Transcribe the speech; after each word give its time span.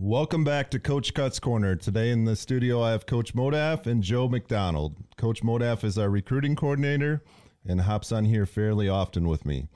Welcome 0.00 0.44
back 0.44 0.70
to 0.70 0.78
Coach 0.78 1.12
Cuts 1.12 1.40
Corner. 1.40 1.74
Today 1.74 2.12
in 2.12 2.24
the 2.24 2.36
studio, 2.36 2.80
I 2.80 2.92
have 2.92 3.04
Coach 3.04 3.34
Modaf 3.34 3.84
and 3.84 4.00
Joe 4.00 4.28
McDonald. 4.28 4.94
Coach 5.16 5.42
Modaf 5.42 5.82
is 5.82 5.98
our 5.98 6.08
recruiting 6.08 6.54
coordinator 6.54 7.24
and 7.66 7.80
hops 7.80 8.12
on 8.12 8.24
here 8.24 8.46
fairly 8.46 8.88
often 8.88 9.26
with 9.26 9.44
me. 9.44 9.66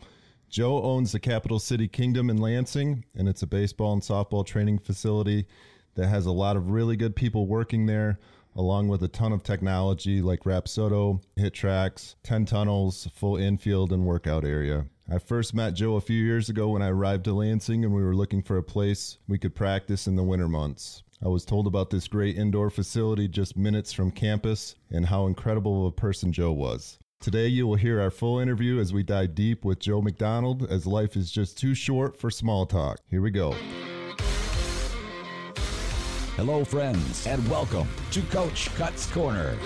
Joe 0.48 0.80
owns 0.80 1.10
the 1.10 1.18
Capital 1.18 1.58
City 1.58 1.88
Kingdom 1.88 2.30
in 2.30 2.36
Lansing, 2.36 3.04
and 3.16 3.28
it's 3.28 3.42
a 3.42 3.48
baseball 3.48 3.94
and 3.94 4.00
softball 4.00 4.46
training 4.46 4.78
facility 4.78 5.48
that 5.96 6.06
has 6.06 6.24
a 6.24 6.30
lot 6.30 6.56
of 6.56 6.70
really 6.70 6.94
good 6.94 7.16
people 7.16 7.48
working 7.48 7.86
there, 7.86 8.20
along 8.56 8.88
with 8.88 9.02
a 9.02 9.08
ton 9.08 9.32
of 9.32 9.42
technology 9.42 10.20
like 10.20 10.44
Rapsodo, 10.44 11.22
HitTrax, 11.38 12.14
10 12.22 12.44
tunnels, 12.44 13.08
full 13.14 13.36
infield, 13.36 13.92
and 13.92 14.04
workout 14.04 14.44
area. 14.44 14.86
I 15.10 15.18
first 15.18 15.54
met 15.54 15.74
Joe 15.74 15.96
a 15.96 16.00
few 16.00 16.22
years 16.22 16.48
ago 16.48 16.68
when 16.68 16.82
I 16.82 16.88
arrived 16.88 17.24
to 17.24 17.32
Lansing 17.34 17.84
and 17.84 17.94
we 17.94 18.02
were 18.02 18.14
looking 18.14 18.42
for 18.42 18.56
a 18.56 18.62
place 18.62 19.18
we 19.28 19.38
could 19.38 19.54
practice 19.54 20.06
in 20.06 20.16
the 20.16 20.22
winter 20.22 20.48
months. 20.48 21.02
I 21.24 21.28
was 21.28 21.44
told 21.44 21.66
about 21.66 21.90
this 21.90 22.08
great 22.08 22.36
indoor 22.36 22.70
facility 22.70 23.28
just 23.28 23.56
minutes 23.56 23.92
from 23.92 24.10
campus 24.10 24.74
and 24.90 25.06
how 25.06 25.26
incredible 25.26 25.86
of 25.86 25.92
a 25.92 25.96
person 25.96 26.32
Joe 26.32 26.52
was. 26.52 26.98
Today, 27.20 27.46
you 27.46 27.68
will 27.68 27.76
hear 27.76 28.00
our 28.00 28.10
full 28.10 28.40
interview 28.40 28.80
as 28.80 28.92
we 28.92 29.04
dive 29.04 29.36
deep 29.36 29.64
with 29.64 29.78
Joe 29.78 30.02
McDonald, 30.02 30.68
as 30.68 30.86
life 30.88 31.16
is 31.16 31.30
just 31.30 31.56
too 31.56 31.72
short 31.72 32.16
for 32.16 32.30
small 32.30 32.66
talk. 32.66 32.98
Here 33.08 33.22
we 33.22 33.30
go. 33.30 33.54
Hello, 36.36 36.64
friends, 36.64 37.26
and 37.26 37.46
welcome 37.48 37.86
to 38.10 38.22
Coach 38.22 38.74
Cuts 38.76 39.06
Corner. 39.12 39.56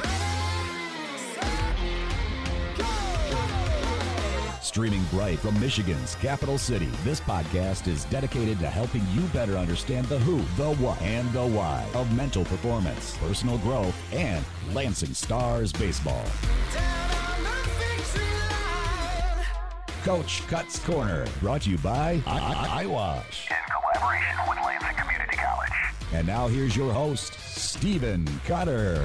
Streaming 4.62 5.02
bright 5.04 5.38
from 5.38 5.58
Michigan's 5.60 6.16
capital 6.16 6.58
city, 6.58 6.90
this 7.04 7.20
podcast 7.20 7.86
is 7.86 8.04
dedicated 8.06 8.58
to 8.58 8.66
helping 8.68 9.02
you 9.14 9.22
better 9.28 9.56
understand 9.56 10.06
the 10.06 10.18
who, 10.18 10.38
the 10.62 10.74
what, 10.76 11.00
and 11.00 11.30
the 11.32 11.46
why 11.46 11.86
of 11.94 12.12
mental 12.14 12.44
performance, 12.44 13.16
personal 13.18 13.58
growth, 13.58 13.94
and 14.12 14.44
Lansing 14.74 15.14
Stars 15.14 15.72
baseball. 15.72 16.24
Coach 20.04 20.46
Cuts 20.46 20.78
Corner, 20.80 21.26
brought 21.40 21.62
to 21.62 21.70
you 21.70 21.78
by 21.78 22.20
I- 22.26 22.78
I- 22.80 22.84
iWash. 22.84 23.50
in 23.50 23.56
collaboration 23.72 24.36
with 24.48 24.58
Lansing 24.64 24.96
Community 24.96 25.36
College. 25.36 25.72
And 26.16 26.26
now 26.26 26.48
here's 26.48 26.74
your 26.74 26.94
host, 26.94 27.34
Stephen 27.34 28.26
Cutter. 28.46 29.04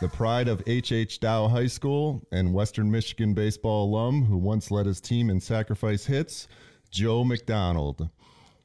The 0.00 0.08
pride 0.08 0.46
of 0.46 0.62
H.H. 0.68 1.18
Dow 1.18 1.48
High 1.48 1.66
School 1.66 2.22
and 2.30 2.54
Western 2.54 2.92
Michigan 2.92 3.34
baseball 3.34 3.86
alum 3.86 4.26
who 4.26 4.38
once 4.38 4.70
led 4.70 4.86
his 4.86 5.00
team 5.00 5.28
in 5.28 5.40
sacrifice 5.40 6.06
hits, 6.06 6.46
Joe 6.92 7.24
McDonald. 7.24 8.08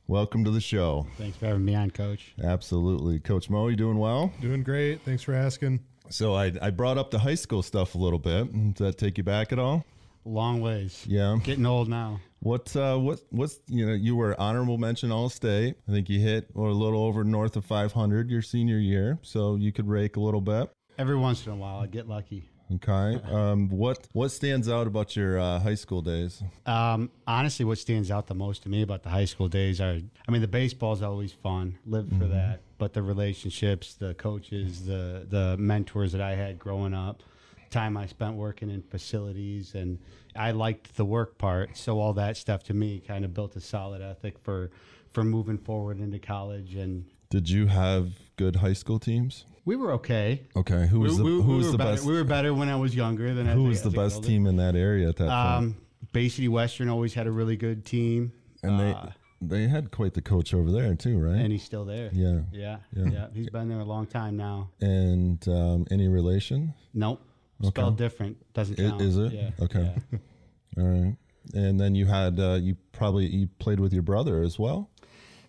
Welcome 0.05 0.43
to 0.43 0.51
the 0.51 0.61
show. 0.61 1.07
Thanks 1.17 1.35
for 1.35 1.47
having 1.47 1.65
me 1.65 1.73
on, 1.73 1.89
Coach. 1.89 2.35
Absolutely. 2.43 3.19
Coach 3.19 3.49
Mo, 3.49 3.69
you 3.69 3.75
doing 3.75 3.97
well? 3.97 4.31
Doing 4.39 4.61
great. 4.61 5.01
Thanks 5.01 5.23
for 5.23 5.33
asking. 5.33 5.79
So 6.09 6.35
I, 6.35 6.53
I 6.61 6.69
brought 6.69 6.99
up 6.99 7.09
the 7.09 7.17
high 7.17 7.33
school 7.33 7.63
stuff 7.63 7.95
a 7.95 7.97
little 7.97 8.19
bit. 8.19 8.75
Does 8.75 8.85
that 8.85 8.99
take 8.99 9.17
you 9.17 9.23
back 9.23 9.51
at 9.51 9.57
all? 9.57 9.83
Long 10.25 10.59
ways. 10.59 11.05
Yeah. 11.07 11.37
Getting 11.43 11.65
old 11.67 11.87
now. 11.87 12.19
What 12.39 12.75
uh 12.75 12.97
what 12.97 13.21
what's 13.29 13.59
you 13.67 13.85
know 13.85 13.93
you 13.93 14.15
were 14.15 14.39
honorable 14.39 14.77
mention 14.77 15.11
all 15.11 15.29
state. 15.29 15.75
I 15.87 15.91
think 15.91 16.09
you 16.09 16.19
hit 16.19 16.49
or 16.53 16.67
a 16.67 16.73
little 16.73 17.03
over 17.03 17.23
north 17.23 17.55
of 17.55 17.65
500 17.65 18.29
your 18.29 18.41
senior 18.41 18.77
year, 18.77 19.19
so 19.21 19.55
you 19.55 19.71
could 19.71 19.87
rake 19.87 20.15
a 20.15 20.19
little 20.19 20.41
bit. 20.41 20.69
Every 20.97 21.15
once 21.15 21.45
in 21.45 21.51
a 21.51 21.55
while, 21.55 21.79
I 21.79 21.87
get 21.87 22.07
lucky. 22.07 22.49
Okay. 22.73 23.21
Um 23.31 23.69
what 23.69 24.07
what 24.13 24.29
stands 24.29 24.67
out 24.67 24.87
about 24.87 25.15
your 25.15 25.39
uh, 25.39 25.59
high 25.59 25.75
school 25.75 26.01
days? 26.01 26.41
Um, 26.65 27.11
honestly, 27.27 27.65
what 27.65 27.77
stands 27.77 28.09
out 28.09 28.25
the 28.25 28.35
most 28.35 28.63
to 28.63 28.69
me 28.69 28.81
about 28.81 29.03
the 29.03 29.09
high 29.09 29.25
school 29.25 29.47
days 29.47 29.79
are, 29.79 29.99
I 30.27 30.31
mean, 30.31 30.41
the 30.41 30.47
baseball's 30.47 31.03
always 31.03 31.31
fun. 31.31 31.77
Live 31.85 32.09
for 32.17 32.25
that, 32.25 32.61
but 32.79 32.93
the 32.93 33.03
relationships, 33.03 33.93
the 33.93 34.15
coaches, 34.15 34.85
the 34.85 35.27
the 35.29 35.57
mentors 35.57 36.11
that 36.13 36.21
I 36.21 36.33
had 36.35 36.57
growing 36.57 36.95
up, 36.95 37.21
time 37.69 37.97
I 37.97 38.05
spent 38.07 38.35
working 38.35 38.69
in 38.69 38.81
facilities, 38.83 39.75
and 39.75 39.99
I 40.35 40.51
liked 40.51 40.95
the 40.97 41.05
work 41.05 41.37
part. 41.37 41.77
So 41.77 41.99
all 41.99 42.13
that 42.13 42.37
stuff 42.37 42.63
to 42.63 42.73
me 42.73 42.99
kind 42.99 43.25
of 43.25 43.33
built 43.33 43.55
a 43.55 43.61
solid 43.61 44.01
ethic 44.01 44.39
for 44.39 44.71
for 45.11 45.23
moving 45.23 45.57
forward 45.57 45.99
into 45.99 46.19
college 46.19 46.75
and. 46.75 47.05
Did 47.31 47.49
you 47.49 47.65
have 47.67 48.11
good 48.37 48.57
high 48.57 48.73
school 48.73 48.99
teams? 48.99 49.45
We 49.65 49.75
were 49.75 49.91
okay. 49.93 50.43
Okay. 50.55 50.85
Who 50.87 50.99
was 50.99 51.19
we, 51.19 51.31
the 51.37 51.41
who 51.41 51.51
we 51.53 51.57
was 51.57 51.71
the 51.71 51.77
better. 51.77 51.91
best 51.93 52.05
We 52.05 52.13
were 52.13 52.23
better 52.23 52.53
when 52.53 52.69
I 52.69 52.75
was 52.75 52.95
younger 52.95 53.33
than 53.33 53.47
who 53.47 53.65
I- 53.65 53.69
was 53.69 53.81
the 53.81 53.89
best 53.89 54.17
older. 54.17 54.27
team 54.27 54.45
in 54.45 54.57
that 54.57 54.75
area 54.75 55.09
at 55.09 55.15
that 55.17 55.23
point? 55.23 55.33
Um, 55.33 55.77
Bay 56.13 56.29
City 56.29 56.47
Western 56.47 56.87
always 56.87 57.13
had 57.15 57.25
a 57.27 57.31
really 57.31 57.57
good 57.57 57.83
team, 57.83 58.31
And 58.61 58.79
they 58.79 58.91
uh, 58.91 59.07
they 59.41 59.67
had 59.67 59.89
quite 59.91 60.13
the 60.13 60.21
coach 60.21 60.53
over 60.53 60.71
there 60.71 60.93
too, 60.95 61.17
right? 61.19 61.35
and 61.39 61.51
he's 61.51 61.63
still 61.63 61.83
there. 61.83 62.09
yeah. 62.13 62.41
yeah, 62.53 62.77
Yeah. 62.95 63.09
yeah, 63.11 63.27
He's 63.33 63.49
been 63.49 63.67
there 63.69 63.79
a 63.79 63.85
long 63.85 64.05
time 64.05 64.37
now. 64.37 64.69
And 64.81 65.45
um, 65.49 65.87
any 65.91 66.07
relation? 66.07 66.73
Nope, 66.93 67.21
spelled 67.63 67.97
different. 67.97 68.37
Doesn't 68.53 68.79
I- 68.79 68.89
count. 68.89 69.01
Is 69.01 69.17
it? 69.17 69.31
Yeah. 69.33 69.49
Okay. 69.61 69.93
yeah. 70.11 70.19
All 70.77 70.85
right. 70.87 71.15
And 71.53 71.79
then 71.79 71.93
you 71.95 72.05
had 72.05 72.39
uh, 72.39 72.53
you 72.61 72.75
probably 72.91 73.27
you 73.27 73.47
played 73.59 73.79
with 73.79 73.93
your 73.93 74.01
brother 74.01 74.41
as 74.41 74.57
well. 74.57 74.89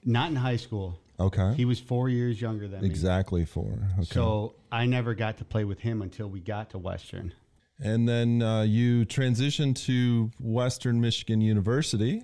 Not 0.04 0.30
in 0.30 0.36
high 0.36 0.56
school. 0.56 0.98
Okay. 1.18 1.54
He 1.54 1.64
was 1.64 1.80
four 1.80 2.08
years 2.10 2.40
younger 2.40 2.68
than 2.68 2.82
me. 2.82 2.86
exactly 2.86 3.44
four. 3.46 3.78
Okay. 3.98 4.04
So 4.04 4.54
I 4.70 4.84
never 4.84 5.14
got 5.14 5.38
to 5.38 5.44
play 5.44 5.64
with 5.64 5.80
him 5.80 6.02
until 6.02 6.28
we 6.28 6.40
got 6.40 6.70
to 6.70 6.78
Western. 6.78 7.32
and 7.80 8.06
then 8.08 8.42
uh, 8.42 8.62
you 8.62 9.06
transitioned 9.06 9.76
to 9.86 10.30
Western 10.38 11.00
Michigan 11.00 11.40
University, 11.40 12.22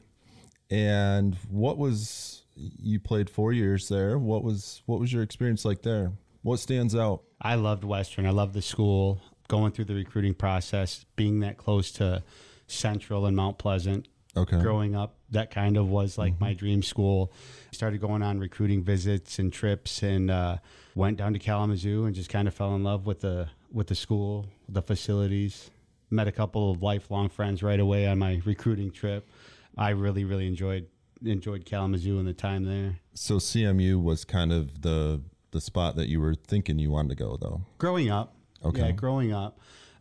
and 0.70 1.34
what 1.50 1.78
was 1.78 2.42
you 2.54 3.00
played 3.00 3.30
four 3.30 3.52
years 3.54 3.88
there? 3.88 4.18
What 4.18 4.44
was 4.44 4.82
what 4.86 5.00
was 5.00 5.10
your 5.12 5.22
experience 5.22 5.64
like 5.64 5.82
there? 5.82 6.12
What 6.42 6.58
stands 6.58 6.94
out? 6.94 7.22
I 7.40 7.54
loved 7.54 7.84
Western. 7.84 8.26
I 8.26 8.30
loved 8.30 8.52
the 8.52 8.62
school, 8.62 9.20
going 9.52 9.70
through 9.70 9.84
the 9.84 9.94
recruiting 9.94 10.32
process, 10.32 11.04
being 11.14 11.40
that 11.40 11.58
close 11.58 11.92
to 11.92 12.22
Central 12.68 13.26
and 13.26 13.36
Mount 13.36 13.58
Pleasant. 13.58 14.08
Okay. 14.34 14.58
Growing 14.62 14.96
up, 14.96 15.16
that 15.28 15.50
kind 15.50 15.76
of 15.76 15.90
was 15.90 16.16
like 16.16 16.40
my 16.40 16.54
dream 16.54 16.82
school. 16.82 17.30
Started 17.70 18.00
going 18.00 18.22
on 18.22 18.38
recruiting 18.38 18.82
visits 18.82 19.38
and 19.38 19.52
trips, 19.52 20.02
and 20.02 20.30
uh, 20.30 20.56
went 20.94 21.18
down 21.18 21.34
to 21.34 21.38
Kalamazoo 21.38 22.06
and 22.06 22.14
just 22.14 22.30
kind 22.30 22.48
of 22.48 22.54
fell 22.54 22.74
in 22.74 22.82
love 22.82 23.04
with 23.04 23.20
the 23.20 23.50
with 23.70 23.88
the 23.88 23.94
school, 23.94 24.46
the 24.70 24.80
facilities. 24.80 25.70
Met 26.08 26.28
a 26.28 26.32
couple 26.32 26.70
of 26.70 26.82
lifelong 26.82 27.28
friends 27.28 27.62
right 27.62 27.78
away 27.78 28.06
on 28.06 28.18
my 28.18 28.40
recruiting 28.46 28.90
trip. 28.90 29.28
I 29.76 29.90
really, 29.90 30.24
really 30.24 30.46
enjoyed 30.46 30.86
enjoyed 31.22 31.66
Kalamazoo 31.66 32.18
and 32.18 32.26
the 32.26 32.32
time 32.32 32.64
there. 32.64 33.00
So 33.12 33.34
CMU 33.34 34.02
was 34.02 34.24
kind 34.24 34.50
of 34.50 34.80
the 34.80 35.20
the 35.50 35.60
spot 35.60 35.96
that 35.96 36.08
you 36.08 36.22
were 36.22 36.34
thinking 36.34 36.78
you 36.78 36.90
wanted 36.90 37.10
to 37.10 37.16
go 37.16 37.36
though. 37.38 37.60
growing 37.76 38.08
up. 38.08 38.34
Okay. 38.64 38.86
Yeah, 38.86 38.92
growing 38.92 39.32
up. 39.32 39.58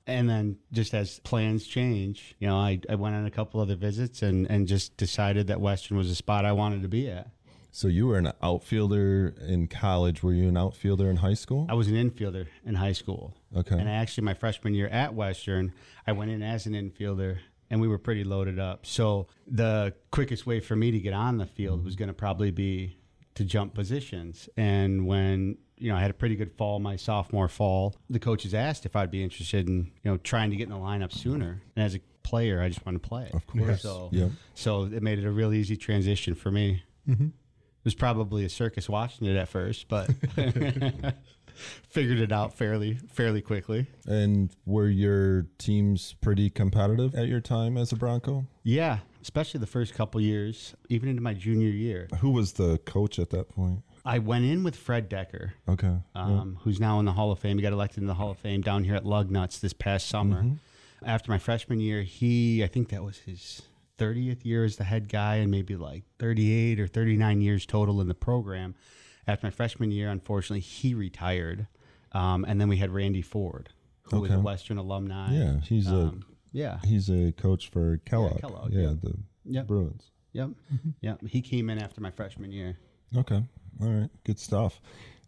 And 0.07 0.29
then 0.29 0.57
just 0.71 0.93
as 0.93 1.19
plans 1.19 1.67
change, 1.67 2.35
you 2.39 2.47
know, 2.47 2.57
I, 2.57 2.79
I 2.89 2.95
went 2.95 3.15
on 3.15 3.25
a 3.25 3.31
couple 3.31 3.61
other 3.61 3.75
visits 3.75 4.21
and, 4.23 4.49
and 4.49 4.67
just 4.67 4.97
decided 4.97 5.47
that 5.47 5.61
Western 5.61 5.97
was 5.97 6.09
a 6.09 6.15
spot 6.15 6.43
I 6.43 6.53
wanted 6.53 6.81
to 6.81 6.87
be 6.87 7.09
at. 7.09 7.29
So 7.71 7.87
you 7.87 8.07
were 8.07 8.17
an 8.17 8.33
outfielder 8.43 9.33
in 9.47 9.67
college. 9.67 10.23
Were 10.23 10.33
you 10.33 10.49
an 10.49 10.57
outfielder 10.57 11.09
in 11.09 11.17
high 11.17 11.35
school? 11.35 11.67
I 11.69 11.73
was 11.73 11.87
an 11.87 11.93
infielder 11.93 12.47
in 12.65 12.75
high 12.75 12.91
school. 12.91 13.33
Okay. 13.55 13.77
And 13.77 13.87
I 13.87 13.93
actually, 13.93 14.25
my 14.25 14.33
freshman 14.33 14.73
year 14.73 14.87
at 14.87 15.13
Western, 15.13 15.73
I 16.05 16.11
went 16.11 16.31
in 16.31 16.41
as 16.41 16.65
an 16.65 16.73
infielder 16.73 17.37
and 17.69 17.79
we 17.79 17.87
were 17.87 17.97
pretty 17.97 18.25
loaded 18.25 18.59
up. 18.59 18.85
So 18.85 19.27
the 19.47 19.93
quickest 20.11 20.45
way 20.45 20.59
for 20.59 20.75
me 20.75 20.91
to 20.91 20.99
get 20.99 21.13
on 21.13 21.37
the 21.37 21.45
field 21.45 21.79
mm-hmm. 21.79 21.85
was 21.85 21.95
going 21.95 22.09
to 22.09 22.13
probably 22.13 22.51
be 22.51 22.97
to 23.35 23.43
jump 23.43 23.73
positions. 23.73 24.49
And 24.57 25.05
when 25.07 25.57
you 25.77 25.89
know 25.89 25.95
I 25.97 26.01
had 26.01 26.11
a 26.11 26.13
pretty 26.13 26.35
good 26.35 26.51
fall 26.57 26.79
my 26.79 26.95
sophomore 26.95 27.47
fall, 27.47 27.95
the 28.09 28.19
coaches 28.19 28.53
asked 28.53 28.85
if 28.85 28.95
I'd 28.95 29.11
be 29.11 29.23
interested 29.23 29.67
in 29.67 29.91
you 30.03 30.11
know 30.11 30.17
trying 30.17 30.49
to 30.51 30.55
get 30.55 30.63
in 30.63 30.69
the 30.73 30.79
lineup 30.79 31.11
sooner. 31.11 31.61
And 31.75 31.85
as 31.85 31.95
a 31.95 31.99
player, 32.23 32.61
I 32.61 32.67
just 32.69 32.85
want 32.85 33.01
to 33.01 33.07
play. 33.09 33.29
Of 33.33 33.47
course. 33.47 33.81
So 33.81 34.09
Yep. 34.11 34.31
so 34.53 34.83
it 34.85 35.01
made 35.01 35.19
it 35.19 35.25
a 35.25 35.31
real 35.31 35.53
easy 35.53 35.75
transition 35.77 36.35
for 36.35 36.51
me. 36.51 36.83
Mm-hmm. 37.09 37.25
It 37.25 37.85
was 37.85 37.95
probably 37.95 38.45
a 38.45 38.49
circus 38.49 38.87
watching 38.87 39.25
it 39.27 39.35
at 39.35 39.49
first, 39.49 39.87
but 39.87 40.07
figured 41.89 42.19
it 42.19 42.31
out 42.31 42.53
fairly 42.57 42.95
fairly 43.11 43.41
quickly. 43.41 43.87
And 44.05 44.51
were 44.65 44.87
your 44.87 45.47
teams 45.57 46.13
pretty 46.21 46.49
competitive 46.49 47.15
at 47.15 47.27
your 47.27 47.41
time 47.41 47.77
as 47.77 47.91
a 47.91 47.95
Bronco? 47.95 48.45
Yeah, 48.63 48.99
especially 49.21 49.59
the 49.59 49.67
first 49.67 49.93
couple 49.93 50.19
years, 50.21 50.73
even 50.89 51.09
into 51.09 51.21
my 51.21 51.33
junior 51.33 51.69
year. 51.69 52.07
Who 52.19 52.31
was 52.31 52.53
the 52.53 52.77
coach 52.79 53.19
at 53.19 53.29
that 53.31 53.49
point? 53.49 53.81
I 54.03 54.17
went 54.19 54.45
in 54.45 54.63
with 54.63 54.75
Fred 54.75 55.09
Decker, 55.09 55.53
Okay. 55.69 55.95
um, 56.15 56.57
who's 56.61 56.79
now 56.79 56.99
in 56.99 57.05
the 57.05 57.13
Hall 57.13 57.31
of 57.31 57.39
Fame. 57.39 57.57
He 57.57 57.61
got 57.61 57.73
elected 57.73 57.99
in 57.99 58.07
the 58.07 58.15
Hall 58.15 58.31
of 58.31 58.37
Fame 58.39 58.61
down 58.61 58.83
here 58.83 58.95
at 58.95 59.03
Lugnuts 59.03 59.59
this 59.59 59.73
past 59.73 60.07
summer. 60.07 60.43
After 61.03 61.31
my 61.31 61.37
freshman 61.37 61.79
year, 61.79 62.01
he, 62.03 62.63
I 62.63 62.67
think 62.67 62.89
that 62.89 63.03
was 63.03 63.19
his 63.19 63.61
30th 63.99 64.43
year 64.43 64.63
as 64.65 64.77
the 64.77 64.83
head 64.83 65.07
guy 65.09 65.35
and 65.35 65.51
maybe 65.51 65.75
like 65.75 66.03
38 66.19 66.79
or 66.79 66.87
39 66.87 67.41
years 67.41 67.65
total 67.65 68.01
in 68.01 68.07
the 68.07 68.15
program. 68.15 68.73
After 69.27 69.45
my 69.45 69.51
freshman 69.51 69.91
year, 69.91 70.09
unfortunately, 70.09 70.61
he 70.61 70.93
retired. 70.95 71.67
Um, 72.11 72.43
and 72.47 72.59
then 72.59 72.67
we 72.67 72.77
had 72.77 72.89
Randy 72.91 73.21
Ford, 73.21 73.69
who 74.03 74.19
was 74.21 74.31
a 74.31 74.39
Western 74.39 74.77
alumni. 74.77 75.31
Yeah, 75.33 75.59
he's 75.61 75.87
Um, 75.87 76.23
yeah. 76.51 76.79
he's 76.83 77.09
a 77.09 77.31
coach 77.33 77.69
for 77.69 77.97
Kellogg. 78.05 78.41
Kellogg, 78.41 78.71
Yeah, 78.73 78.81
yeah. 78.81 78.93
the 79.01 79.13
Yep. 79.45 79.67
Bruins. 79.67 80.11
Yep. 80.33 80.49
Yep. 81.01 81.21
He 81.27 81.41
came 81.41 81.69
in 81.69 81.77
after 81.79 81.99
my 82.01 82.11
freshman 82.11 82.51
year. 82.51 82.77
Okay. 83.17 83.43
All 83.81 83.87
right. 83.89 84.09
Good 84.23 84.39
stuff. 84.39 84.79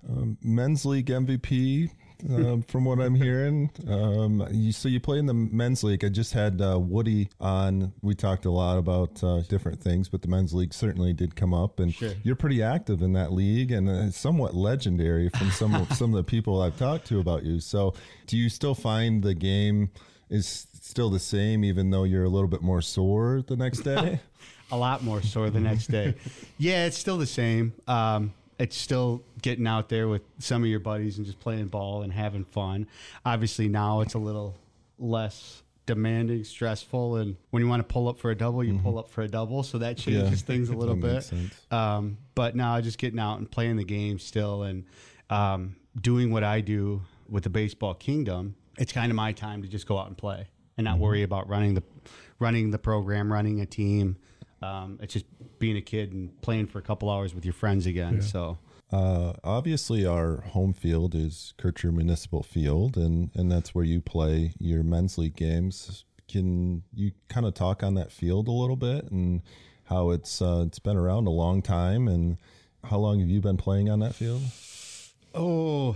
Um, 0.08 0.38
men's 0.42 0.86
league 0.86 1.08
MVP, 1.08 1.90
um, 2.30 2.62
from 2.68 2.86
what 2.86 3.00
I'm 3.00 3.16
hearing. 3.16 3.72
Um, 3.88 4.46
you, 4.52 4.72
so 4.72 4.88
you 4.90 5.00
play 5.00 5.18
in 5.18 5.26
the 5.26 5.34
men's 5.34 5.84
league. 5.84 6.04
I 6.06 6.10
just 6.10 6.34
had 6.34 6.62
uh, 6.62 6.78
Woody 6.80 7.30
on. 7.40 7.94
We 8.02 8.14
talked 8.16 8.46
a 8.46 8.52
lot 8.52 8.78
about 8.78 9.22
uh, 9.24 9.42
different 9.50 9.82
things, 9.82 10.10
but 10.10 10.22
the 10.22 10.28
men's 10.28 10.54
league 10.54 10.74
certainly 10.74 11.14
did 11.14 11.36
come 11.36 11.54
up. 11.54 11.80
And 11.80 11.94
Sure. 11.94 12.12
you're 12.24 12.36
pretty 12.36 12.62
active 12.62 13.02
in 13.02 13.14
that 13.14 13.32
league 13.34 13.72
and 13.72 13.90
uh, 13.90 14.12
somewhat 14.12 14.54
legendary 14.56 15.30
from 15.30 15.50
some 15.52 15.86
some 15.92 16.14
of 16.14 16.18
the 16.18 16.24
people 16.30 16.62
I've 16.62 16.78
talked 16.78 17.08
to 17.08 17.20
about 17.20 17.44
you. 17.44 17.60
So 17.62 17.94
do 18.28 18.38
you 18.38 18.50
still 18.50 18.76
find 18.76 19.24
the 19.24 19.34
game 19.34 19.90
is 20.30 20.68
still 20.86 21.10
the 21.10 21.20
same, 21.20 21.64
even 21.64 21.90
though 21.90 22.04
you're 22.04 22.26
a 22.26 22.30
little 22.30 22.48
bit 22.48 22.62
more 22.62 22.82
sore 22.82 23.44
the 23.46 23.56
next 23.56 23.80
day? 23.80 24.20
a 24.72 24.78
lot 24.78 25.04
more 25.04 25.22
sore 25.22 25.50
the 25.50 25.60
next 25.60 25.88
day. 25.88 26.14
Yeah, 26.58 26.86
it's 26.86 26.98
still 26.98 27.18
the 27.18 27.26
same. 27.26 27.74
Um, 27.88 28.34
it's 28.60 28.78
still 28.78 29.24
getting 29.42 29.66
out 29.66 29.90
there 29.90 30.08
with 30.08 30.22
some 30.40 30.62
of 30.62 30.70
your 30.70 30.80
buddies 30.80 31.18
and 31.18 31.26
just 31.26 31.40
playing 31.40 31.68
ball 31.68 32.04
and 32.04 32.12
having 32.12 32.44
fun. 32.44 32.88
Obviously, 33.26 33.68
now 33.68 34.02
it's 34.02 34.14
a 34.14 34.20
little 34.20 34.56
less 35.00 35.64
demanding, 35.86 36.44
stressful, 36.44 37.18
and 37.18 37.36
when 37.50 37.62
you 37.62 37.68
want 37.68 37.82
to 37.82 37.92
pull 37.92 38.08
up 38.08 38.18
for 38.18 38.32
a 38.32 38.36
double, 38.36 38.64
you 38.64 38.78
pull 38.80 39.00
up 39.00 39.10
for 39.10 39.22
a 39.22 39.28
double. 39.28 39.64
So 39.64 39.80
that 39.80 39.98
changes 39.98 40.42
Yeah, 40.42 40.46
things 40.48 40.70
a 40.70 40.74
little 40.78 40.96
bit. 40.96 41.32
Um, 41.72 42.18
but 42.36 42.56
now 42.56 42.80
just 42.82 42.98
getting 42.98 43.20
out 43.20 43.40
and 43.40 43.50
playing 43.50 43.78
the 43.78 43.84
game 43.84 44.20
still 44.20 44.64
and 44.64 44.86
um, 45.30 45.76
doing 46.00 46.32
what 46.32 46.44
I 46.44 46.62
do 46.62 47.02
with 47.28 47.44
the 47.44 47.50
baseball 47.50 47.96
kingdom. 47.96 48.56
It's 48.78 48.92
kind 48.92 49.12
of 49.12 49.16
my 49.16 49.34
time 49.34 49.62
to 49.62 49.68
just 49.68 49.88
go 49.88 49.98
out 49.98 50.08
and 50.08 50.18
play 50.18 50.48
and 50.78 50.86
not 50.86 51.00
worry 51.00 51.24
about 51.24 51.48
running 51.50 51.74
the 51.74 51.84
running 52.40 52.72
the 52.72 52.80
program, 52.80 53.32
running 53.32 53.62
a 53.62 53.66
team. 53.66 54.18
Um, 54.62 54.98
it's 55.02 55.14
just 55.14 55.26
being 55.60 55.78
a 55.78 55.82
kid 55.82 56.14
and 56.14 56.42
playing 56.42 56.68
for 56.68 56.80
a 56.80 56.82
couple 56.82 57.10
hours 57.10 57.36
with 57.36 57.46
your 57.46 57.54
friends 57.54 57.86
again. 57.86 58.22
So 58.22 58.58
Uh, 58.92 59.34
obviously, 59.44 60.06
our 60.06 60.42
home 60.42 60.72
field 60.72 61.16
is 61.16 61.54
Kircher 61.58 61.92
Municipal 61.92 62.44
Field, 62.44 62.96
and, 62.96 63.32
and 63.34 63.52
that's 63.52 63.74
where 63.74 63.84
you 63.84 64.02
play 64.02 64.54
your 64.60 64.84
men's 64.84 65.18
league 65.18 65.36
games. 65.36 66.06
Can 66.28 66.84
you 66.94 67.12
kind 67.28 67.46
of 67.46 67.54
talk 67.56 67.82
on 67.82 67.96
that 67.96 68.12
field 68.12 68.48
a 68.48 68.52
little 68.52 68.76
bit 68.76 69.10
and 69.10 69.42
how 69.86 70.12
it's 70.12 70.42
uh, 70.42 70.64
it's 70.68 70.80
been 70.80 70.96
around 70.96 71.28
a 71.28 71.32
long 71.32 71.62
time, 71.62 72.08
and 72.08 72.38
how 72.84 72.98
long 73.00 73.20
have 73.20 73.30
you 73.30 73.42
been 73.42 73.58
playing 73.58 73.90
on 73.90 74.00
that 74.00 74.14
field? 74.16 74.44
Oh, 75.34 75.96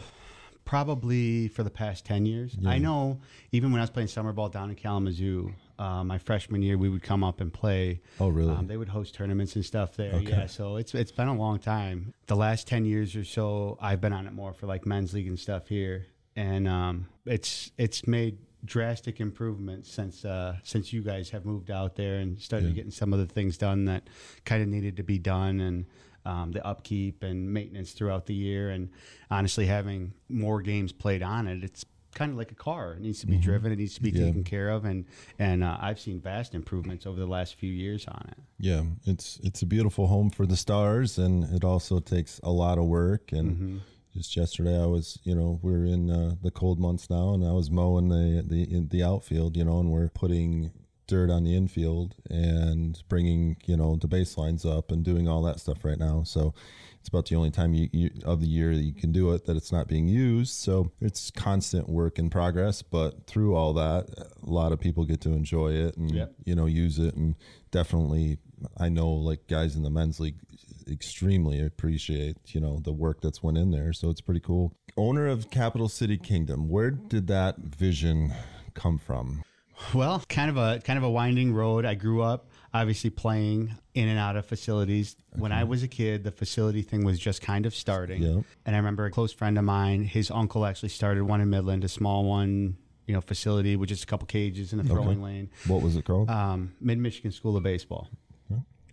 probably 0.68 1.48
for 1.48 1.64
the 1.64 1.70
past 1.70 2.06
10 2.06 2.26
years. 2.26 2.56
I 2.66 2.78
know 2.78 3.22
even 3.54 3.72
when 3.72 3.80
I 3.80 3.84
was 3.84 3.90
playing 3.90 4.10
summer 4.10 4.34
ball 4.34 4.50
down 4.50 4.70
in 4.70 4.76
Kalamazoo, 4.76 5.54
uh, 5.80 6.04
my 6.04 6.18
freshman 6.18 6.62
year, 6.62 6.78
we 6.78 6.90
would 6.90 7.02
come 7.02 7.24
up 7.24 7.40
and 7.40 7.54
play. 7.54 8.02
Oh, 8.20 8.28
really? 8.28 8.54
Um, 8.54 8.68
they 8.68 8.76
would 8.76 8.90
host 8.90 9.16
tournaments 9.16 9.56
and 9.56 9.66
stuff 9.66 9.96
there. 9.96 10.14
Okay. 10.16 10.30
Yeah, 10.30 10.46
so 10.48 10.76
it's 10.76 10.94
it's 10.94 11.14
been 11.14 11.30
a 11.30 11.34
long 11.34 11.60
time. 11.60 12.14
The 12.28 12.36
last 12.36 12.68
10 12.68 12.84
years 12.84 13.16
or 13.16 13.24
so, 13.24 13.78
I've 13.82 14.02
been 14.02 14.12
on 14.12 14.28
it 14.28 14.34
more 14.34 14.52
for 14.52 14.68
like 14.68 14.86
men's 14.86 15.14
league 15.14 15.28
and 15.28 15.40
stuff 15.40 15.70
here. 15.70 16.06
And 16.36 16.68
um, 16.68 17.08
it's 17.26 17.72
it's 17.78 18.06
made 18.06 18.38
drastic 18.66 19.22
improvements 19.22 19.90
since 19.90 20.26
uh, 20.26 20.58
since 20.64 20.92
you 20.92 21.02
guys 21.02 21.30
have 21.30 21.46
moved 21.46 21.72
out 21.72 21.96
there 21.96 22.18
and 22.18 22.40
started 22.40 22.76
getting 22.76 22.92
some 22.92 23.14
of 23.14 23.20
the 23.20 23.26
things 23.26 23.58
done 23.58 23.86
that 23.86 24.10
kind 24.44 24.62
of 24.62 24.68
needed 24.68 24.98
to 24.98 25.04
be 25.04 25.18
done 25.18 25.62
and 25.62 25.86
um, 26.28 26.52
the 26.52 26.66
upkeep 26.66 27.24
and 27.24 27.54
maintenance 27.54 27.92
throughout 27.94 28.26
the 28.26 28.34
year, 28.36 28.70
and 28.70 28.90
honestly 29.32 29.66
having 29.66 30.14
more 30.30 30.62
games 30.62 30.92
played 30.92 31.24
on 31.24 31.48
it. 31.48 31.64
It's 31.64 31.86
kind 32.14 32.32
of 32.32 32.38
like 32.38 32.52
a 32.52 32.56
car; 32.56 32.94
it 32.94 33.02
needs 33.02 33.20
to 33.22 33.28
be 33.28 33.38
driven, 33.38 33.72
it 33.72 33.78
needs 33.78 33.96
to 33.96 34.02
be 34.02 34.10
Yeah. 34.12 34.26
taken 34.26 34.44
care 34.44 34.70
of, 34.70 34.86
and 34.86 35.06
and 35.40 35.64
uh, 35.64 35.78
I've 35.80 36.00
seen 36.00 36.20
vast 36.20 36.54
improvements 36.56 37.06
over 37.06 37.20
the 37.20 37.28
last 37.38 37.56
few 37.56 37.72
years 37.72 38.06
on 38.08 38.24
it. 38.32 38.38
Yeah, 38.60 38.84
it's 39.06 39.40
it's 39.44 39.62
a 39.62 39.66
beautiful 39.66 40.08
home 40.08 40.30
for 40.30 40.46
the 40.48 40.58
stars, 40.58 41.18
and 41.18 41.44
it 41.56 41.64
also 41.64 42.00
takes 42.00 42.40
a 42.44 42.52
lot 42.52 42.78
of 42.78 42.86
work. 42.86 43.32
And 43.32 43.82
just 44.16 44.36
yesterday, 44.36 44.82
I 44.82 44.88
was, 44.88 45.20
you 45.24 45.36
know, 45.36 45.60
we're 45.62 45.86
in 45.86 46.10
uh, 46.10 46.36
the 46.42 46.50
cold 46.50 46.80
months 46.80 47.08
now, 47.10 47.34
and 47.36 47.46
I 47.46 47.52
was 47.52 47.70
mowing 47.70 48.10
the 48.10 48.44
the 48.46 48.64
in 48.76 48.88
the 48.90 49.04
outfield, 49.04 49.56
you 49.56 49.64
know, 49.64 49.80
and 49.80 49.92
we're 49.92 50.10
putting 50.10 50.72
dirt 51.08 51.30
on 51.30 51.44
the 51.44 51.56
infield 51.56 52.16
and 52.30 53.02
bringing, 53.10 53.58
you 53.66 53.76
know, 53.78 53.96
the 53.96 54.08
baselines 54.08 54.66
up 54.66 54.92
and 54.92 55.04
doing 55.04 55.28
all 55.28 55.42
that 55.44 55.60
stuff 55.60 55.84
right 55.84 55.98
now. 55.98 56.24
So 56.24 56.54
it's 57.00 57.08
about 57.10 57.28
the 57.28 57.36
only 57.36 57.52
time 57.52 57.74
you, 57.74 57.88
you 57.94 58.12
of 58.26 58.42
the 58.42 58.48
year 58.48 58.76
that 58.76 58.82
you 58.84 58.94
can 58.94 59.12
do 59.12 59.32
it 59.32 59.46
that 59.46 59.56
it's 59.56 59.72
not 59.72 59.88
being 59.88 60.08
used. 60.08 60.54
So 60.54 60.92
it's 61.00 61.32
constant 61.32 61.88
work 61.88 62.20
in 62.20 62.30
progress, 62.30 62.82
but 62.82 63.26
through 63.28 63.56
all 63.56 63.74
that, 63.74 64.08
a 64.46 64.50
lot 64.50 64.72
of 64.74 64.80
people 64.80 65.06
get 65.06 65.22
to 65.22 65.30
enjoy 65.32 65.72
it 65.72 65.96
and 65.98 66.12
Yep. 66.12 66.34
you 66.46 66.56
know 66.56 66.66
use 66.66 67.00
it 67.00 67.16
and 67.16 67.36
definitely 67.72 68.38
I 68.78 68.90
know 68.90 69.10
like 69.10 69.48
guys 69.48 69.76
in 69.76 69.84
the 69.84 69.90
men's 69.90 70.20
league 70.20 70.36
extremely 70.90 71.62
appreciate 71.62 72.38
you 72.56 72.62
know 72.62 72.80
the 72.80 72.94
work 72.94 73.20
that's 73.22 73.44
went 73.44 73.58
in 73.58 73.72
there 73.72 73.92
so 73.92 74.10
it's 74.10 74.22
pretty 74.22 74.40
cool 74.40 74.74
owner 74.96 75.28
of 75.28 75.50
capital 75.52 75.90
city 75.90 76.18
kingdom 76.18 76.70
where 76.70 76.92
did 76.92 77.28
that 77.28 77.58
vision 77.58 78.34
come 78.74 78.98
from 78.98 79.44
Well, 79.94 80.24
kind 80.28 80.50
of 80.50 80.58
a 80.58 80.80
kind 80.84 80.98
of 80.98 81.04
a 81.04 81.10
winding 81.10 81.54
road. 81.54 81.86
I 81.86 81.96
grew 81.96 82.22
up 82.22 82.48
obviously 82.74 83.10
playing 83.10 83.74
in 83.94 84.08
and 84.08 84.20
out 84.20 84.36
of 84.36 84.46
facilities. 84.46 85.16
When 85.36 85.52
I 85.52 85.64
was 85.64 85.84
a 85.84 85.88
kid, 85.88 86.24
the 86.24 86.32
facility 86.32 86.82
thing 86.82 87.06
was 87.06 87.20
just 87.20 87.42
kind 87.42 87.66
of 87.66 87.74
starting. 87.74 88.22
Yep. 88.22 88.44
And 88.66 88.76
I 88.76 88.80
remember 88.80 89.06
a 89.06 89.12
close 89.12 89.32
friend 89.32 89.58
of 89.58 89.64
mine, 89.64 90.04
his 90.04 90.30
uncle 90.30 90.66
actually 90.66 90.90
started 90.90 91.24
one 91.24 91.42
in 91.42 91.50
Midland, 91.50 91.84
a 91.84 91.88
small 91.88 92.26
one, 92.26 92.78
you 93.08 93.14
know, 93.14 93.22
facility 93.22 93.76
with 93.76 93.90
just 93.90 94.04
a 94.04 94.08
couple 94.08 94.28
cages 94.28 94.74
and 94.74 94.82
a 94.82 94.84
throwing 94.84 95.22
lane. 95.22 95.50
what 95.68 95.82
was 95.82 95.96
it 95.96 96.06
called 96.06 96.30
Um, 96.30 96.74
Mid 96.82 96.98
Michigan 96.98 97.32
School 97.32 97.56
of 97.58 97.64
Baseball. 97.64 98.10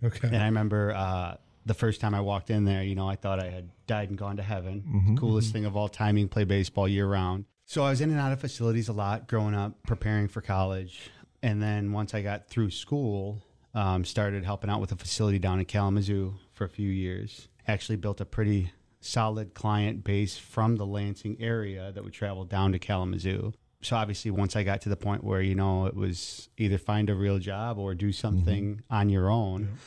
Okay. 0.03 0.27
And 0.27 0.37
I 0.37 0.45
remember 0.45 0.93
uh, 0.93 1.35
the 1.65 1.73
first 1.73 1.99
time 2.01 2.13
I 2.13 2.21
walked 2.21 2.49
in 2.51 2.65
there, 2.65 2.83
you 2.83 2.95
know, 2.95 3.07
I 3.09 3.15
thought 3.15 3.39
I 3.39 3.49
had 3.49 3.69
died 3.87 4.09
and 4.09 4.17
gone 4.17 4.37
to 4.37 4.43
heaven. 4.43 4.83
Mm-hmm, 4.87 5.17
Coolest 5.17 5.51
thing 5.53 5.65
of 5.65 5.75
all 5.75 5.87
time. 5.87 6.17
You 6.17 6.25
can 6.25 6.29
play 6.29 6.43
baseball 6.43 6.87
year 6.87 7.07
round. 7.07 7.45
So 7.65 7.83
I 7.83 7.89
was 7.89 7.99
in 7.99 8.11
and 8.11 8.19
out 8.19 8.31
of 8.31 8.39
facilities 8.39 8.89
a 8.89 8.93
lot 8.93 9.27
growing 9.27 9.55
up, 9.55 9.81
preparing 9.83 10.27
for 10.27 10.41
college. 10.41 11.09
And 11.41 11.61
then 11.61 11.91
once 11.91 12.13
I 12.13 12.21
got 12.21 12.47
through 12.47 12.69
school, 12.71 13.43
um, 13.73 14.05
started 14.05 14.45
helping 14.45 14.69
out 14.69 14.79
with 14.79 14.91
a 14.91 14.95
facility 14.95 15.39
down 15.39 15.59
in 15.59 15.65
Kalamazoo 15.65 16.35
for 16.53 16.63
a 16.63 16.69
few 16.69 16.89
years. 16.89 17.47
Actually 17.67 17.97
built 17.97 18.21
a 18.21 18.25
pretty 18.25 18.71
solid 19.01 19.53
client 19.53 20.03
base 20.03 20.37
from 20.37 20.75
the 20.77 20.85
Lansing 20.85 21.37
area 21.39 21.91
that 21.91 22.03
would 22.03 22.13
travel 22.13 22.45
down 22.45 22.71
to 22.71 22.79
Kalamazoo. 22.79 23.53
So 23.81 23.95
obviously, 23.95 24.31
once 24.31 24.55
I 24.55 24.63
got 24.63 24.81
to 24.81 24.89
the 24.89 24.95
point 24.95 25.23
where 25.23 25.41
you 25.41 25.53
know 25.53 25.85
it 25.85 25.95
was 25.95 26.49
either 26.57 26.77
find 26.79 27.09
a 27.09 27.15
real 27.15 27.37
job 27.37 27.77
or 27.77 27.93
do 27.93 28.11
something 28.11 28.81
on 28.89 29.09
your 29.09 29.29
own, 29.29 29.77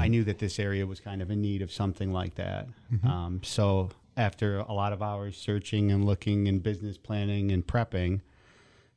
I 0.00 0.08
knew 0.08 0.24
that 0.24 0.38
this 0.38 0.58
area 0.58 0.86
was 0.86 1.00
kind 1.00 1.20
of 1.20 1.30
in 1.30 1.42
need 1.42 1.60
of 1.60 1.70
something 1.72 2.12
like 2.12 2.36
that. 2.36 2.68
Um, 3.04 3.40
so 3.42 3.90
after 4.16 4.58
a 4.58 4.72
lot 4.72 4.92
of 4.92 5.02
hours 5.02 5.36
searching 5.36 5.90
and 5.90 6.04
looking 6.04 6.48
and 6.48 6.62
business 6.62 6.98
planning 6.98 7.50
and 7.50 7.66
prepping, 7.66 8.20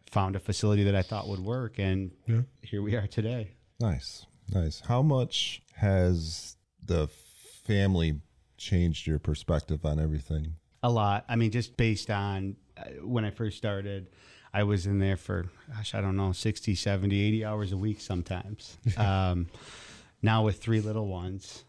found 0.10 0.36
a 0.36 0.40
facility 0.40 0.84
that 0.84 0.96
I 0.96 1.02
thought 1.02 1.28
would 1.28 1.40
work, 1.40 1.80
and 1.80 2.12
Yeah. 2.28 2.42
here 2.62 2.82
we 2.82 2.96
are 2.96 3.08
today. 3.08 3.52
nice 3.80 4.26
nice 4.54 4.82
how 4.88 5.02
much 5.02 5.62
has 5.76 6.56
the 6.86 7.08
family 7.64 8.22
changed 8.58 9.06
your 9.08 9.20
perspective 9.20 9.84
on 9.86 10.00
everything 10.00 10.56
A 10.84 10.90
lot. 10.90 11.26
I 11.28 11.36
mean, 11.36 11.52
just 11.52 11.76
based 11.76 12.10
on 12.10 12.56
uh, 12.78 12.84
when 13.04 13.26
I 13.26 13.32
first 13.32 13.58
started, 13.58 14.08
I 14.54 14.64
was 14.64 14.86
in 14.86 15.00
there 15.00 15.18
for, 15.18 15.48
gosh, 15.76 15.94
I 15.96 16.00
don't 16.00 16.16
know, 16.16 16.32
60, 16.32 16.76
70, 16.76 17.20
80 17.20 17.44
hours 17.44 17.72
a 17.74 17.78
week 17.78 18.00
sometimes. 18.00 18.78
um, 18.98 19.48
now 20.22 20.44
with 20.46 20.62
three 20.62 20.80
little 20.80 21.08
ones, 21.08 21.65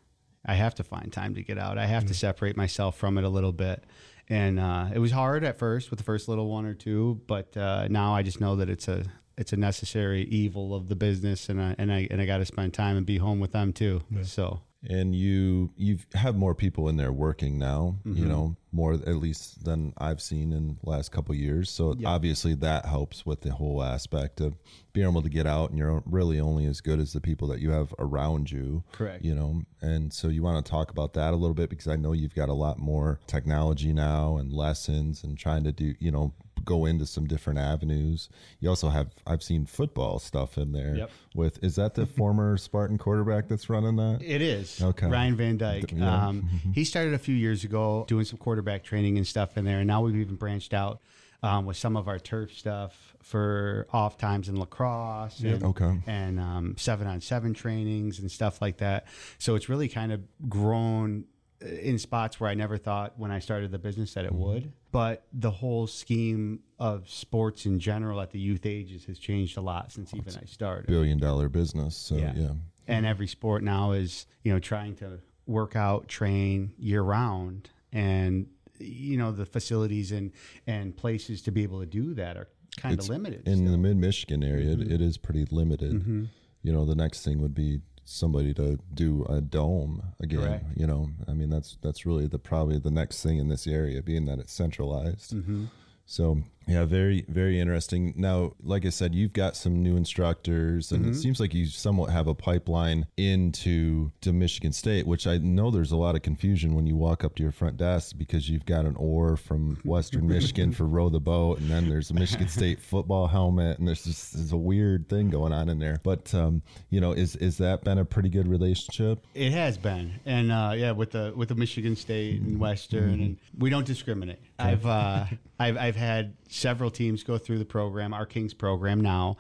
I 0.47 0.55
have 0.55 0.77
to 0.77 0.85
find 0.85 1.13
time 1.13 1.35
to 1.35 1.43
get 1.43 1.59
out. 1.59 1.77
I 1.77 1.87
have 1.87 2.07
to 2.07 2.15
separate 2.15 2.57
myself 2.57 2.97
from 2.97 3.19
it 3.19 3.25
a 3.25 3.29
little 3.29 3.53
bit. 3.53 3.85
And 4.29 4.59
uh, 4.59 4.89
it 4.95 4.99
was 4.99 5.13
hard 5.13 5.45
at 5.45 5.59
first 5.59 5.91
with 5.91 5.99
the 5.99 6.05
first 6.05 6.29
little 6.29 6.49
one 6.49 6.65
or 6.67 6.75
two, 6.75 7.21
but 7.27 7.57
uh, 7.57 7.89
now 7.89 8.15
I 8.15 8.23
just 8.23 8.41
know 8.41 8.57
that 8.57 8.69
it's 8.69 8.89
a 8.89 9.05
it's 9.39 9.53
a 9.53 9.57
necessary 9.57 10.23
evil 10.23 10.75
of 10.75 10.89
the 10.89 10.97
business, 10.97 11.49
and 11.49 11.61
I 11.61 11.75
and 11.79 11.93
I 11.93 12.09
and 12.11 12.21
I 12.21 12.27
got 12.27 12.39
to 12.39 12.45
spend 12.47 12.75
time 12.75 12.97
and 12.97 13.05
be 13.07 13.19
home 13.19 13.39
with 13.39 13.53
them 13.53 13.73
too. 13.73 14.03
So 14.25 14.61
and 14.89 15.15
you 15.15 15.71
you 15.77 15.99
have 16.15 16.37
more 16.37 16.55
people 16.55 16.89
in 16.89 16.97
there 16.97 17.13
working 17.13 17.59
now 17.59 17.97
you 18.05 18.13
mm-hmm. 18.13 18.29
know 18.29 18.57
more 18.73 18.95
at 18.95 19.17
least 19.17 19.65
than 19.65 19.93
i've 19.99 20.21
seen 20.21 20.53
in 20.53 20.77
the 20.83 20.91
last 20.91 21.11
couple 21.11 21.35
years. 21.35 21.71
So 21.71 21.95
obviously 22.05 22.55
that 22.57 22.87
helps 22.87 23.25
with 23.25 23.41
the 23.41 23.53
whole 23.53 23.83
aspect 23.83 24.41
of 24.41 24.55
being 24.93 25.09
able 25.09 25.23
to 25.23 25.29
get 25.29 25.47
out 25.47 25.71
and 25.71 25.79
you're 25.79 26.03
really 26.07 26.41
only 26.41 26.67
as 26.67 26.81
good 26.81 27.01
as 27.01 27.13
the 27.13 27.21
people 27.21 27.49
that 27.49 27.61
you 27.61 27.71
have 27.71 27.95
around 27.99 28.51
you 28.51 28.83
Correct. 28.93 29.25
you 29.25 29.35
know? 29.35 29.63
And 29.81 30.13
so 30.13 30.29
you 30.29 30.43
want 30.43 30.65
to 30.65 30.71
talk 30.71 30.91
about 30.91 31.15
that 31.15 31.33
a 31.33 31.37
little 31.37 31.55
bit 31.55 31.71
because 31.71 31.89
i 31.89 31.97
know 31.97 32.13
you've 32.13 32.35
got 32.35 32.49
a 32.49 32.55
lot 32.55 32.79
more 32.79 33.21
technology 33.27 33.93
now 33.93 34.37
and 34.37 34.53
lessons 34.53 35.25
and 35.25 35.39
trying 35.39 35.65
to 35.65 35.73
do 35.73 35.95
you 35.99 36.11
know 36.11 36.33
go 36.67 36.85
into 36.85 37.07
some 37.07 37.27
different 37.27 37.59
avenues 37.59 38.29
you 38.61 38.69
also 38.69 38.91
have 38.91 39.15
i've 39.27 39.43
seen 39.43 39.65
football 39.65 40.19
stuff 40.19 40.59
in 40.59 40.73
there 40.73 40.95
Yep. 40.97 41.11
with 41.35 41.65
is 41.65 41.77
that 41.77 41.95
the 41.95 42.05
former 42.07 42.57
spartan 42.67 42.99
quarterback 42.99 43.49
that's 43.49 43.71
running 43.71 43.97
that 43.97 44.19
It 44.23 44.43
is. 44.43 44.83
Okay. 44.83 45.07
Ryan 45.07 45.37
Van 45.37 45.57
Dyke. 45.57 45.93
Yeah. 45.93 46.27
Um, 46.29 46.49
he 46.75 46.85
started 46.85 47.15
a 47.15 47.19
few 47.19 47.35
years 47.35 47.65
ago 47.65 48.05
doing 48.09 48.25
some 48.27 48.39
quarterback 48.39 48.85
training 48.85 49.17
and 49.17 49.27
stuff 49.27 49.57
in 49.57 49.65
there, 49.65 49.79
and 49.79 49.87
now 49.87 50.03
we've 50.03 50.17
even 50.17 50.37
branched 50.37 50.75
out. 50.75 51.01
um, 51.43 51.65
with 51.67 51.77
some 51.77 51.97
of 51.97 52.09
our 52.09 52.19
turf 52.19 52.53
stuff 52.53 53.15
for 53.23 53.87
off 53.93 54.17
times 54.19 54.49
in 54.49 54.59
lacrosse 54.59 55.41
and, 55.41 55.63
Okay. 55.63 55.99
and 56.07 56.41
um, 56.41 56.75
seven 56.79 57.07
on 57.07 57.21
seven 57.21 57.53
trainings 57.55 58.19
and 58.19 58.31
stuff 58.31 58.61
like 58.61 58.79
that. 58.79 59.07
So 59.39 59.55
it's 59.55 59.69
really 59.69 59.89
kind 59.89 60.13
of 60.13 60.23
grown 60.49 61.25
in 61.61 61.99
spots 61.99 62.39
where 62.39 62.51
I 62.51 62.55
never 62.55 62.77
thought 62.77 63.15
when 63.19 63.31
I 63.31 63.39
started 63.39 63.71
the 63.71 63.79
business 63.79 64.15
that 64.15 64.25
it 64.25 64.33
Mm-hmm. 64.33 64.43
would. 64.43 64.73
But 64.93 65.27
the 65.33 65.51
whole 65.51 65.87
scheme 65.87 66.61
of 66.79 67.09
sports 67.09 67.67
in 67.67 67.79
general 67.81 68.21
at 68.21 68.31
the 68.31 68.39
youth 68.39 68.65
ages 68.67 69.05
has 69.07 69.19
changed 69.19 69.57
a 69.59 69.61
lot 69.61 69.93
since 69.93 70.15
even 70.15 70.35
I 70.41 70.45
started. 70.47 70.87
Billion 70.87 71.19
dollar 71.19 71.49
business. 71.49 71.97
So 71.97 72.17
yeah. 72.17 72.53
And 72.89 73.05
every 73.05 73.27
sport 73.27 73.63
now 73.63 73.93
is, 73.93 74.27
you 74.45 74.53
know, 74.53 74.59
trying 74.59 74.95
to 74.97 75.19
work 75.47 75.77
out, 75.77 76.09
train 76.09 76.73
year 76.79 77.03
round. 77.03 77.69
And, 77.93 78.47
you 78.79 79.17
know, 79.17 79.33
the 79.33 79.45
facilities 79.47 80.13
and, 80.13 80.33
and 80.67 80.97
places 80.97 81.43
to 81.43 81.51
be 81.51 81.63
able 81.63 81.81
to 81.81 81.87
do 81.87 82.15
that 82.15 82.37
are 82.37 82.49
kind 82.79 82.99
of 82.99 83.09
limited. 83.09 83.47
In 83.49 83.57
still. 83.59 83.73
the 83.73 83.79
mid 83.79 83.97
Michigan 83.97 84.43
area, 84.45 84.77
Mm-hmm. 84.77 84.93
it 84.93 85.01
is 85.01 85.17
pretty 85.19 85.47
limited. 85.51 86.29
You 86.63 86.73
know, 86.73 86.85
the 86.85 86.95
next 86.95 87.23
thing 87.25 87.41
would 87.43 87.55
be 87.55 87.81
somebody 88.07 88.55
to 88.55 88.79
do 88.95 89.27
a 89.29 89.41
dome 89.41 90.03
again. 90.21 90.41
Correct. 90.41 90.65
You 90.77 90.87
know, 90.87 91.11
I 91.29 91.33
mean 91.33 91.51
that's 91.51 91.77
that's 91.83 92.07
really 92.07 92.27
the 92.27 92.39
probably 92.39 92.79
the 92.79 92.91
next 92.91 93.23
thing 93.23 93.39
in 93.39 93.49
this 93.49 93.67
area, 93.67 94.03
being 94.03 94.25
that 94.27 94.39
it's 94.39 94.53
centralized. 94.53 95.35
Mm-hmm. 95.35 95.67
So 96.07 96.39
yeah, 96.67 96.85
very 96.85 97.25
very 97.29 97.61
interesting. 97.61 98.13
Now, 98.17 98.53
like 98.63 98.85
I 98.85 98.91
said, 98.91 99.15
you've 99.15 99.33
got 99.33 99.57
some 99.57 99.83
new 99.83 99.97
instructors, 99.97 100.93
and 100.93 101.03
Mm-hmm. 101.05 101.13
it 101.13 101.17
seems 101.17 101.39
like 101.41 101.55
you 101.55 101.67
somewhat 101.67 102.11
have 102.11 102.27
a 102.27 102.35
pipeline 102.35 103.07
into 103.17 104.11
to 104.23 104.33
Michigan 104.33 104.73
State, 104.73 105.07
which 105.07 105.27
I 105.27 105.39
know 105.39 105.71
there's 105.71 105.93
a 105.93 105.97
lot 105.97 106.15
of 106.17 106.23
confusion 106.23 106.75
when 106.75 106.87
you 106.87 106.97
walk 106.97 107.23
up 107.25 107.35
to 107.37 107.43
your 107.43 107.53
front 107.53 107.77
desk 107.77 108.17
because 108.19 108.49
you've 108.49 108.67
got 108.67 108.85
an 108.85 108.97
oar 108.97 109.37
from 109.37 109.79
Western 109.85 110.27
Michigan 110.27 110.73
for 110.73 110.85
row 110.87 111.09
the 111.09 111.21
boat, 111.21 111.59
and 111.61 111.71
then 111.71 111.89
there's 111.89 112.11
a 112.11 112.15
Michigan 112.15 112.49
State 112.59 112.81
football 112.81 113.27
helmet, 113.27 113.79
and 113.79 113.87
there's 113.87 114.05
just 114.05 114.33
there's 114.35 114.53
a 114.53 114.57
weird 114.57 115.09
thing 115.09 115.31
going 115.31 115.53
on 115.53 115.69
in 115.69 115.79
there. 115.79 116.01
But 116.03 116.35
um, 116.35 116.63
you 116.91 117.01
know, 117.01 117.13
is 117.13 117.37
is 117.37 117.59
that 117.59 117.85
been 117.85 117.99
a 117.99 118.05
pretty 118.05 118.29
good 118.29 118.49
relationship? 118.49 119.25
It 119.35 119.53
has 119.53 119.79
been, 119.79 120.19
and 120.25 120.51
uh, 120.51 120.73
yeah, 120.75 120.93
with 120.93 121.13
the 121.13 121.33
with 121.37 121.49
the 121.51 121.55
Michigan 121.55 121.95
State 121.97 122.41
and 122.41 122.59
Western, 122.59 123.21
and 123.21 123.37
we 123.59 123.71
don't 123.71 123.87
discriminate. 123.87 124.39
I've 124.59 124.85
uh, 124.87 125.27
I've 125.61 125.77
I've 125.77 125.97
had 125.97 126.35
several 126.49 126.91
teams 126.91 127.23
go 127.23 127.39
through 127.39 127.59
the 127.59 127.65
program, 127.65 128.15
our 128.15 128.27
Kings 128.27 128.55
program. 128.55 129.01
Now, 129.01 129.37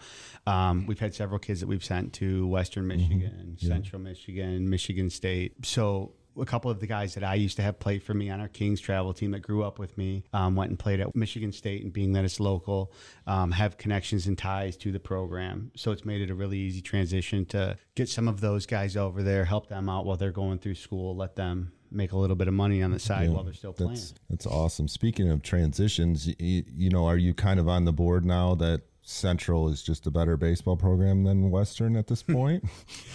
um, 0.47 0.87
we've 0.87 1.01
had 1.01 1.15
several 1.15 1.39
kids 1.39 1.61
that 1.61 1.67
we've 1.67 1.85
sent 1.85 2.13
to 2.15 2.47
Western 2.47 2.87
Michigan, 2.87 3.57
Central 3.59 4.01
Michigan, 4.01 4.69
Michigan 4.69 5.11
State. 5.11 5.67
So. 5.67 6.13
A 6.39 6.45
couple 6.45 6.71
of 6.71 6.81
the 6.81 6.87
guys 6.87 7.15
that 7.15 7.25
I 7.25 7.37
used 7.37 7.57
to 7.57 7.63
have 7.63 7.79
played 7.79 8.03
for 8.03 8.13
me 8.13 8.29
on 8.29 8.43
our 8.43 8.49
Kings 8.49 8.79
travel 8.79 9.15
team 9.15 9.31
that 9.31 9.41
grew 9.41 9.65
up 9.65 9.79
with 9.79 9.97
me 9.97 10.23
um, 10.35 10.55
went 10.55 10.69
and 10.69 10.79
played 10.79 11.01
at 11.01 11.17
Michigan 11.17 11.51
State, 11.51 11.83
and 11.83 11.91
being 11.91 12.13
that 12.13 12.27
it's 12.27 12.39
local, 12.39 12.93
um, 13.27 13.53
have 13.53 13.79
connections 13.79 14.27
and 14.27 14.37
ties 14.37 14.77
to 14.77 14.93
the 14.93 15.01
program. 15.01 15.71
So 15.77 15.93
it's 15.93 16.05
made 16.05 16.21
it 16.21 16.29
a 16.29 16.35
really 16.35 16.59
easy 16.59 16.83
transition 16.83 17.47
to 17.47 17.79
get 17.95 18.11
some 18.11 18.29
of 18.29 18.43
those 18.43 18.67
guys 18.67 18.99
over 18.99 19.23
there, 19.23 19.47
help 19.47 19.71
them 19.71 19.89
out 19.89 20.05
while 20.05 20.19
they're 20.19 20.31
going 20.31 20.59
through 20.59 20.75
school, 20.75 21.17
let 21.17 21.37
them 21.37 21.73
make 21.91 22.13
a 22.13 22.17
little 22.19 22.37
bit 22.37 22.49
of 22.49 22.55
money 22.55 22.83
on 22.83 22.91
the 22.91 22.99
side 22.99 23.31
while 23.31 23.45
they're 23.45 23.53
still 23.55 23.73
playing. 23.73 23.93
That's 23.95 24.15
that's 24.31 24.47
awesome. 24.47 24.89
Speaking 24.89 25.31
of 25.31 25.43
transitions, 25.43 26.27
you, 26.39 26.65
you 26.75 26.91
know, 26.91 27.07
are 27.07 27.17
you 27.19 27.35
kind 27.35 27.59
of 27.61 27.69
on 27.69 27.85
the 27.85 27.93
board 27.93 28.25
now 28.25 28.55
that 28.57 28.83
Central 29.03 29.69
is 29.69 29.83
just 29.85 30.07
a 30.09 30.11
better 30.11 30.37
baseball 30.37 30.77
program 30.77 31.23
than 31.23 31.51
Western 31.51 31.97
at 31.97 32.09
this 32.09 32.23
point? 32.25 32.65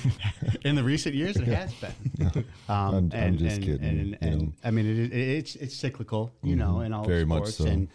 In 0.63 0.75
the 0.75 0.83
recent 0.83 1.15
years, 1.15 1.35
it 1.35 1.47
has 1.47 1.73
been. 1.75 2.45
Um, 2.69 2.95
I'm- 2.95 3.11
I'm 3.13 3.37
just 3.37 3.57
and, 3.57 3.65
kidding, 3.65 3.83
And, 3.87 4.17
and. 4.21 4.41
Mm-hmm. 4.41 4.67
I 4.67 4.71
mean, 4.71 4.85
it, 4.85 5.11
it, 5.11 5.13
it's 5.13 5.55
it's 5.57 5.75
cyclical, 5.75 6.31
you 6.43 6.55
know, 6.55 6.79
in 6.81 6.93
all 6.93 7.03
Very 7.03 7.25
much 7.25 7.39
sports. 7.47 7.57
so. 7.57 7.65
And 7.65 7.89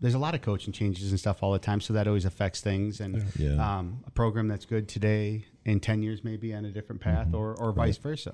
there's 0.00 0.14
a 0.14 0.18
lot 0.18 0.34
of 0.34 0.40
coaching 0.42 0.72
changes 0.72 1.10
and 1.10 1.18
stuff 1.18 1.42
all 1.42 1.52
the 1.52 1.58
time, 1.58 1.80
so 1.80 1.92
that 1.94 2.06
always 2.06 2.24
affects 2.24 2.60
things. 2.60 3.00
And 3.00 3.24
Yeah. 3.36 3.56
Um, 3.78 4.04
a 4.06 4.10
program 4.10 4.46
that's 4.48 4.64
good 4.64 4.88
today 4.88 5.44
in 5.64 5.80
ten 5.80 6.02
years 6.02 6.22
may 6.22 6.36
be 6.36 6.54
on 6.54 6.64
a 6.64 6.70
different 6.70 7.00
path, 7.00 7.26
Mm-hmm. 7.26 7.34
or 7.36 7.54
or 7.60 7.72
vice 7.72 7.98
versa. 7.98 8.32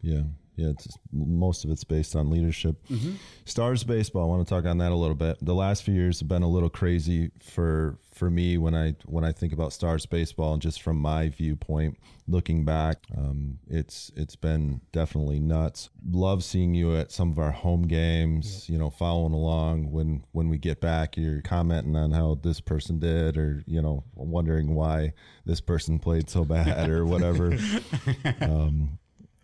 Yeah, 0.00 0.22
yeah. 0.56 0.68
It's 0.70 0.86
most 1.12 1.64
of 1.64 1.70
it's 1.70 1.84
based 1.84 2.14
on 2.16 2.30
leadership. 2.30 2.76
Stars 3.44 3.84
baseball. 3.84 4.24
I 4.24 4.26
want 4.26 4.46
to 4.46 4.54
talk 4.54 4.64
on 4.66 4.78
that 4.78 4.92
a 4.92 4.94
little 4.94 5.16
bit. 5.16 5.36
The 5.42 5.54
last 5.54 5.82
few 5.82 5.94
years 5.94 6.20
have 6.20 6.28
been 6.28 6.42
a 6.42 6.48
little 6.48 6.70
crazy 6.70 7.30
for 7.40 7.98
for 8.14 8.30
me 8.30 8.56
when 8.58 8.74
I 8.74 8.94
when 9.06 9.24
I 9.24 9.32
think 9.32 9.52
about 9.52 9.72
Stars 9.72 10.06
baseball, 10.06 10.52
and 10.52 10.62
just 10.62 10.82
from 10.82 10.98
my 10.98 11.28
viewpoint, 11.28 11.98
looking 12.28 12.64
back, 12.64 12.98
um, 13.16 13.58
it's 13.68 14.12
it's 14.16 14.36
been 14.36 14.80
definitely 14.92 15.40
nuts. 15.40 15.90
Love 16.10 16.44
seeing 16.44 16.74
you 16.74 16.96
at 16.96 17.10
some 17.10 17.32
of 17.32 17.38
our 17.38 17.50
home 17.50 17.82
games. 17.82 18.68
You 18.68 18.78
know, 18.78 18.90
following 18.90 19.32
along 19.32 19.90
when 19.90 20.24
when 20.32 20.48
we 20.48 20.58
get 20.58 20.80
back, 20.80 21.16
you're 21.16 21.42
commenting 21.42 21.96
on 21.96 22.12
how 22.12 22.38
this 22.42 22.60
person 22.60 23.00
did, 23.00 23.36
or 23.36 23.62
you 23.66 23.82
know, 23.82 24.04
wondering 24.14 24.74
why 24.74 25.12
this 25.44 25.60
person 25.60 25.98
played 25.98 26.30
so 26.30 26.44
bad, 26.44 26.88
or 26.88 27.04
whatever. 27.04 27.58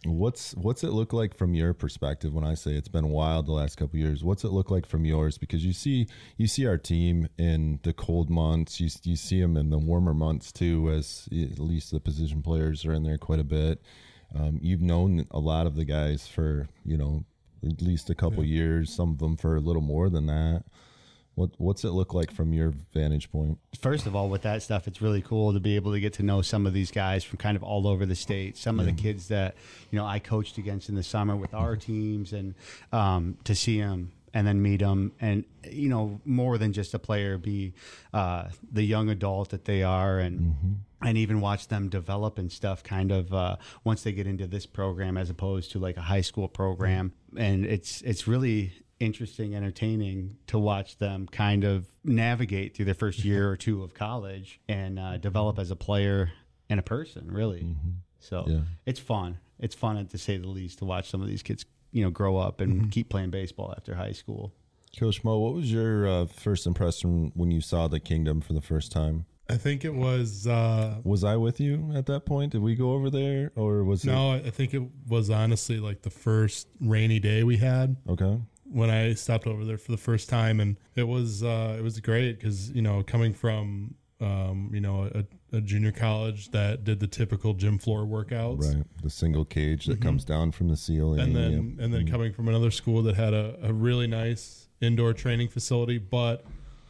What's 0.07 0.53
what's 0.55 0.83
it 0.83 0.93
look 0.93 1.13
like 1.13 1.37
from 1.37 1.53
your 1.53 1.75
perspective 1.75 2.33
when 2.33 2.45
I 2.45 2.55
say 2.55 2.73
it's 2.73 2.89
been 2.89 3.11
wild 3.11 3.47
the 3.47 3.53
last 3.53 3.77
couple 3.77 3.97
of 3.97 4.01
years? 4.01 4.25
What's 4.25 4.45
it 4.45 4.53
look 4.53 4.71
like 4.71 4.87
from 4.87 5.05
yours? 5.05 5.37
Because 5.37 5.65
you 5.65 5.75
see 5.75 6.07
you 6.39 6.47
see 6.47 6.67
our 6.67 6.79
team 6.79 7.29
in 7.37 7.81
the 7.83 7.93
cold 7.93 8.31
months, 8.31 8.81
you 8.81 8.89
you 9.03 9.17
see 9.17 9.43
them 9.43 9.59
in 9.59 9.69
the 9.69 9.79
warmer 9.79 10.15
months 10.15 10.53
too, 10.53 10.91
as 10.91 11.29
at 11.31 11.59
least 11.59 11.91
the 11.91 12.01
position 12.01 12.41
players 12.41 12.87
are 12.87 12.95
in 12.95 13.03
there 13.03 13.19
quite 13.19 13.41
a 13.41 13.45
bit. 13.45 13.83
Um, 14.35 14.59
you've 14.63 14.81
known 14.81 15.27
a 15.33 15.39
lot 15.39 15.67
of 15.67 15.77
the 15.77 15.85
guys 15.85 16.27
for 16.27 16.69
you 16.85 16.97
know 16.97 17.25
at 17.63 17.83
least 17.83 18.09
a 18.09 18.15
couple 18.15 18.43
years, 18.43 18.91
some 18.91 19.11
of 19.11 19.19
them 19.19 19.37
for 19.37 19.57
a 19.57 19.61
little 19.61 19.83
more 19.83 20.09
than 20.09 20.27
that. 20.27 20.65
What 21.35 21.51
what's 21.59 21.85
it 21.85 21.91
look 21.91 22.13
like 22.13 22.33
from 22.33 22.53
your 22.53 22.73
vantage 22.93 23.31
point? 23.31 23.59
First 23.81 24.07
of 24.07 24.15
all, 24.15 24.29
with 24.29 24.43
that 24.43 24.63
stuff, 24.63 24.87
it's 24.87 25.01
really 25.01 25.23
cool 25.23 25.53
to 25.53 25.61
be 25.61 25.77
able 25.77 25.93
to 25.93 26.01
get 26.01 26.13
to 26.15 26.23
know 26.23 26.43
some 26.43 26.67
of 26.67 26.73
these 26.73 26.91
guys 26.91 27.25
from 27.25 27.39
kind 27.39 27.57
of 27.57 27.63
all 27.63 27.87
over 27.87 28.05
the 28.05 28.15
state. 28.17 28.57
Some 28.57 28.79
of 28.81 28.87
the 28.87 28.93
kids 28.93 29.29
that 29.29 29.55
you 29.91 29.99
know 29.99 30.05
I 30.05 30.19
coached 30.19 30.59
against 30.59 30.89
in 30.89 30.95
the 30.95 31.03
summer 31.03 31.37
with 31.37 31.55
our 31.55 31.77
teams, 31.77 32.33
and 32.33 32.55
um, 32.93 33.39
to 33.45 33.55
see 33.55 33.81
them 33.81 34.13
and 34.33 34.47
then 34.47 34.63
meet 34.63 34.81
them, 34.81 35.13
and 35.21 35.45
you 35.69 35.89
know 35.89 36.21
more 36.25 36.59
than 36.59 36.73
just 36.73 36.95
a 36.95 36.99
player, 36.99 37.39
be 37.39 37.73
uh, 38.13 38.49
the 38.71 38.83
young 38.83 39.09
adult 39.09 39.51
that 39.51 39.65
they 39.65 39.83
are, 39.83 40.19
and 40.19 40.55
and 41.03 41.17
even 41.17 41.41
watch 41.41 41.69
them 41.69 41.89
develop 41.89 42.39
and 42.39 42.53
stuff. 42.53 42.83
Kind 42.83 43.11
of 43.13 43.33
uh, 43.33 43.57
once 43.85 44.03
they 44.03 44.13
get 44.13 44.27
into 44.27 44.47
this 44.47 44.67
program, 44.67 45.17
as 45.17 45.31
opposed 45.31 45.73
to 45.73 45.79
like 45.79 45.97
a 45.97 46.03
high 46.03 46.21
school 46.21 46.49
program, 46.49 47.13
and 47.37 47.65
it's 47.65 48.03
it's 48.03 48.27
really 48.29 48.73
interesting, 49.01 49.55
entertaining 49.55 50.37
to 50.47 50.59
watch 50.59 50.99
them 50.99 51.27
kind 51.27 51.65
of 51.65 51.87
navigate 52.05 52.77
through 52.77 52.85
their 52.85 52.95
first 52.95 53.25
year 53.25 53.51
or 53.51 53.57
two 53.57 53.83
of 53.83 53.95
college 53.95 54.61
and 54.69 54.99
uh, 54.99 55.17
develop 55.17 55.59
as 55.59 55.71
a 55.71 55.77
player 55.77 56.31
and 56.69 56.79
a 56.79 56.83
person, 56.83 57.31
really. 57.33 57.67
So 58.21 58.45
Yeah. 58.47 58.61
it's 58.87 59.01
fun. 59.01 59.39
It's 59.59 59.75
fun 59.75 60.07
to 60.07 60.19
say 60.19 60.37
the 60.37 60.49
least 60.49 60.79
to 60.79 60.85
watch 60.85 61.11
some 61.11 61.21
of 61.23 61.29
these 61.29 61.43
kids, 61.43 61.65
you 61.93 62.05
know, 62.05 62.11
grow 62.11 62.37
up 62.37 62.61
and 62.61 62.91
keep 62.93 63.09
playing 63.09 63.31
baseball 63.31 63.75
after 63.77 63.95
high 63.95 64.13
school. 64.13 64.53
Coach 64.99 65.23
Mo, 65.25 65.39
what 65.39 65.55
was 65.55 65.71
your 65.73 66.07
uh, 66.09 66.27
first 66.27 66.67
impression 66.67 67.33
when 67.35 67.51
you 67.51 67.61
saw 67.61 67.89
the 67.89 68.01
Kingdom 68.01 68.41
for 68.41 68.53
the 68.53 68.61
first 68.61 68.91
time? 68.93 69.25
I 69.49 69.57
think 69.57 69.85
it 69.85 69.95
was 69.95 70.47
uh, 70.47 70.99
Was 71.03 71.25
I 71.25 71.37
with 71.37 71.59
you 71.61 71.91
at 71.95 72.07
that 72.07 72.25
point? 72.25 72.53
Did 72.53 72.63
we 72.63 72.77
go 72.77 72.93
over 72.93 73.11
there, 73.11 73.51
or 73.57 73.83
was 73.83 74.05
no, 74.05 74.33
I 74.33 74.51
think 74.51 74.75
it 74.75 74.83
was 75.09 75.29
honestly 75.29 75.81
like 75.81 76.03
the 76.03 76.11
first 76.11 76.69
rainy 76.81 77.19
day 77.19 77.43
we 77.43 77.57
had 77.57 77.97
okay? 78.09 78.39
When 78.71 78.91
I 78.91 79.15
stopped 79.15 79.47
over 79.47 79.65
there 79.65 79.79
for 79.79 79.93
the 79.93 79.99
first 79.99 80.29
time, 80.29 80.61
and 80.61 80.77
it 80.95 81.05
was 81.05 81.43
uh, 81.43 81.77
it 81.79 81.83
was 81.83 81.99
great 82.01 82.39
because 82.39 82.71
you 82.71 82.83
know 82.83 83.03
coming 83.03 83.35
from 83.35 83.95
um, 84.21 84.71
you 84.73 84.81
know 84.81 85.11
a, 85.15 85.57
a 85.57 85.61
junior 85.61 85.93
college 85.93 86.51
that 86.51 86.85
did 86.85 87.01
the 87.01 87.07
typical 87.07 87.55
gym 87.55 87.79
floor 87.79 88.05
workouts, 88.05 88.75
Right, 88.75 88.85
the 89.03 89.11
single 89.11 89.45
cage 89.45 89.87
that 89.87 90.01
comes 90.01 90.25
down 90.25 90.53
from 90.53 90.69
the 90.69 90.77
ceiling, 90.77 91.21
and 91.21 91.35
then 91.35 91.53
yep. 91.53 91.85
and 91.85 91.95
then 91.95 92.07
coming 92.07 92.33
from 92.33 92.49
another 92.49 92.71
school 92.71 93.03
that 93.03 93.17
had 93.17 93.35
a, 93.35 93.57
a 93.63 93.73
really 93.73 94.07
nice 94.07 94.69
indoor 94.81 95.13
training 95.13 95.49
facility, 95.49 95.99
but 95.99 96.45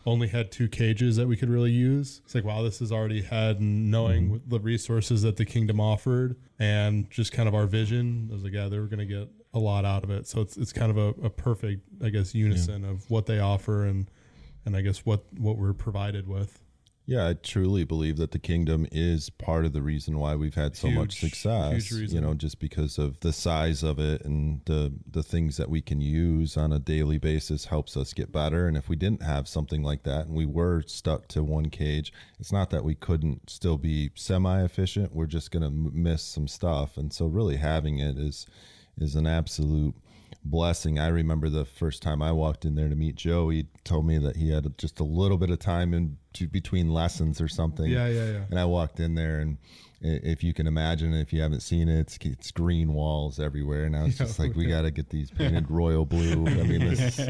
only 0.07 0.29
had 0.29 0.51
two 0.51 0.67
cages 0.69 1.17
that 1.17 1.27
we 1.27 1.37
could 1.37 1.51
really 1.51 1.71
use. 1.71 2.21
It's 2.25 2.35
like 2.35 2.45
wow, 2.45 2.63
this 2.63 2.81
is 2.81 2.93
already 2.93 3.23
had 3.23 3.61
and 3.61 3.91
knowing 3.91 4.31
with 4.31 4.49
the 4.49 4.61
resources 4.61 5.23
that 5.23 5.37
the 5.37 5.45
kingdom 5.45 5.81
offered 5.81 6.37
and 6.59 7.11
just 7.11 7.33
kind 7.33 7.49
of 7.49 7.55
our 7.55 7.67
vision. 7.67 8.29
I 8.31 8.35
was 8.35 8.45
like, 8.45 8.53
yeah, 8.53 8.69
they 8.69 8.79
were 8.79 8.87
going 8.87 8.99
to 8.99 9.07
get 9.07 9.29
a 9.53 9.59
lot 9.59 9.85
out 9.85 10.05
of 10.05 10.11
it. 10.11 10.27
So 10.29 10.41
it's 10.41 10.57
it's 10.57 10.73
kind 10.73 10.91
of 10.91 10.97
a, 10.99 11.27
a 11.27 11.31
perfect, 11.31 11.83
I 12.05 12.11
guess, 12.11 12.35
unison 12.35 12.85
of 12.85 13.11
what 13.11 13.27
they 13.27 13.41
offer 13.41 13.85
and 13.85 14.09
and 14.65 14.77
I 14.77 14.81
guess 14.83 14.99
what 15.07 15.25
what 15.39 15.57
we're 15.59 15.73
provided 15.73 16.29
with. 16.29 16.61
yeah, 17.07 17.27
I 17.29 17.33
truly 17.33 17.83
believe 17.83 18.19
that 18.19 18.31
the 18.31 18.39
Kingdom 18.39 18.87
is 18.93 19.31
part 19.31 19.65
of 19.65 19.73
the 19.73 19.83
reason 19.83 20.19
why 20.19 20.37
we've 20.37 20.55
had 20.55 20.77
so 20.77 20.89
much 20.91 21.19
success. 21.19 21.91
huge. 21.91 22.13
You 22.13 22.21
know, 22.21 22.35
just 22.35 22.61
because 22.61 22.99
of 22.99 23.19
the 23.21 23.33
size 23.33 23.83
of 23.83 23.99
it 23.99 24.25
and 24.25 24.61
the 24.67 24.93
the 25.11 25.25
things 25.25 25.57
that 25.57 25.69
we 25.69 25.81
can 25.81 26.01
use 26.01 26.57
on 26.57 26.73
a 26.73 26.79
daily 26.79 27.19
basis 27.19 27.65
helps 27.65 27.97
us 27.97 28.13
get 28.15 28.31
better. 28.31 28.69
And 28.69 28.77
if 28.77 28.89
we 28.89 28.95
didn't 28.95 29.23
have 29.23 29.49
something 29.49 29.83
like 29.83 30.05
that 30.05 30.27
and 30.27 30.37
we 30.37 30.47
were 30.47 30.83
stuck 30.87 31.27
to 31.29 31.43
one 31.43 31.71
cage, 31.71 32.13
it's 32.39 32.53
not 32.53 32.71
that 32.71 32.85
we 32.85 32.95
couldn't 32.95 33.51
still 33.51 33.79
be 33.79 34.11
semi 34.15 34.63
efficient. 34.63 35.13
We're 35.13 35.27
just 35.27 35.51
going 35.51 35.63
to 35.63 35.69
m- 35.69 35.91
miss 35.93 36.23
some 36.23 36.47
stuff. 36.47 36.97
And 36.97 37.13
so, 37.13 37.27
really 37.27 37.57
having 37.57 37.99
it 37.99 38.17
is 38.19 38.47
is 39.01 39.17
an 39.17 39.27
absolute 39.27 39.95
blessing. 40.45 40.99
I 40.99 41.09
remember 41.09 41.49
the 41.49 41.65
first 41.65 42.03
time 42.03 42.23
I 42.23 42.33
walked 42.33 42.65
in 42.65 42.75
there 42.75 42.89
to 42.89 42.95
meet 42.95 43.17
Joe, 43.17 43.51
he 43.51 43.67
told 43.85 44.07
me 44.07 44.19
that 44.19 44.37
he 44.37 44.51
had 44.51 44.77
just 44.79 45.01
a 45.01 45.05
little 45.05 45.39
bit 45.39 45.51
of 45.51 45.59
time 45.59 45.93
in 45.95 46.17
to, 46.35 46.47
between 46.47 46.93
lessons 46.93 47.41
or 47.41 47.49
something. 47.49 47.91
Yeah, 47.91 48.09
yeah, 48.09 48.31
yeah. 48.31 48.45
And 48.51 48.59
I 48.59 48.65
walked 48.65 49.01
in 49.01 49.15
there 49.15 49.41
and 49.41 49.59
if 50.03 50.43
you 50.43 50.55
can 50.55 50.67
imagine, 50.67 51.13
if 51.13 51.31
you 51.31 51.43
haven't 51.43 51.61
seen 51.61 51.89
it, 51.89 52.01
it's, 52.01 52.19
it's 52.23 52.51
green 52.51 52.95
walls 52.95 53.39
everywhere. 53.39 53.85
And 53.85 53.95
I 53.95 54.05
was 54.05 54.17
just 54.17 54.39
like, 54.39 54.55
we 54.55 54.65
got 54.65 54.83
to 54.83 54.91
get 54.91 55.11
these 55.11 55.31
painted 55.31 55.71
royal 55.71 56.07
blue. 56.07 56.47
I 56.47 56.63
mean, 56.63 56.89
this 56.89 57.21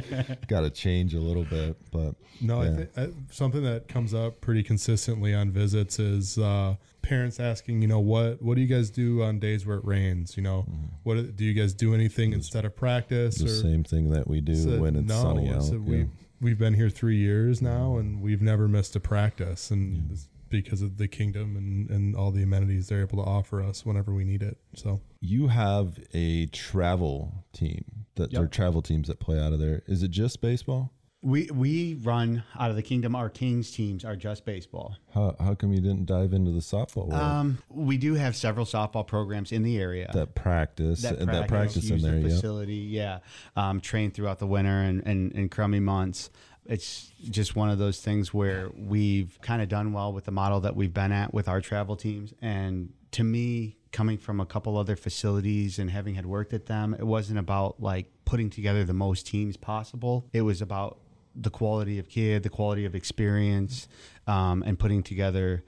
got 0.47 0.61
to 0.61 0.71
change 0.71 1.15
a 1.15 1.19
little 1.19 1.45
bit, 1.45 1.77
but 1.91 2.15
No, 2.41 2.63
yeah. 2.63 2.85
I 2.97 3.07
think 3.07 3.15
something 3.33 3.65
that 3.65 3.89
comes 3.89 4.15
up 4.15 4.41
pretty 4.41 4.63
consistently 4.63 5.35
on 5.35 5.51
visits 5.51 5.99
is 5.99 6.39
uh, 6.39 6.77
parents 7.03 7.41
asking, 7.41 7.83
you 7.83 7.89
know, 7.89 8.01
what 8.01 8.43
what 8.43 8.55
do 8.55 8.61
you 8.61 8.67
guys 8.67 8.91
do 8.91 9.23
on 9.23 9.39
days 9.39 9.67
where 9.67 9.79
it 9.79 9.85
rains? 9.85 10.37
You 10.37 10.43
know, 10.43 10.67
mm-hmm. 10.69 10.87
what 11.03 11.37
do 11.37 11.45
you 11.45 11.55
guys 11.55 11.75
do 11.75 11.95
anything 11.95 12.33
instead 12.33 12.65
of 12.65 12.77
practice 12.77 13.39
the 13.39 13.47
or 13.47 13.49
same 13.49 13.85
thing 13.85 14.11
that 14.11 14.29
we 14.29 14.41
do 14.41 14.55
said, 14.55 14.81
when 14.81 14.97
it's 14.97 15.09
no, 15.09 15.23
sunny 15.23 15.51
out. 15.51 15.63
said, 15.63 15.81
yeah. 15.85 15.91
we 15.91 16.07
we've 16.41 16.59
been 16.59 16.75
here 16.75 16.91
three 16.91 17.17
years 17.17 17.61
now 17.61 17.91
mm-hmm. 17.91 18.01
and 18.01 18.23
we've 18.23 18.43
never 18.43 18.69
missed 18.69 18.97
a 18.97 19.01
practice 19.01 19.71
and 19.71 20.11
it's 20.11 20.29
because 20.49 20.83
of 20.83 20.99
the 20.99 21.07
kingdom 21.07 21.57
and, 21.57 21.89
and 21.91 22.17
all 22.17 22.33
the 22.33 22.43
amenities 22.43 22.89
they're 22.89 23.03
able 23.03 23.23
to 23.23 23.31
offer 23.31 23.63
us 23.63 23.87
whenever 23.87 24.13
we 24.13 24.25
need 24.25 24.43
it. 24.43 24.59
So 24.75 25.01
You 25.21 25.49
have 25.49 25.99
a 26.13 26.47
travel 26.47 27.45
team 27.53 27.85
that 28.17 28.33
Yep. 28.33 28.43
are 28.43 28.47
travel 28.49 28.83
teams 28.83 29.09
that 29.09 29.21
play 29.21 29.39
out 29.39 29.53
of 29.53 29.61
there. 29.61 29.83
Is 29.87 30.03
it 30.03 30.11
just 30.11 30.41
baseball? 30.41 30.93
We 31.23 31.51
we 31.53 31.95
run 32.03 32.45
out 32.59 32.71
of 32.71 32.77
the 32.77 32.83
kingdom. 32.83 33.15
Our 33.15 33.29
Kings 33.29 33.71
teams 33.71 34.07
are 34.07 34.17
just 34.17 34.47
baseball. 34.47 34.97
How, 35.13 35.37
how 35.39 35.55
come 35.55 35.71
you 35.73 35.81
didn't 35.81 36.07
dive 36.07 36.33
into 36.33 36.51
the 36.51 36.61
softball 36.61 37.09
world? 37.09 37.13
Um, 37.13 37.59
we 37.69 37.99
do 37.99 38.15
have 38.15 38.35
several 38.35 38.65
softball 38.65 39.07
programs 39.07 39.53
in 39.53 39.63
the 39.63 39.79
area. 39.79 40.11
that 40.15 40.35
practice, 40.35 41.03
that 41.03 41.19
practice, 41.19 41.27
that 41.27 41.49
practice 41.49 41.91
in 41.91 42.01
there, 42.01 42.13
the 42.13 42.21
yeah. 42.21 42.29
facility, 42.29 42.75
yeah. 42.75 43.19
Um, 43.55 43.81
train 43.81 44.13
throughout 44.13 44.39
the 44.39 44.47
winter 44.47 44.81
and, 44.81 45.07
and, 45.07 45.33
and 45.35 45.51
crummy 45.51 45.81
months. 45.81 46.31
It's 46.65 47.11
just 47.29 47.55
one 47.55 47.69
of 47.69 47.79
those 47.79 48.01
things 48.01 48.33
where 48.33 48.71
we've 48.75 49.39
kind 49.43 49.61
of 49.61 49.69
done 49.69 49.93
well 49.93 50.13
with 50.13 50.25
the 50.25 50.31
model 50.31 50.61
that 50.61 50.77
we've 50.77 50.95
been 50.95 51.13
at 51.13 51.35
with 51.35 51.49
our 51.49 51.61
travel 51.61 51.97
teams. 51.97 52.33
And 52.41 52.93
to 53.13 53.25
me, 53.25 53.77
coming 53.93 54.19
from 54.19 54.41
a 54.41 54.47
couple 54.47 54.79
other 54.79 54.97
facilities 54.97 55.79
and 55.79 55.91
having 55.91 56.15
had 56.15 56.27
worked 56.27 56.53
at 56.53 56.67
them, 56.67 56.95
it 56.95 57.07
wasn't 57.07 57.39
about 57.39 57.83
like 57.83 58.07
putting 58.25 58.51
together 58.51 58.85
the 58.85 58.95
most 58.95 59.27
teams 59.27 59.57
possible. 59.57 60.29
It 60.33 60.43
was 60.43 60.63
about 60.63 60.99
the 61.41 61.51
quality 61.51 61.99
of 61.99 62.09
kid, 62.09 62.43
the 62.43 62.51
quality 62.51 62.85
of 62.85 62.95
experience, 62.95 63.89
um, 64.27 64.63
and 64.67 64.79
putting 64.79 65.03
together 65.03 65.65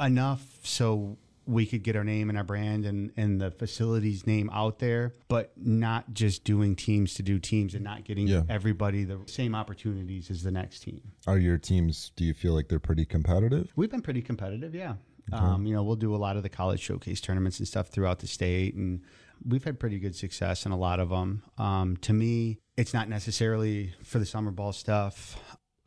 enough 0.00 0.42
so 0.62 1.16
we 1.46 1.64
could 1.64 1.82
get 1.82 1.96
our 1.96 2.04
name 2.04 2.28
and 2.28 2.36
our 2.36 2.44
brand 2.44 2.84
and, 2.84 3.10
and 3.16 3.40
the 3.40 3.50
facility's 3.50 4.26
name 4.26 4.50
out 4.52 4.78
there, 4.80 5.14
but 5.28 5.50
not 5.56 6.12
just 6.12 6.44
doing 6.44 6.76
teams 6.76 7.14
to 7.14 7.22
do 7.22 7.38
teams 7.38 7.74
and 7.74 7.82
not 7.82 8.04
getting 8.04 8.26
Yeah. 8.28 8.42
everybody 8.50 9.04
the 9.04 9.18
same 9.26 9.54
opportunities 9.54 10.30
as 10.30 10.42
the 10.42 10.50
next 10.50 10.80
team. 10.80 11.00
Are 11.26 11.38
your 11.38 11.56
teams? 11.56 12.12
Do 12.16 12.24
you 12.24 12.34
feel 12.34 12.52
like 12.52 12.68
they're 12.68 12.78
pretty 12.78 13.06
competitive? 13.06 13.72
We've 13.76 13.90
been 13.90 14.02
pretty 14.02 14.20
competitive, 14.20 14.74
yeah. 14.74 14.94
Um, 15.32 15.66
you 15.66 15.74
know, 15.74 15.82
we'll 15.82 15.96
do 15.96 16.14
a 16.14 16.16
lot 16.16 16.36
of 16.38 16.42
the 16.42 16.48
college 16.48 16.80
showcase 16.80 17.20
tournaments 17.20 17.58
and 17.58 17.68
stuff 17.68 17.88
throughout 17.88 18.18
the 18.18 18.26
state, 18.26 18.74
and 18.74 19.00
we've 19.46 19.64
had 19.64 19.78
pretty 19.78 19.98
good 19.98 20.14
success 20.14 20.66
in 20.66 20.72
a 20.72 20.76
lot 20.76 21.00
of 21.00 21.08
them. 21.10 21.42
Um, 21.56 21.96
to 21.98 22.12
me, 22.12 22.58
it's 22.76 22.94
not 22.94 23.08
necessarily 23.08 23.94
for 24.02 24.18
the 24.18 24.26
summer 24.26 24.50
ball 24.50 24.72
stuff 24.72 25.38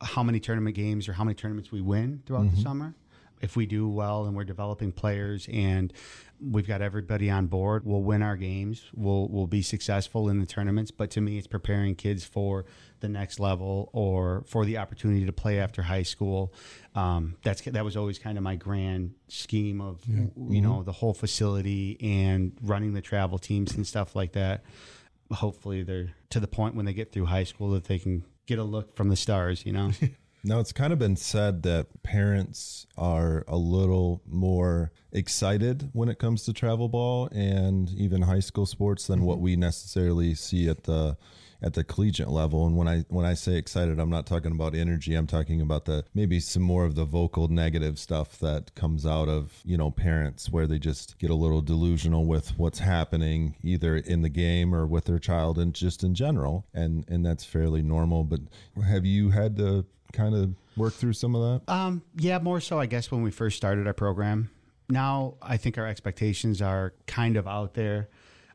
how 0.02 0.22
many 0.22 0.40
tournament 0.40 0.74
games 0.74 1.08
or 1.08 1.12
how 1.12 1.24
many 1.24 1.34
tournaments 1.34 1.70
we 1.70 1.80
win 1.80 2.22
throughout 2.26 2.50
the 2.50 2.60
summer. 2.60 2.94
If 3.40 3.56
we 3.56 3.66
do 3.66 3.88
well 3.88 4.24
and 4.26 4.36
we're 4.36 4.44
developing 4.44 4.92
players 4.92 5.48
and 5.52 5.92
we've 6.42 6.66
got 6.66 6.82
everybody 6.82 7.30
on 7.30 7.46
board, 7.46 7.84
we'll 7.84 8.02
win 8.02 8.22
our 8.22 8.36
games. 8.36 8.84
We'll 8.94 9.28
we'll 9.28 9.46
be 9.46 9.62
successful 9.62 10.28
in 10.28 10.40
the 10.40 10.46
tournaments. 10.46 10.90
But 10.90 11.10
to 11.12 11.20
me, 11.20 11.38
it's 11.38 11.46
preparing 11.46 11.94
kids 11.94 12.24
for 12.24 12.64
the 13.00 13.08
next 13.08 13.40
level 13.40 13.90
or 13.92 14.44
for 14.46 14.64
the 14.64 14.78
opportunity 14.78 15.26
to 15.26 15.32
play 15.32 15.58
after 15.60 15.82
high 15.82 16.02
school. 16.02 16.52
Um, 16.94 17.36
that's 17.42 17.62
that 17.62 17.84
was 17.84 17.96
always 17.96 18.18
kind 18.18 18.38
of 18.38 18.44
my 18.44 18.56
grand 18.56 19.14
scheme 19.28 19.80
of 19.80 20.02
you 20.06 20.60
know 20.60 20.82
the 20.82 20.92
whole 20.92 21.14
facility 21.14 21.96
and 22.00 22.52
running 22.62 22.94
the 22.94 23.02
travel 23.02 23.38
teams 23.38 23.74
and 23.74 23.86
stuff 23.86 24.16
like 24.16 24.32
that. 24.32 24.64
Hopefully, 25.30 25.82
they're 25.82 26.14
to 26.30 26.40
the 26.40 26.48
point 26.48 26.74
when 26.74 26.84
they 26.84 26.94
get 26.94 27.12
through 27.12 27.26
high 27.26 27.44
school 27.44 27.70
that 27.70 27.84
they 27.84 27.98
can 27.98 28.24
get 28.46 28.58
a 28.58 28.64
look 28.64 28.96
from 28.96 29.08
the 29.08 29.16
stars. 29.16 29.64
You 29.64 29.72
know. 29.72 29.90
Now, 30.44 30.58
it's 30.58 30.72
kind 30.72 30.92
of 30.92 30.98
been 30.98 31.16
said 31.16 31.62
that 31.62 32.02
parents 32.02 32.86
are 32.98 33.44
a 33.46 33.56
little 33.56 34.22
more 34.26 34.90
excited 35.12 35.90
when 35.92 36.08
it 36.08 36.18
comes 36.18 36.42
to 36.44 36.52
travel 36.52 36.88
ball 36.88 37.28
and 37.28 37.88
even 37.90 38.22
high 38.22 38.40
school 38.40 38.66
sports 38.66 39.06
than 39.06 39.22
what 39.22 39.36
mm-hmm. 39.36 39.44
we 39.44 39.56
necessarily 39.56 40.34
see 40.34 40.68
at 40.68 40.84
the 40.84 41.16
at 41.62 41.74
the 41.74 41.84
collegiate 41.84 42.28
level. 42.28 42.66
And 42.66 42.76
when 42.76 42.88
I 42.88 43.04
when 43.08 43.24
I 43.24 43.34
say 43.34 43.54
excited, 43.54 44.00
I'm 44.00 44.10
not 44.10 44.26
talking 44.26 44.52
about 44.52 44.74
energy. 44.74 45.14
I'm 45.14 45.28
talking 45.28 45.60
about 45.60 45.84
the 45.84 46.04
maybe 46.12 46.40
some 46.40 46.62
more 46.62 46.84
of 46.84 46.96
the 46.96 47.04
vocal 47.04 47.48
negative 47.48 47.98
stuff 47.98 48.38
that 48.40 48.74
comes 48.74 49.06
out 49.06 49.28
of 49.28 49.60
you 49.64 49.76
know 49.76 49.90
parents 49.90 50.50
where 50.50 50.66
they 50.66 50.78
just 50.78 51.18
get 51.18 51.30
a 51.30 51.34
little 51.34 51.62
delusional 51.62 52.26
with 52.26 52.58
what's 52.58 52.80
happening 52.80 53.54
either 53.62 53.96
in 53.96 54.22
the 54.22 54.28
game 54.28 54.74
or 54.74 54.86
with 54.86 55.04
their 55.04 55.20
child 55.20 55.58
and 55.58 55.72
just 55.72 56.02
in 56.02 56.14
general. 56.14 56.66
And 56.74 57.04
and 57.08 57.24
that's 57.24 57.44
fairly 57.44 57.82
normal. 57.82 58.24
But 58.24 58.40
have 58.84 59.06
you 59.06 59.30
had 59.30 59.56
to 59.58 59.86
kind 60.12 60.34
of 60.34 60.54
work 60.76 60.94
through 60.94 61.14
some 61.14 61.34
of 61.34 61.42
that? 61.66 61.72
Um, 61.72 62.02
yeah, 62.16 62.38
more 62.38 62.60
so, 62.60 62.78
I 62.78 62.86
guess, 62.86 63.10
when 63.10 63.22
we 63.22 63.30
first 63.30 63.56
started 63.56 63.86
our 63.86 63.92
program. 63.92 64.50
Now, 64.88 65.34
I 65.40 65.56
think 65.56 65.78
our 65.78 65.86
expectations 65.86 66.60
are 66.60 66.94
kind 67.06 67.36
of 67.36 67.46
out 67.46 67.74
there. 67.74 68.08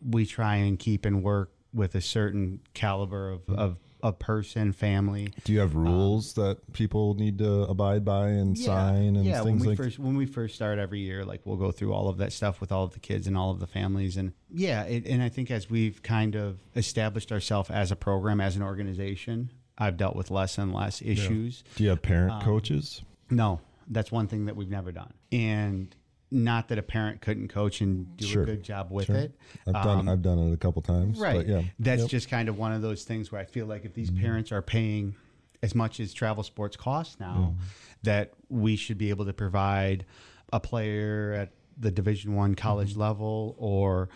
We 0.08 0.26
try 0.26 0.56
and 0.58 0.78
keep 0.78 1.06
and 1.06 1.24
work 1.24 1.52
with 1.74 1.96
a 1.96 2.02
certain 2.02 2.60
caliber 2.74 3.32
of, 3.32 3.50
of, 3.50 3.78
of 4.04 4.20
person, 4.20 4.72
family. 4.72 5.34
Do 5.44 5.54
you 5.54 5.60
have 5.60 5.76
rules 5.76 6.34
that 6.34 6.74
people 6.74 7.16
need 7.16 7.40
to 7.40 7.64
abide 7.64 8.06
by 8.06 8.28
and 8.30 8.58
sign 8.58 9.16
and 9.16 9.26
yeah, 9.26 9.44
things 9.44 9.46
when 9.46 9.60
we 9.60 9.68
like 9.70 9.78
first 9.78 10.00
when 10.00 10.16
we 10.16 10.26
first 10.26 10.56
start 10.56 10.78
every 10.78 11.00
year, 11.00 11.26
like 11.26 11.42
we'll 11.46 11.58
go 11.58 11.72
through 11.72 11.94
all 11.94 12.08
of 12.08 12.18
that 12.18 12.32
stuff 12.32 12.62
with 12.62 12.72
all 12.72 12.84
of 12.84 12.94
the 12.94 13.00
kids 13.00 13.26
and 13.28 13.36
all 13.38 13.52
of 13.52 13.60
the 13.60 13.68
families, 13.68 14.18
and 14.18 14.34
yeah, 14.52 14.84
it, 14.84 15.08
and 15.08 15.24
I 15.24 15.30
think 15.30 15.50
as 15.50 15.70
we've 15.70 16.02
kind 16.04 16.36
of 16.36 16.60
established 16.76 17.32
ourselves 17.32 17.70
as 17.70 17.92
a 17.92 17.96
program, 17.96 18.40
as 18.40 18.56
an 18.56 18.62
organization, 18.62 19.52
I've 19.78 19.98
dealt 19.98 20.16
with 20.16 20.32
less 20.32 20.58
and 20.58 20.74
less 20.74 21.02
issues. 21.02 21.64
Do 21.76 21.84
you 21.84 21.90
have 21.90 22.02
parent 22.02 22.32
Um, 22.34 22.42
coaches? 22.42 23.02
No, 23.30 23.62
that's 23.88 24.12
one 24.12 24.28
thing 24.28 24.46
that 24.46 24.56
we've 24.56 24.70
never 24.70 24.92
done. 24.92 25.14
And 25.32 25.96
not 26.32 26.68
that 26.70 26.78
a 26.78 26.82
parent 26.84 27.22
couldn't 27.22 27.48
coach 27.50 27.80
and 27.80 28.18
do 28.18 28.26
Sure. 28.26 28.44
a 28.44 28.46
good 28.46 28.64
job 28.64 28.92
with 28.92 29.06
Sure. 29.06 29.16
it. 29.16 29.36
I've 29.68 29.74
done 29.84 30.00
Um, 30.00 30.10
I've 30.10 30.22
done 30.22 30.40
it 30.40 30.54
a 30.54 30.58
couple 30.58 30.82
times. 30.82 31.20
right. 31.20 31.38
But 31.38 31.48
yeah. 31.48 31.62
That's 31.80 32.02
Yep. 32.04 32.10
just 32.10 32.30
kind 32.30 32.50
of 32.50 32.58
one 32.58 32.74
of 32.74 32.82
those 32.82 33.04
things 33.04 33.32
where 33.32 33.40
I 33.40 33.46
feel 33.46 33.66
like 33.66 33.86
if 33.86 33.94
these 33.94 34.10
Mm-hmm. 34.12 34.22
parents 34.24 34.52
are 34.52 34.62
paying 34.62 35.16
as 35.64 35.74
much 35.74 36.00
as 36.00 36.14
travel 36.14 36.44
sports 36.44 36.76
costs 36.76 37.20
now, 37.20 37.56
that 38.04 38.34
we 38.50 38.76
should 38.76 38.98
be 38.98 39.10
able 39.10 39.26
to 39.26 39.34
provide 39.34 40.06
a 40.52 40.60
player 40.60 41.34
at 41.34 41.52
the 41.80 41.92
Division 41.92 42.36
One 42.36 42.56
college 42.56 42.92
Mm-hmm. 42.92 43.00
level 43.02 43.56
or 43.58 44.10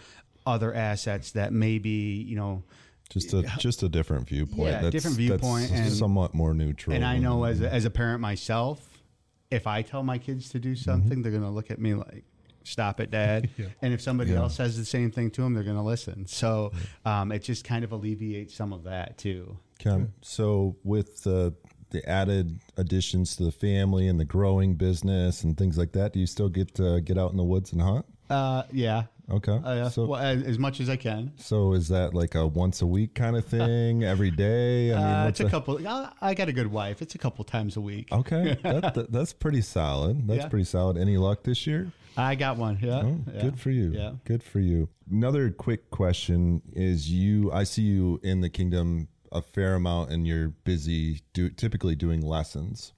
other 0.46 0.74
assets 0.74 1.32
that 1.34 1.54
maybe 1.54 1.90
you 2.28 2.36
know 2.36 2.64
just 3.12 3.34
a 3.34 3.44
just 3.60 3.84
a 3.84 3.90
different 3.90 4.28
viewpoint. 4.28 4.70
Yeah, 4.70 4.90
different 4.90 5.18
viewpoint 5.18 5.70
That's 5.70 5.82
and- 5.82 5.92
somewhat 5.92 6.34
more 6.34 6.54
neutral. 6.54 6.96
And 6.96 7.06
I 7.06 7.18
know 7.18 7.44
as 7.44 7.62
a, 7.62 7.72
as 7.72 7.86
a 7.86 7.90
parent 7.90 8.22
myself, 8.22 9.04
if 9.50 9.68
I 9.68 9.82
tell 9.82 10.02
my 10.04 10.18
kids 10.18 10.50
to 10.50 10.60
do 10.60 10.76
something, 10.76 11.22
they're 11.22 11.32
going 11.32 11.44
to 11.44 11.50
look 11.50 11.70
at 11.72 11.80
me 11.80 11.94
like, 11.94 12.24
"Stop 12.64 13.00
it, 13.00 13.12
Dad." 13.12 13.50
And 13.82 13.94
if 13.94 14.02
somebody 14.02 14.34
else 14.34 14.56
says 14.56 14.78
the 14.78 14.86
same 14.86 15.12
thing 15.12 15.30
to 15.32 15.42
them, 15.42 15.54
they're 15.54 15.64
going 15.64 15.76
to 15.76 15.82
listen. 15.82 16.26
So 16.28 16.72
um, 17.06 17.32
it 17.32 17.44
just 17.44 17.66
kind 17.66 17.84
of 17.84 17.92
alleviates 17.92 18.56
some 18.56 18.72
of 18.74 18.84
that 18.84 19.18
too. 19.18 19.58
Okay. 19.86 20.06
So 20.22 20.78
with 20.84 21.24
the 21.24 21.54
the 21.90 22.08
added 22.10 22.60
additions 22.78 23.36
to 23.36 23.44
the 23.44 23.52
family 23.52 24.08
and 24.08 24.18
the 24.18 24.26
growing 24.26 24.76
business 24.76 25.44
and 25.44 25.58
things 25.58 25.78
like 25.78 25.92
that, 25.92 26.14
do 26.14 26.20
you 26.20 26.26
still 26.28 26.48
get 26.48 26.74
to 26.76 27.02
get 27.02 27.18
out 27.18 27.32
in 27.32 27.38
the 27.38 27.44
woods 27.44 27.74
and 27.74 27.82
hunt? 27.82 28.06
Uh, 28.30 28.64
yeah. 28.72 29.04
Okay. 29.32 29.54
Uh, 29.64 29.74
yeah. 29.76 29.90
so 29.90 30.06
well, 30.06 30.20
as, 30.20 30.44
as 30.44 30.60
much 30.60 30.80
as 30.80 30.90
I 30.90 30.96
can. 30.98 31.32
so 31.38 31.74
is 31.74 31.88
that 31.88 32.14
like 32.14 32.36
a 32.36 32.46
once 32.46 32.82
a 32.82 32.86
week 32.88 33.16
kind 33.16 33.36
of 33.36 33.46
thing 33.46 34.04
every 34.14 34.32
day? 34.32 34.92
I 34.94 34.96
mean, 34.98 35.04
Uh, 35.06 35.24
what's 35.26 35.40
it's 35.40 35.48
a 35.48 35.52
couple. 35.52 35.88
I 35.88 36.12
I 36.22 36.34
got 36.34 36.50
a 36.50 36.54
good 36.54 36.68
wife. 36.68 37.02
It's 37.02 37.16
a 37.16 37.18
couple 37.18 37.44
times 37.46 37.78
a 37.78 37.82
week. 37.82 38.10
Okay, 38.12 38.58
that, 38.64 38.94
that- 38.94 39.12
that's 39.12 39.34
pretty 39.34 39.62
solid. 39.62 40.28
That's 40.28 40.44
Yeah. 40.44 40.48
pretty 40.50 40.66
solid. 40.66 40.98
Any 40.98 41.18
luck 41.18 41.44
this 41.44 41.66
year? 41.66 41.92
I 42.18 42.36
got 42.36 42.58
one. 42.58 42.78
Yeah. 42.82 43.04
Oh, 43.06 43.20
yeah. 43.34 43.42
good 43.42 43.60
for 43.60 43.70
you. 43.72 43.92
Yeah. 43.94 44.12
Good 44.26 44.44
for 44.44 44.60
you. 44.60 44.90
Another 45.10 45.50
quick 45.50 45.90
question 45.92 46.62
is 46.74 47.10
you 47.10 47.50
I 47.54 47.64
see 47.64 47.84
you 47.84 48.20
in 48.24 48.42
the 48.42 48.50
kingdom 48.50 49.08
a 49.32 49.42
fair 49.42 49.76
amount 49.76 50.12
and 50.12 50.28
you're 50.28 50.50
busy 50.50 51.22
do, 51.34 51.50
typically 51.50 51.96
doing 51.96 52.20
lessons. 52.22 52.92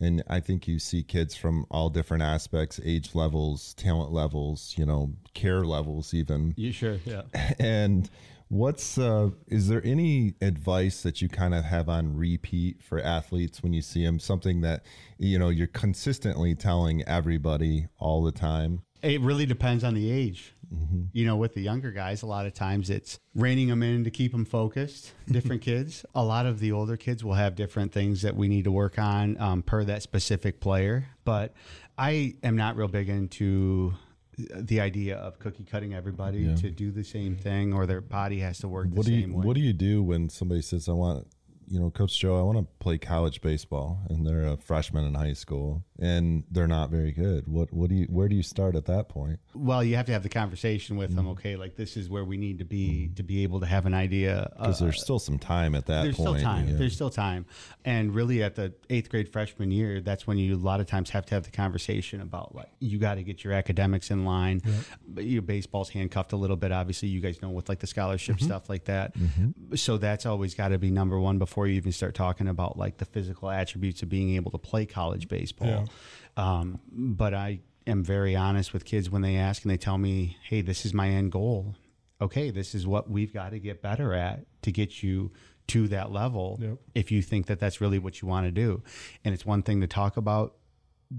And 0.00 0.22
I 0.28 0.40
think 0.40 0.68
you 0.68 0.78
see 0.78 1.02
kids 1.02 1.34
from 1.34 1.66
all 1.70 1.88
different 1.88 2.22
aspects, 2.22 2.80
age 2.84 3.14
levels, 3.14 3.74
talent 3.74 4.12
levels, 4.12 4.74
you 4.76 4.84
know, 4.84 5.14
care 5.34 5.64
levels 5.64 6.12
even. 6.12 6.54
You 6.56 6.72
sure? 6.72 6.98
Yeah. 7.04 7.22
And 7.58 8.10
what's 8.48 8.96
uh 8.96 9.28
is 9.48 9.66
there 9.66 9.82
any 9.84 10.34
advice 10.40 11.02
that 11.02 11.20
you 11.20 11.28
kind 11.28 11.52
of 11.52 11.64
have 11.64 11.88
on 11.88 12.16
repeat 12.16 12.80
for 12.80 13.00
athletes 13.00 13.60
when 13.60 13.72
you 13.72 13.82
see 13.82 14.04
them 14.04 14.20
something 14.20 14.60
that 14.60 14.84
you 15.18 15.36
know 15.36 15.48
you're 15.48 15.66
consistently 15.66 16.54
telling 16.54 17.02
everybody 17.08 17.88
all 17.98 18.22
the 18.22 18.30
time 18.30 18.82
It 19.06 19.20
really 19.20 19.46
depends 19.46 19.84
on 19.84 19.94
the 19.94 20.10
age. 20.10 20.52
You 21.12 21.24
know, 21.24 21.36
with 21.36 21.54
the 21.54 21.60
younger 21.60 21.92
guys, 21.92 22.22
a 22.22 22.26
lot 22.26 22.44
of 22.46 22.52
times 22.52 22.90
it's 22.90 23.20
reining 23.36 23.68
them 23.68 23.84
in 23.84 24.02
to 24.02 24.10
keep 24.10 24.32
them 24.32 24.44
focused. 24.44 25.12
Different 25.30 25.62
kids. 25.62 26.04
A 26.14 26.24
lot 26.24 26.44
of 26.44 26.58
the 26.58 26.72
older 26.72 26.96
kids 26.96 27.22
will 27.22 27.34
have 27.34 27.54
different 27.54 27.92
things 27.92 28.22
that 28.22 28.34
we 28.34 28.48
need 28.48 28.64
to 28.64 28.72
work 28.72 28.98
on 28.98 29.40
um, 29.40 29.62
per 29.62 29.84
that 29.84 30.02
specific 30.02 30.58
player. 30.58 31.06
But 31.24 31.54
I 31.96 32.34
am 32.42 32.56
not 32.56 32.74
real 32.76 32.88
big 32.88 33.08
into 33.08 33.94
the 34.36 34.80
idea 34.80 35.16
of 35.16 35.38
cookie 35.38 35.64
cutting 35.64 35.94
everybody 35.94 36.40
Yeah. 36.40 36.56
to 36.56 36.70
do 36.70 36.90
the 36.90 37.04
same 37.04 37.36
thing 37.36 37.72
or 37.72 37.86
their 37.86 38.00
body 38.00 38.40
has 38.40 38.58
to 38.58 38.68
work 38.68 38.90
the 38.90 38.96
What 38.96 39.06
do 39.06 39.12
you 39.14 39.20
same 39.22 39.32
way. 39.34 39.46
What 39.46 39.54
do 39.54 39.60
you 39.62 39.72
do 39.72 40.02
when 40.02 40.28
somebody 40.28 40.62
says, 40.62 40.88
"I 40.88 40.92
want," 40.92 41.28
you 41.68 41.80
know, 41.80 41.90
Coach 41.90 42.18
Joe, 42.18 42.38
I 42.38 42.42
want 42.42 42.58
to 42.58 42.66
play 42.78 42.98
college 42.98 43.40
baseball, 43.40 44.00
and 44.08 44.26
they're 44.26 44.46
a 44.46 44.56
freshman 44.56 45.04
in 45.04 45.14
high 45.14 45.32
school, 45.32 45.84
and 45.98 46.44
they're 46.50 46.66
not 46.68 46.90
very 46.90 47.12
good. 47.12 47.48
What 47.48 47.72
What 47.72 47.88
do 47.88 47.96
you? 47.96 48.04
Where 48.06 48.28
do 48.28 48.36
you 48.36 48.42
start 48.42 48.76
at 48.76 48.84
that 48.86 49.08
point? 49.08 49.40
well, 49.54 49.82
you 49.82 49.96
have 49.96 50.06
to 50.06 50.12
have 50.12 50.22
the 50.22 50.28
conversation 50.28 50.96
with 50.96 51.14
them. 51.16 51.26
Okay, 51.28 51.56
like 51.56 51.76
this 51.76 51.96
is 51.96 52.08
where 52.08 52.24
we 52.24 52.36
need 52.36 52.58
to 52.58 52.64
be 52.64 53.10
to 53.16 53.22
be 53.22 53.42
able 53.42 53.60
to 53.60 53.66
have 53.66 53.86
an 53.86 53.94
idea. 53.94 54.50
Because 54.56 54.80
uh, 54.80 54.84
there's 54.86 55.00
still 55.02 55.18
some 55.18 55.38
time 55.38 55.74
at 55.74 55.86
that 55.86 56.02
there's 56.04 56.16
point. 56.16 56.38
still 56.38 56.42
time. 56.50 56.68
yeah. 56.68 56.76
There's 56.76 56.94
still 56.94 57.10
time, 57.10 57.46
and 57.84 58.14
really 58.14 58.42
at 58.42 58.54
the 58.54 58.72
eighth 58.90 59.08
grade 59.10 59.32
freshman 59.32 59.70
year, 59.70 60.00
that's 60.00 60.26
when 60.26 60.38
you 60.38 60.54
a 60.54 60.56
lot 60.56 60.80
of 60.80 60.86
times 60.86 61.10
have 61.10 61.26
to 61.26 61.34
have 61.34 61.44
the 61.44 61.50
conversation 61.50 62.20
about 62.20 62.54
like 62.54 62.68
you 62.80 62.98
got 62.98 63.14
to 63.16 63.22
get 63.22 63.42
your 63.42 63.52
academics 63.54 64.10
in 64.10 64.24
line. 64.24 64.62
But 65.08 65.24
your 65.24 65.42
baseball's 65.42 65.88
handcuffed 65.88 66.32
a 66.32 66.36
little 66.36 66.56
bit. 66.56 66.70
Obviously, 66.72 67.08
you 67.08 67.20
guys 67.20 67.40
know 67.42 67.50
with 67.50 67.68
like 67.68 67.80
the 67.80 67.86
scholarship 67.86 68.36
Mm-hmm. 68.36 68.44
stuff 68.44 68.68
like 68.68 68.84
that. 68.84 69.14
So 69.76 69.98
that's 69.98 70.26
always 70.26 70.54
got 70.54 70.68
to 70.68 70.78
be 70.78 70.90
number 70.90 71.18
one 71.18 71.38
before 71.38 71.55
you 71.64 71.74
even 71.74 71.92
start 71.92 72.14
talking 72.14 72.48
about 72.48 72.76
like 72.76 72.98
the 72.98 73.04
physical 73.04 73.48
attributes 73.48 74.02
of 74.02 74.08
being 74.08 74.34
able 74.34 74.50
to 74.50 74.58
play 74.58 74.84
college 74.84 75.28
baseball. 75.28 75.88
Um, 76.36 76.80
but 76.90 77.32
I 77.32 77.60
am 77.86 78.02
very 78.02 78.34
honest 78.34 78.72
with 78.72 78.84
kids 78.84 79.08
when 79.08 79.22
they 79.22 79.36
ask 79.36 79.62
and 79.62 79.70
they 79.70 79.76
tell 79.78 79.96
me, 79.96 80.36
"Hey, 80.42 80.60
this 80.60 80.84
is 80.84 80.92
my 80.92 81.08
end 81.08 81.32
goal." 81.32 81.74
Okay, 82.20 82.50
this 82.50 82.74
is 82.74 82.86
what 82.86 83.08
we've 83.10 83.32
got 83.32 83.50
to 83.50 83.58
get 83.58 83.80
better 83.80 84.12
at 84.12 84.44
to 84.62 84.72
get 84.72 85.02
you 85.02 85.30
to 85.68 85.88
that 85.88 86.10
level. 86.12 86.58
Yep. 86.60 86.78
If 86.94 87.12
you 87.12 87.22
think 87.22 87.46
that 87.46 87.60
that's 87.60 87.80
really 87.80 87.98
what 87.98 88.20
you 88.20 88.28
want 88.28 88.46
to 88.46 88.50
do, 88.50 88.82
and 89.24 89.32
it's 89.34 89.46
one 89.46 89.62
thing 89.62 89.80
to 89.80 89.86
talk 89.86 90.16
about 90.16 90.56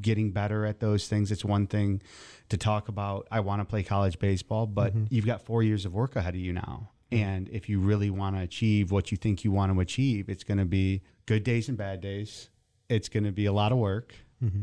getting 0.02 0.32
better 0.32 0.66
at 0.66 0.80
those 0.80 1.08
things. 1.08 1.32
It's 1.32 1.46
one 1.46 1.68
thing 1.68 2.02
to 2.50 2.58
talk 2.58 2.90
about, 2.90 3.28
I 3.32 3.40
want 3.40 3.62
to 3.62 3.66
play 3.66 3.84
college 3.84 4.20
baseball, 4.20 4.68
but 4.68 4.94
you've 5.10 5.26
got 5.26 5.42
four 5.42 5.64
years 5.64 5.86
of 5.86 5.94
work 5.94 6.16
ahead 6.16 6.34
of 6.36 6.42
you 6.42 6.54
now. 6.54 6.90
And 7.12 7.48
if 7.50 7.70
you 7.70 7.80
really 7.80 8.10
want 8.10 8.36
to 8.36 8.42
achieve 8.42 8.92
what 8.92 9.12
you 9.12 9.18
think 9.18 9.44
you 9.44 9.52
want 9.52 9.74
to 9.74 9.80
achieve, 9.80 10.30
it's 10.30 10.44
going 10.44 10.58
to 10.58 10.66
be 10.66 11.02
good 11.26 11.44
days 11.44 11.70
and 11.70 11.78
bad 11.78 12.02
days. 12.02 12.50
It's 12.90 13.10
going 13.10 13.24
to 13.24 13.32
be 13.32 13.46
a 13.46 13.54
lot 13.54 13.72
of 13.72 13.78
work. 13.78 14.14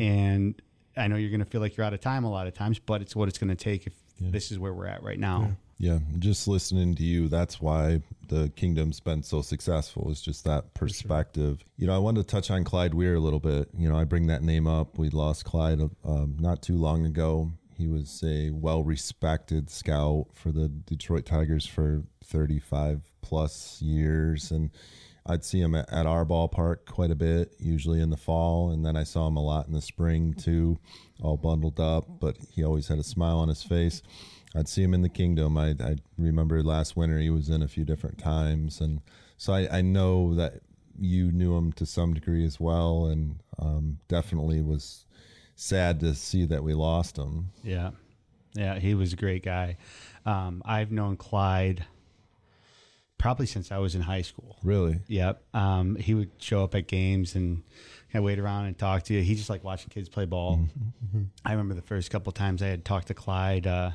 And 0.01 0.63
I 0.97 1.09
know 1.09 1.17
you're 1.17 1.31
going 1.31 1.41
to 1.41 1.47
feel 1.47 1.61
like 1.61 1.77
you're 1.77 1.85
out 1.85 1.95
of 1.95 2.01
time 2.01 2.25
a 2.25 2.31
lot 2.31 2.47
of 2.47 2.55
times, 2.55 2.79
but 2.79 3.03
it's 3.03 3.17
what 3.17 3.29
it's 3.29 3.39
going 3.39 3.49
to 3.51 3.57
take 3.57 3.87
if 3.87 3.95
this 4.21 4.53
is 4.53 4.59
where 4.59 4.73
we're 4.73 4.87
at 4.87 5.03
right 5.03 5.19
now. 5.19 5.57
Yeah, 5.79 5.99
just 6.21 6.47
listening 6.47 6.95
to 6.95 7.03
you, 7.03 7.29
that's 7.29 7.61
why 7.61 8.01
the 8.29 8.53
kingdom's 8.55 9.01
been 9.01 9.23
so 9.25 9.43
successful. 9.43 10.09
Is 10.11 10.23
just 10.23 10.45
that 10.45 10.73
perspective. 10.75 11.65
You 11.77 11.89
know, 11.89 11.95
I 11.95 11.99
wanted 11.99 12.21
to 12.21 12.27
touch 12.33 12.51
on 12.51 12.63
Clyde 12.63 12.95
Weir 12.95 13.17
a 13.17 13.21
little 13.21 13.41
bit. 13.41 13.69
You 13.77 13.91
know, 13.91 13.99
I 13.99 14.05
bring 14.05 14.29
that 14.29 14.43
name 14.43 14.69
up. 14.69 14.97
We 14.97 15.11
lost 15.11 15.45
Clyde 15.45 15.81
um, 16.05 16.37
not 16.39 16.63
too 16.63 16.77
long 16.77 17.05
ago. 17.05 17.51
He 17.77 17.89
was 17.89 18.23
a 18.25 18.51
well-respected 18.51 19.71
scout 19.71 20.27
for 20.33 20.53
the 20.53 20.69
Detroit 20.69 21.27
Tigers 21.27 21.67
for 21.67 22.05
35 22.25 23.03
plus 23.21 23.83
years, 23.83 24.51
and 24.51 24.71
I'd 25.27 25.45
see 25.45 25.61
him 25.61 25.75
at, 25.75 25.91
at 25.93 26.07
our 26.07 26.25
ballpark 26.25 26.85
quite 26.87 27.11
a 27.11 27.17
bit, 27.17 27.55
usually 27.59 28.01
in 28.01 28.11
the 28.11 28.17
fall, 28.17 28.71
and 28.71 28.85
then 28.85 28.97
I 28.97 29.03
saw 29.03 29.27
him 29.27 29.37
a 29.37 29.43
lot 29.43 29.67
in 29.67 29.73
the 29.73 29.81
spring 29.81 30.35
too, 30.35 30.79
all 31.21 31.37
bundled 31.37 31.81
up. 31.81 32.05
But 32.21 32.37
he 32.51 32.63
always 32.63 32.89
had 32.89 32.99
a 32.99 33.05
smile 33.05 33.39
on 33.39 33.49
his 33.49 33.63
face. 33.63 34.03
I'd 34.55 34.69
see 34.69 34.83
him 34.83 34.95
in 34.95 35.03
the 35.03 35.09
kingdom. 35.09 35.57
I, 35.59 35.75
I 35.81 35.97
remember 36.17 36.63
last 36.63 36.97
winter 36.97 37.19
he 37.19 37.31
was 37.31 37.49
in 37.49 37.63
a 37.63 37.69
few 37.69 37.85
different 37.85 38.19
times, 38.19 38.81
and 38.81 39.01
so 39.37 39.53
I, 39.53 39.79
I 39.79 39.83
know 39.83 40.35
that 40.35 40.61
you 40.99 41.33
knew 41.33 41.57
him 41.57 41.73
to 41.73 41.87
some 41.87 42.15
degree 42.15 42.45
as 42.45 42.61
well, 42.61 43.07
and 43.07 43.41
um, 43.59 43.99
definitely 44.09 44.63
was 44.63 45.07
sad 45.55 46.01
to 46.01 46.15
see 46.15 46.45
that 46.47 46.63
we 46.63 46.75
lost 46.75 47.17
him. 47.17 47.51
Yeah. 47.63 47.91
Yeah, 48.55 48.79
he 48.79 48.95
was 48.95 49.13
a 49.13 49.17
great 49.17 49.43
guy. 49.45 49.77
Um, 50.25 50.63
I've 50.65 50.93
known 50.93 51.17
Clyde 51.17 51.85
probably 53.19 53.47
since 53.47 53.73
I 53.73 53.79
was 53.79 53.95
in 53.95 54.03
high 54.03 54.23
school. 54.23 54.59
Really, 54.63 55.01
Yep. 55.09 55.43
Um, 55.55 55.97
he 55.97 56.15
would 56.15 56.31
show 56.39 56.63
up 56.63 56.75
at 56.75 56.87
games 56.87 57.35
and 57.35 57.63
kind 58.13 58.23
of 58.23 58.25
wait 58.25 58.39
around 58.39 58.67
and 58.67 58.79
talk 58.79 59.03
to 59.05 59.15
you. 59.15 59.23
He 59.23 59.35
just 59.35 59.51
like 59.51 59.65
watching 59.65 59.89
kids 59.89 60.09
play 60.09 60.25
ball. 60.25 60.61
I 61.45 61.53
remember 61.53 61.75
the 61.75 61.83
first 61.83 62.11
couple 62.11 62.33
times 62.33 62.63
I 62.63 62.67
had 62.67 62.85
talked 62.85 63.09
to 63.09 63.15
Clyde. 63.15 63.67
Uh, 63.67 63.91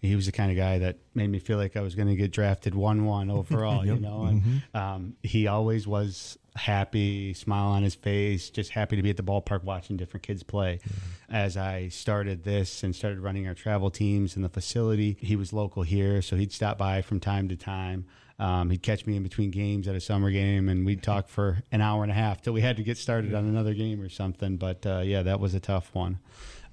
he 0.00 0.16
was 0.16 0.26
the 0.26 0.32
kind 0.32 0.50
of 0.50 0.56
guy 0.56 0.78
that 0.78 0.96
made 1.14 1.28
me 1.28 1.38
feel 1.38 1.58
like 1.58 1.76
I 1.76 1.82
was 1.82 1.94
going 1.94 2.08
to 2.08 2.16
get 2.16 2.30
drafted 2.30 2.74
one 2.74 3.04
one 3.04 3.30
overall, 3.30 3.84
you 3.86 3.96
know. 3.96 4.24
And 4.24 4.62
um, 4.74 5.16
he 5.22 5.46
always 5.46 5.86
was 5.86 6.38
happy, 6.56 7.34
smile 7.34 7.68
on 7.68 7.82
his 7.82 7.94
face, 7.94 8.50
just 8.50 8.70
happy 8.70 8.96
to 8.96 9.02
be 9.02 9.10
at 9.10 9.16
the 9.16 9.22
ballpark 9.22 9.62
watching 9.64 9.96
different 9.96 10.22
kids 10.22 10.42
play. 10.42 10.80
As 11.28 11.56
I 11.56 11.88
started 11.88 12.44
this 12.44 12.82
and 12.82 12.94
started 12.94 13.20
running 13.20 13.46
our 13.46 13.54
travel 13.54 13.90
teams 13.90 14.36
in 14.36 14.42
the 14.42 14.48
facility, 14.48 15.16
he 15.20 15.36
was 15.36 15.52
local 15.52 15.82
here, 15.82 16.22
so 16.22 16.36
he'd 16.36 16.52
stop 16.52 16.78
by 16.78 17.02
from 17.02 17.20
time 17.20 17.48
to 17.48 17.56
time. 17.56 18.06
Um, 18.38 18.70
he'd 18.70 18.82
catch 18.82 19.06
me 19.06 19.16
in 19.16 19.22
between 19.22 19.50
games 19.50 19.86
at 19.86 19.94
a 19.94 20.00
summer 20.00 20.30
game, 20.30 20.68
and 20.68 20.86
we'd 20.86 21.02
talk 21.02 21.28
for 21.28 21.62
an 21.70 21.82
hour 21.82 22.02
and 22.02 22.10
a 22.10 22.14
half 22.14 22.40
till 22.40 22.54
we 22.54 22.62
had 22.62 22.78
to 22.78 22.82
get 22.82 22.96
started 22.96 23.34
on 23.34 23.44
another 23.44 23.74
game 23.74 24.00
or 24.00 24.08
something. 24.08 24.56
But 24.56 24.86
uh, 24.86 25.02
yeah, 25.04 25.22
that 25.22 25.40
was 25.40 25.54
a 25.54 25.60
tough 25.60 25.94
one 25.94 26.18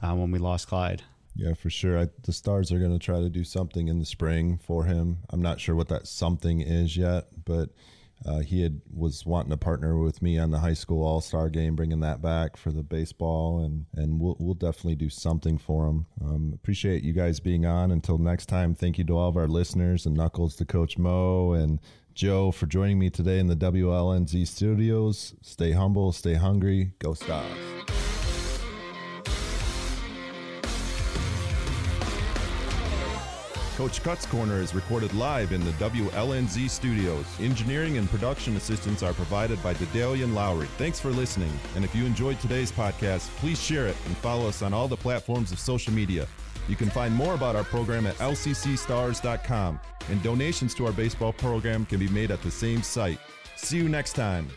uh, 0.02 0.16
when 0.16 0.32
we 0.32 0.40
lost 0.40 0.70
Clyde. 0.70 1.04
Yeah, 1.36 1.54
for 1.54 1.70
sure. 1.70 2.00
I, 2.00 2.08
the 2.24 2.34
Stars 2.34 2.72
are 2.72 2.80
going 2.80 2.98
to 2.98 3.06
try 3.06 3.20
to 3.20 3.30
do 3.30 3.44
something 3.44 3.90
in 3.90 4.00
the 4.00 4.06
spring 4.06 4.58
for 4.58 4.86
him. 4.86 5.20
I'm 5.30 5.42
not 5.42 5.60
sure 5.60 5.76
what 5.76 5.90
that 5.90 6.08
something 6.08 6.62
is 6.62 6.98
yet, 6.98 7.28
but 7.46 7.70
uh, 8.26 8.40
he 8.40 8.62
had 8.62 8.82
was 8.94 9.26
wanting 9.26 9.52
to 9.52 9.58
partner 9.58 9.98
with 9.98 10.22
me 10.22 10.38
on 10.38 10.52
the 10.52 10.60
high 10.60 10.74
school 10.74 11.06
All 11.06 11.22
Star 11.22 11.50
game, 11.50 11.76
bringing 11.76 12.00
that 12.02 12.22
back 12.22 12.58
for 12.58 12.72
the 12.72 12.84
baseball, 12.84 13.64
and 13.64 13.86
and 13.96 14.20
we'll 14.20 14.36
we'll 14.40 14.54
definitely 14.54 14.96
do 14.96 15.10
something 15.10 15.58
for 15.58 15.88
him. 15.88 16.06
Um, 16.24 16.52
appreciate 16.54 17.04
you 17.04 17.14
guys 17.14 17.40
being 17.40 17.66
on. 17.66 17.92
Until 17.92 18.18
next 18.18 18.48
time, 18.48 18.76
thank 18.76 18.98
you 18.98 19.04
to 19.06 19.18
all 19.18 19.30
of 19.30 19.38
our 19.38 19.48
listeners 19.48 20.06
and 20.06 20.16
Knuckles 20.16 20.56
to 20.58 20.66
Coach 20.66 20.98
Mo 20.98 21.54
and 21.54 21.80
Joe 22.14 22.52
for 22.52 22.66
joining 22.66 22.98
me 22.98 23.10
today 23.10 23.40
in 23.40 23.48
the 23.48 23.56
WLNZ 23.56 24.48
studios. 24.48 25.36
Stay 25.42 25.72
humble, 25.72 26.12
stay 26.12 26.34
hungry, 26.34 26.94
go 27.00 27.14
Stars. 27.14 27.46
Coach 33.78 34.02
Cuts 34.02 34.26
Corner 34.26 34.60
is 34.60 34.74
recorded 34.74 35.14
live 35.14 35.52
in 35.52 35.64
the 35.64 35.70
WLNZ 35.74 36.68
studios. 36.68 37.28
Engineering 37.40 38.00
and 38.00 38.10
production 38.10 38.56
assistance 38.56 39.04
are 39.04 39.14
provided 39.14 39.62
by 39.62 39.76
Dedalia 39.76 40.24
and 40.24 40.34
Lowry. 40.34 40.66
Thanks 40.80 41.00
for 41.00 41.12
listening. 41.12 41.52
And 41.76 41.86
if 41.86 41.94
you 41.94 42.04
enjoyed 42.04 42.40
today's 42.40 42.72
podcast, 42.72 43.28
please 43.38 43.62
share 43.62 43.86
it 43.86 43.96
and 44.08 44.18
follow 44.18 44.50
us 44.50 44.64
on 44.64 44.74
all 44.74 44.88
the 44.88 44.98
platforms 44.98 45.52
of 45.52 45.60
social 45.60 45.94
media. 45.94 46.28
You 46.68 46.76
can 46.76 46.90
find 46.90 47.14
more 47.14 47.36
about 47.36 47.56
our 47.56 47.64
program 47.64 48.08
at 48.08 48.16
lccstars.com, 48.16 49.80
and 50.10 50.24
donations 50.24 50.74
to 50.74 50.88
our 50.88 50.92
baseball 50.92 51.34
program 51.34 51.86
can 51.86 52.00
be 52.00 52.08
made 52.08 52.32
at 52.32 52.42
the 52.42 52.50
same 52.50 52.82
site. 52.82 53.20
See 53.58 53.78
you 53.78 53.90
next 53.90 54.14
time. 54.14 54.50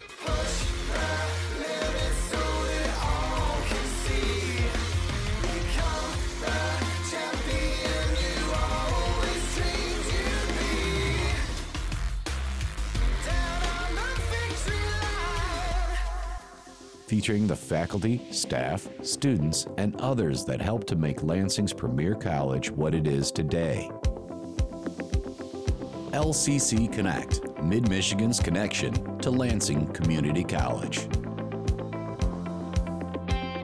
Featuring 17.20 17.46
the 17.46 17.54
faculty, 17.54 18.18
staff, 18.30 18.88
students, 19.02 19.66
and 19.76 19.94
others 20.00 20.42
that 20.46 20.59
help 20.59 20.87
to 20.87 20.96
make 20.96 21.22
Lansing's 21.22 21.70
premier 21.70 22.14
college 22.14 22.70
what 22.70 22.94
it 22.94 23.06
is 23.06 23.30
today. 23.30 23.90
LCC 26.12 26.90
Connect, 26.90 27.42
Mid 27.62 27.90
Michigan's 27.90 28.40
connection 28.40 29.18
to 29.18 29.30
Lansing 29.30 29.87
Community 29.88 30.42
College. 30.42 31.09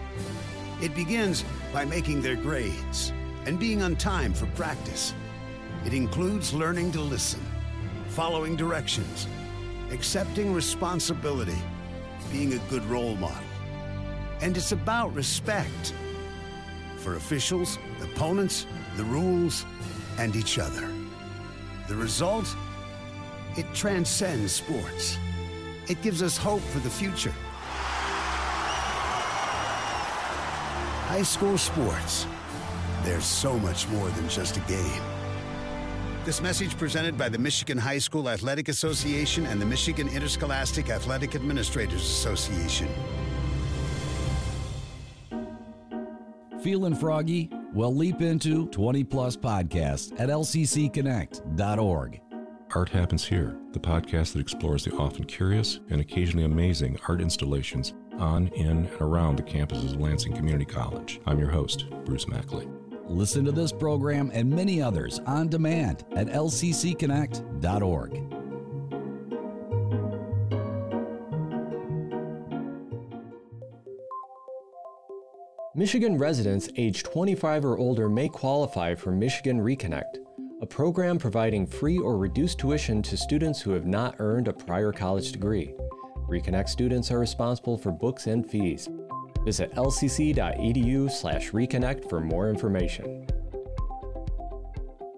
It 0.83 0.95
begins 0.95 1.43
by 1.73 1.87
making 1.87 2.21
their 2.21 2.37
grades 2.37 3.15
and 3.47 3.59
being 3.59 3.81
on 3.81 3.97
time 3.97 4.35
for 4.35 4.45
practice. 4.49 5.15
It 5.87 5.95
includes 5.95 6.53
learning 6.53 6.93
to 6.93 7.01
listen, 7.01 7.41
following 8.09 8.57
directions, 8.57 9.27
accepting 9.91 10.53
responsibility, 10.53 11.57
being 12.31 12.53
a 12.53 12.59
good 12.69 12.85
role 12.91 13.17
model. 13.17 13.49
And 14.43 14.55
it's 14.55 14.73
about 14.73 15.15
respect 15.15 15.95
for 16.99 17.17
officials, 17.17 17.79
opponents, 18.03 18.67
the 18.99 19.05
rules, 19.05 19.65
and 20.19 20.37
each 20.37 20.59
other. 20.59 20.94
The 21.89 21.97
result? 21.97 22.57
It 23.57 23.67
transcends 23.75 24.53
sports. 24.53 25.19
It 25.89 26.01
gives 26.03 26.23
us 26.23 26.37
hope 26.37 26.63
for 26.63 26.79
the 26.79 26.91
future. 26.91 27.35
High 31.09 31.23
school 31.23 31.59
sports. 31.59 32.27
There's 33.03 33.25
so 33.25 33.59
much 33.59 33.87
more 33.89 34.09
than 34.09 34.29
just 34.29 34.57
a 34.57 34.61
game. 34.61 35.03
This 36.25 36.41
message 36.41 36.79
presented 36.79 37.19
by 37.19 37.29
the 37.29 37.37
Michigan 37.39 37.77
High 37.77 37.99
School 37.99 38.31
Athletic 38.31 38.69
Association 38.69 39.45
and 39.45 39.61
the 39.61 39.67
Michigan 39.67 40.09
Interscholastic 40.09 40.89
Athletic 40.89 41.35
Administrators 41.35 42.01
Association. 42.01 42.89
Feeling 46.63 46.95
froggy? 46.95 47.51
Well, 47.75 47.95
leap 47.95 48.23
into 48.23 48.69
20 48.69 49.03
plus 49.03 49.37
podcasts 49.37 50.13
at 50.21 50.29
lccconnect.org. 50.29 52.21
Art 52.73 52.89
Happens 52.89 53.25
Here, 53.25 53.57
the 53.73 53.81
podcast 53.81 54.33
that 54.33 54.41
explores 54.41 54.85
the 54.85 54.95
often 54.95 55.25
curious 55.25 55.81
and 55.91 56.01
occasionally 56.01 56.45
amazing 56.45 56.99
art 57.09 57.21
installations 57.21 57.95
on, 58.19 58.47
in, 58.49 58.69
and 58.69 58.89
around 59.01 59.37
the 59.37 59.43
campuses 59.43 59.95
of 59.95 60.01
Lansing 60.01 60.35
Community 60.35 60.65
College. 60.65 61.21
I'm 61.27 61.41
your 61.41 61.51
host, 61.51 61.87
Bruce 62.05 62.29
Mackley. 62.29 62.69
Listen 63.07 63.45
to 63.45 63.53
this 63.53 63.73
program 63.73 64.31
and 64.33 64.49
many 64.49 64.81
others 64.81 65.21
on 65.27 65.49
demand 65.49 66.05
at 66.15 66.29
lccconnect.org. 66.29 68.34
Michigan 75.77 76.17
residents 76.17 76.69
age 76.77 77.03
25 77.03 77.65
or 77.65 77.77
older 77.79 78.09
may 78.09 78.29
qualify 78.29 78.95
for 78.95 79.11
Michigan 79.11 79.59
Reconnect, 79.59 80.19
a 80.63 80.67
program 80.67 81.19
providing 81.19 81.67
free 81.67 81.99
or 81.99 82.17
reduced 82.17 82.61
tuition 82.61 83.03
to 83.03 83.17
students 83.17 83.61
who 83.61 83.73
have 83.73 83.85
not 83.85 84.15
earned 84.21 84.47
a 84.47 84.53
prior 84.53 84.93
college 84.93 85.33
degree. 85.33 85.75
Reconnect 86.29 86.69
students 86.69 87.11
are 87.11 87.19
responsible 87.19 87.77
for 87.77 87.91
books 87.91 88.29
and 88.29 88.49
fees. 88.49 88.89
Visit 89.45 89.73
lcc.edu/reconnect 89.73 92.09
for 92.09 92.21
more 92.21 92.49
information. 92.49 93.27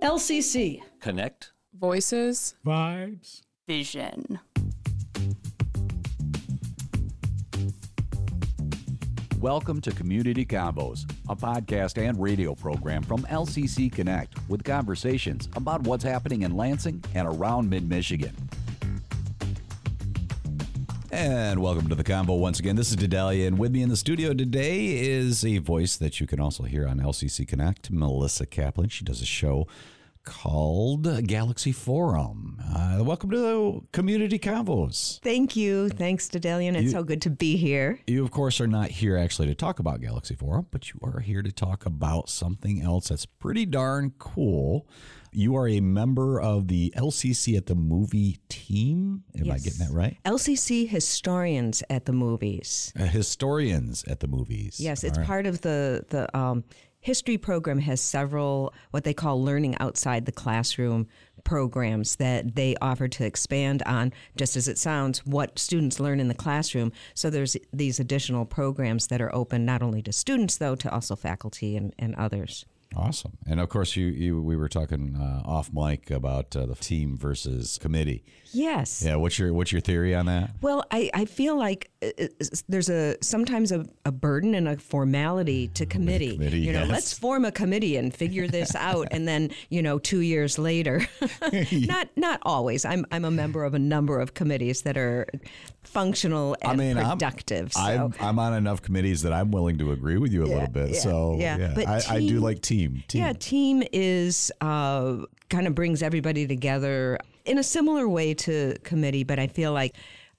LCC. 0.00 0.82
Connect. 1.00 1.52
Voices. 1.78 2.54
Vibes. 2.64 3.42
Vision. 3.68 4.40
Welcome 9.46 9.80
to 9.82 9.92
Community 9.92 10.44
Convos, 10.44 11.08
a 11.28 11.36
podcast 11.36 12.04
and 12.04 12.20
radio 12.20 12.52
program 12.52 13.04
from 13.04 13.22
LCC 13.26 13.92
Connect 13.92 14.34
with 14.48 14.64
conversations 14.64 15.48
about 15.54 15.84
what's 15.84 16.02
happening 16.02 16.42
in 16.42 16.56
Lansing 16.56 17.00
and 17.14 17.28
around 17.28 17.70
mid 17.70 17.88
Michigan. 17.88 18.34
And 21.12 21.62
welcome 21.62 21.88
to 21.88 21.94
the 21.94 22.02
convo 22.02 22.40
once 22.40 22.58
again. 22.58 22.74
This 22.74 22.90
is 22.90 22.96
Dedalia, 22.96 23.46
and 23.46 23.56
with 23.56 23.70
me 23.70 23.82
in 23.82 23.88
the 23.88 23.96
studio 23.96 24.34
today 24.34 24.98
is 24.98 25.44
a 25.44 25.58
voice 25.58 25.96
that 25.96 26.18
you 26.18 26.26
can 26.26 26.40
also 26.40 26.64
hear 26.64 26.88
on 26.88 26.98
LCC 26.98 27.46
Connect, 27.46 27.88
Melissa 27.88 28.46
Kaplan. 28.46 28.88
She 28.88 29.04
does 29.04 29.22
a 29.22 29.26
show 29.26 29.68
called 30.26 31.26
Galaxy 31.28 31.70
Forum. 31.72 32.60
Uh, 32.74 32.98
welcome 33.02 33.30
to 33.30 33.38
the 33.38 33.80
Community 33.92 34.38
Convos. 34.38 35.20
Thank 35.22 35.54
you. 35.56 35.88
Thanks 35.88 36.28
to 36.30 36.40
Delian. 36.40 36.74
It's 36.74 36.84
You- 36.86 36.90
so 36.90 37.04
good 37.04 37.22
to 37.22 37.30
be 37.30 37.56
here. 37.56 38.00
You, 38.08 38.22
of 38.24 38.32
course, 38.32 38.60
are 38.60 38.66
not 38.66 38.90
here 38.90 39.16
actually 39.16 39.46
to 39.48 39.54
talk 39.54 39.78
about 39.78 40.00
Galaxy 40.00 40.34
Forum, 40.34 40.66
but 40.72 40.92
you 40.92 40.98
are 41.02 41.20
here 41.20 41.42
to 41.42 41.52
talk 41.52 41.86
about 41.86 42.28
something 42.28 42.82
else 42.82 43.08
that's 43.08 43.24
pretty 43.24 43.64
darn 43.66 44.12
cool. 44.18 44.86
You 45.32 45.54
are 45.56 45.68
a 45.68 45.80
member 45.80 46.40
of 46.40 46.68
the 46.68 46.92
LCC 46.96 47.56
at 47.56 47.66
the 47.66 47.74
movie 47.74 48.38
team. 48.48 49.22
Am 49.38 49.50
I 49.50 49.58
getting 49.58 49.80
that 49.86 49.92
right? 49.92 50.16
LCC 50.24 50.86
historians 50.88 51.82
at 51.90 52.06
the 52.06 52.12
movies. 52.12 52.92
Uh, 52.98 53.04
historians 53.04 54.02
at 54.04 54.20
the 54.20 54.28
movies. 54.28 54.80
Yes, 54.80 55.04
it's 55.04 55.18
All 55.18 55.22
right. 55.22 55.26
part 55.26 55.46
of 55.46 55.60
the 55.60 56.04
the 56.08 56.34
um, 56.36 56.64
history 57.06 57.38
program 57.38 57.78
has 57.78 58.00
several 58.00 58.74
what 58.90 59.04
they 59.04 59.14
call 59.14 59.40
learning 59.40 59.76
outside 59.78 60.26
the 60.26 60.32
classroom 60.32 61.06
programs 61.44 62.16
that 62.16 62.56
they 62.56 62.74
offer 62.82 63.06
to 63.06 63.24
expand 63.24 63.80
on 63.86 64.12
just 64.36 64.56
as 64.56 64.66
it 64.66 64.76
sounds 64.76 65.24
what 65.24 65.56
students 65.56 66.00
learn 66.00 66.18
in 66.18 66.26
the 66.26 66.34
classroom. 66.34 66.90
So 67.14 67.30
there's 67.30 67.56
these 67.72 68.00
additional 68.00 68.44
programs 68.44 69.06
that 69.06 69.20
are 69.20 69.32
open 69.32 69.64
not 69.64 69.84
only 69.84 70.02
to 70.02 70.12
students 70.12 70.56
though 70.56 70.74
to 70.74 70.92
also 70.92 71.14
faculty 71.14 71.76
and, 71.76 71.94
and 71.96 72.16
others 72.16 72.66
Awesome. 72.96 73.36
And 73.46 73.60
of 73.60 73.68
course, 73.68 73.94
you, 73.94 74.06
you 74.06 74.40
we 74.40 74.56
were 74.56 74.68
talking 74.68 75.16
uh, 75.16 75.42
off 75.44 75.70
mic 75.72 76.10
about 76.10 76.56
uh, 76.56 76.64
the 76.66 76.74
team 76.74 77.16
versus 77.18 77.78
committee. 77.78 78.24
yes 78.52 79.02
Yeah. 79.04 79.16
What's 79.16 79.38
your 79.38 79.52
what's 79.52 79.70
your 79.70 79.82
theory 79.82 80.14
on 80.14 80.26
that? 80.26 80.50
Well, 80.62 80.82
I, 80.90 81.10
I 81.12 81.24
feel 81.26 81.58
like 81.58 81.90
uh, 82.02 82.08
uh, 82.18 82.26
there's 82.68 82.88
a 82.88 83.16
sometimes 83.20 83.70
a, 83.70 83.84
a 84.06 84.12
burden 84.12 84.54
and 84.54 84.66
a 84.66 84.78
formality 84.78 85.68
to 85.68 85.84
committee. 85.84 86.32
committee, 86.32 86.60
you 86.60 86.72
know, 86.72 86.80
yes. 86.80 86.90
let's 86.90 87.12
form 87.12 87.44
a 87.44 87.52
committee 87.52 87.96
and 87.96 88.14
figure 88.14 88.48
this 88.48 88.74
out, 88.90 89.08
and 89.10 89.28
then 89.28 89.50
you 89.68 89.82
know, 89.82 89.98
two 89.98 90.20
years 90.20 90.58
later, 90.58 91.06
not 91.72 92.08
not 92.16 92.40
always. 92.42 92.84
I'm 92.84 93.04
I'm 93.12 93.24
a 93.24 93.30
member 93.30 93.64
of 93.64 93.74
a 93.74 93.78
number 93.78 94.20
of 94.20 94.32
committees 94.32 94.82
that 94.82 94.96
are 94.96 95.26
functional 95.82 96.56
and 96.62 96.72
I 96.72 96.76
mean, 96.76 96.98
I'm- 96.98 97.18
productive. 97.18 97.72
so. 97.72 97.80
I'm, 97.80 98.14
I'm 98.20 98.38
on 98.38 98.54
enough 98.54 98.82
committees 98.82 99.22
that 99.22 99.32
I'm 99.32 99.50
willing 99.50 99.78
to 99.78 99.92
agree 99.92 100.18
with 100.18 100.32
you 100.32 100.44
a 100.44 100.46
little 100.46 100.68
bit. 100.68 100.90
yeah, 100.90 101.00
so 101.00 101.36
yeah. 101.38 101.72
But 101.74 101.88
I, 101.88 102.02
I 102.16 102.18
do 102.20 102.40
like 102.40 102.60
team. 102.60 102.85
Team. 103.08 103.22
Yeah, 103.22 103.32
team 103.32 103.82
is 103.92 104.52
uh, 104.60 105.18
kind 105.48 105.66
of 105.66 105.74
brings 105.74 106.02
everybody 106.02 106.46
together 106.46 107.18
in 107.44 107.58
a 107.58 107.62
similar 107.62 108.08
way 108.08 108.34
to 108.34 108.76
committee, 108.82 109.24
but 109.24 109.38
I 109.38 109.46
feel 109.46 109.72
like 109.72 109.96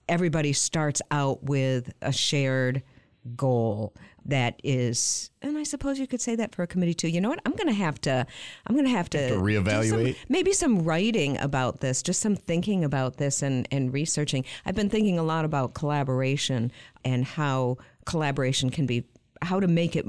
everybody 0.10 0.54
starts 0.54 1.02
out 1.12 1.44
with 1.44 1.94
a 2.02 2.12
shared 2.12 2.84
goal 3.36 3.94
that 4.26 4.60
is 4.64 5.32
and 5.42 5.58
I 5.58 5.64
suppose 5.64 6.00
you 6.00 6.08
could 6.08 6.22
say 6.22 6.36
that 6.36 6.54
for 6.54 6.64
a 6.64 6.68
committee 6.68 6.94
too. 6.94 7.08
You 7.08 7.22
know 7.22 7.30
what? 7.30 7.40
I'm 7.46 7.54
going 7.54 7.68
to 7.68 7.74
have 7.74 8.00
to 8.02 8.26
I'm 8.66 8.76
going 8.76 8.86
to 8.86 8.92
have 8.92 9.10
to 9.12 9.30
do 9.30 9.36
some- 9.36 9.44
reevaluate? 9.44 10.16
maybe 10.30 10.52
some 10.54 10.84
writing 10.84 11.38
about 11.40 11.80
this, 11.80 12.02
just 12.04 12.22
some 12.22 12.36
thinking 12.36 12.84
about 12.84 13.18
this 13.18 13.42
and, 13.42 13.68
and 13.72 13.94
researching. 13.94 14.46
I've 14.66 14.76
been 14.76 14.90
thinking 14.90 15.18
a 15.18 15.24
lot 15.24 15.46
about 15.46 15.74
collaboration 15.74 16.72
and 17.04 17.26
how 17.26 17.78
collaboration 18.06 18.70
can 18.70 18.86
be, 18.86 19.06
how 19.42 19.60
to 19.60 19.68
make 19.68 19.96
it 19.96 20.06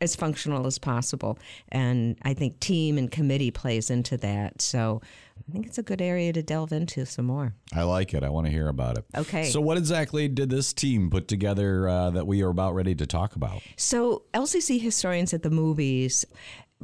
as 0.00 0.14
functional 0.14 0.66
as 0.66 0.78
possible. 0.78 1.38
And 1.70 2.18
I 2.22 2.34
think 2.34 2.60
team 2.60 2.98
and 2.98 3.10
committee 3.10 3.50
plays 3.50 3.90
into 3.90 4.16
that. 4.18 4.60
So 4.60 5.00
I 5.48 5.52
think 5.52 5.66
it's 5.66 5.78
a 5.78 5.82
good 5.82 6.02
area 6.02 6.32
to 6.32 6.42
delve 6.42 6.72
into 6.72 7.06
some 7.06 7.26
more. 7.26 7.54
I 7.72 7.82
like 7.84 8.12
it. 8.12 8.22
I 8.22 8.28
want 8.28 8.46
to 8.46 8.52
hear 8.52 8.68
about 8.68 8.98
it. 8.98 9.04
Okay. 9.16 9.44
So, 9.44 9.60
what 9.60 9.78
exactly 9.78 10.28
did 10.28 10.50
this 10.50 10.72
team 10.72 11.10
put 11.10 11.28
together 11.28 11.88
uh, 11.88 12.10
that 12.10 12.26
we 12.26 12.42
are 12.42 12.48
about 12.48 12.74
ready 12.74 12.94
to 12.96 13.06
talk 13.06 13.36
about? 13.36 13.62
So, 13.76 14.22
LCC 14.34 14.80
Historians 14.80 15.32
at 15.34 15.42
the 15.42 15.50
Movies 15.50 16.24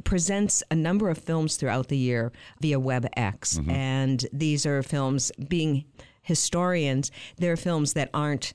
presents 0.03 0.63
a 0.71 0.75
number 0.75 1.09
of 1.09 1.17
films 1.17 1.57
throughout 1.57 1.87
the 1.87 1.97
year 1.97 2.31
via 2.61 2.79
WebEx. 2.79 3.69
And 3.69 4.25
these 4.31 4.65
are 4.65 4.81
films, 4.81 5.31
being 5.47 5.85
historians, 6.21 7.11
they're 7.37 7.57
films 7.57 7.93
that 7.93 8.09
aren't 8.13 8.53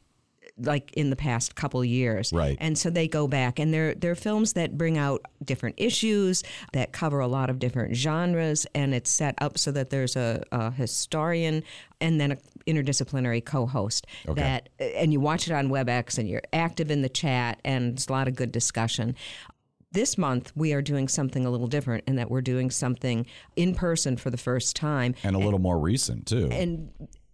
like 0.61 0.93
in 0.95 1.11
the 1.11 1.17
past 1.17 1.55
couple 1.55 1.85
years. 1.85 2.33
Right. 2.33 2.57
And 2.61 2.77
so 2.77 2.91
they 2.91 3.09
go 3.09 3.29
back 3.29 3.59
and 3.59 3.73
they're 3.73 3.95
they're 3.95 4.15
films 4.15 4.55
that 4.55 4.77
bring 4.77 4.99
out 4.99 5.23
different 5.45 5.77
issues 5.79 6.43
that 6.73 6.93
cover 6.93 7.21
a 7.21 7.29
lot 7.29 7.51
of 7.51 7.59
different 7.59 7.95
genres 7.97 8.67
and 8.75 8.95
it's 8.95 9.11
set 9.11 9.35
up 9.41 9.59
so 9.59 9.71
that 9.73 9.91
there's 9.91 10.17
a, 10.17 10.43
a 10.53 10.71
historian 10.71 11.63
and 12.01 12.21
then 12.21 12.33
an 12.33 12.39
interdisciplinary 12.67 13.45
co-host 13.45 14.07
Okay. 14.29 14.41
that 14.43 14.69
and 14.81 15.13
you 15.13 15.21
watch 15.21 15.47
it 15.49 15.53
on 15.53 15.69
WebEx 15.69 16.19
and 16.19 16.29
you're 16.29 16.43
active 16.53 16.91
in 16.91 17.03
the 17.03 17.09
chat 17.09 17.61
and 17.65 17.95
it's 17.95 18.07
a 18.09 18.13
lot 18.13 18.29
of 18.29 18.35
good 18.35 18.53
discussion. 18.53 19.15
This 19.93 20.19
month 20.19 20.53
we 20.55 20.75
are 20.75 20.83
doing 20.83 21.09
something 21.09 21.47
a 21.47 21.51
little 21.51 21.67
different 21.67 22.05
in 22.07 22.17
that 22.17 22.31
we're 22.31 22.43
doing 22.43 22.71
something 22.71 23.25
in 23.57 23.75
person 23.75 24.17
for 24.19 24.29
the 24.31 24.37
first 24.37 24.77
time 24.77 25.15
And 25.25 25.35
a 25.35 25.39
little 25.39 25.59
more 25.61 25.79
recent, 25.79 26.27
too. 26.27 26.49
and 26.53 26.91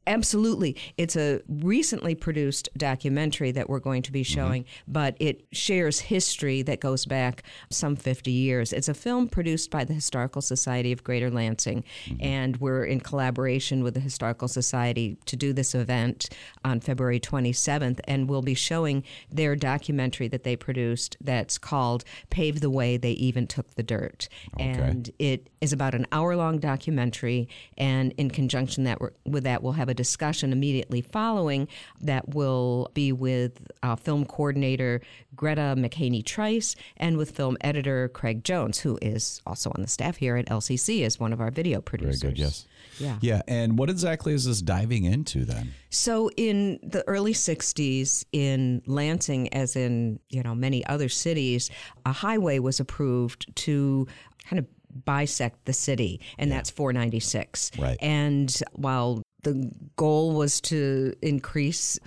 Absolutely. 0.07 0.77
It's 0.99 1.17
a 1.17 1.41
recently 1.49 2.15
produced 2.15 2.69
documentary 2.77 3.53
that 3.53 3.71
we're 3.71 3.81
going 3.81 4.03
to 4.03 4.13
be 4.13 4.23
mm-hmm. 4.23 4.35
showing, 4.35 4.65
but 4.87 5.17
it 5.19 5.47
shares 5.53 6.01
history 6.01 6.63
that 6.63 6.81
goes 6.81 7.07
back 7.07 7.43
some 7.71 7.97
50 7.97 8.31
years. 8.31 8.73
It's 8.73 8.89
a 8.89 8.95
film 8.95 9.29
produced 9.29 9.71
by 9.71 9.85
the 9.85 9.95
Historical 9.95 10.43
Society 10.43 10.93
of 10.93 11.05
Greater 11.05 11.31
Lansing, 11.31 11.85
mm-hmm. 12.05 12.17
and 12.21 12.57
we're 12.59 12.85
in 12.85 13.01
collaboration 13.01 13.83
with 13.83 13.95
the 13.95 14.01
Historical 14.01 14.49
Society 14.49 15.17
to 15.25 15.37
do 15.37 15.53
this 15.53 15.75
event 15.75 16.29
on 16.65 16.81
February 16.81 17.21
27th, 17.21 18.01
and 18.05 18.29
we'll 18.29 18.43
be 18.43 18.55
showing 18.55 19.05
their 19.31 19.57
documentary 19.57 20.29
that 20.29 20.45
they 20.45 20.57
produced 20.57 21.17
that's 21.21 21.57
called 21.57 22.05
Pave 22.29 22.61
the 22.61 22.71
Way 22.71 22.97
They 22.99 23.13
Even 23.13 23.47
Took 23.47 23.75
the 23.75 23.83
Dirt. 23.83 24.29
And 24.59 25.11
it 25.19 25.49
is 25.61 25.73
about 25.73 25.95
an 25.95 26.07
hour 26.13 26.37
long 26.37 26.59
documentary, 26.59 27.49
and 27.79 28.13
in 28.19 28.31
conjunction 28.31 28.85
that 28.85 28.99
with 29.25 29.45
that, 29.45 29.63
we'll 29.63 29.73
have 29.73 29.89
a 29.89 29.94
discussion 29.95 30.53
immediately 30.53 31.01
following 31.01 31.69
that 32.01 32.35
will 32.35 32.91
be 32.95 33.13
with 33.13 33.67
uh, 33.83 33.97
film 33.97 34.25
coordinator 34.25 35.01
Greta 35.35 35.75
McHaney 35.77 36.25
Trice 36.25 36.77
and 36.97 37.17
with 37.17 37.31
film 37.31 37.57
editor 37.61 38.09
Craig 38.09 38.45
Jones, 38.45 38.79
who 38.81 38.99
is 39.01 39.41
also 39.47 39.71
on 39.75 39.83
the 39.83 39.89
staff 39.89 40.17
here 40.17 40.37
at 40.37 40.47
LCC 40.47 41.05
as 41.05 41.19
one 41.19 41.33
of 41.33 41.41
our 41.41 41.51
video 41.51 41.81
producers. 41.81 42.23
Very 42.23 42.33
good. 42.35 42.39
Yes. 42.39 42.67
Yeah. 42.99 43.19
Yeah. 43.21 43.43
And 43.49 43.79
what 43.79 43.91
exactly 43.91 44.35
is 44.35 44.45
this 44.45 44.61
diving 44.61 45.05
into 45.05 45.45
then? 45.45 45.75
So 45.91 46.31
in 46.37 46.79
the 46.83 47.07
early 47.09 47.33
60s 47.33 48.25
in 48.33 48.83
Lansing 48.87 49.53
as 49.53 49.77
in, 49.77 50.21
you 50.29 50.43
know, 50.43 50.55
many 50.55 50.85
other 50.87 51.09
cities, 51.09 51.71
a 52.07 52.13
highway 52.13 52.59
was 52.59 52.81
approved 52.81 53.55
to 53.57 54.07
kind 54.45 54.59
of 54.59 54.67
bisect 55.05 55.65
the 55.65 55.73
city 55.73 56.21
and 56.39 56.51
that's 56.51 56.71
496. 56.71 57.73
Right. 57.79 57.99
And 58.01 58.55
while 58.73 59.23
the 59.45 59.71
goal 59.97 60.33
was 60.33 60.61
to 60.63 61.15
increase 61.23 61.99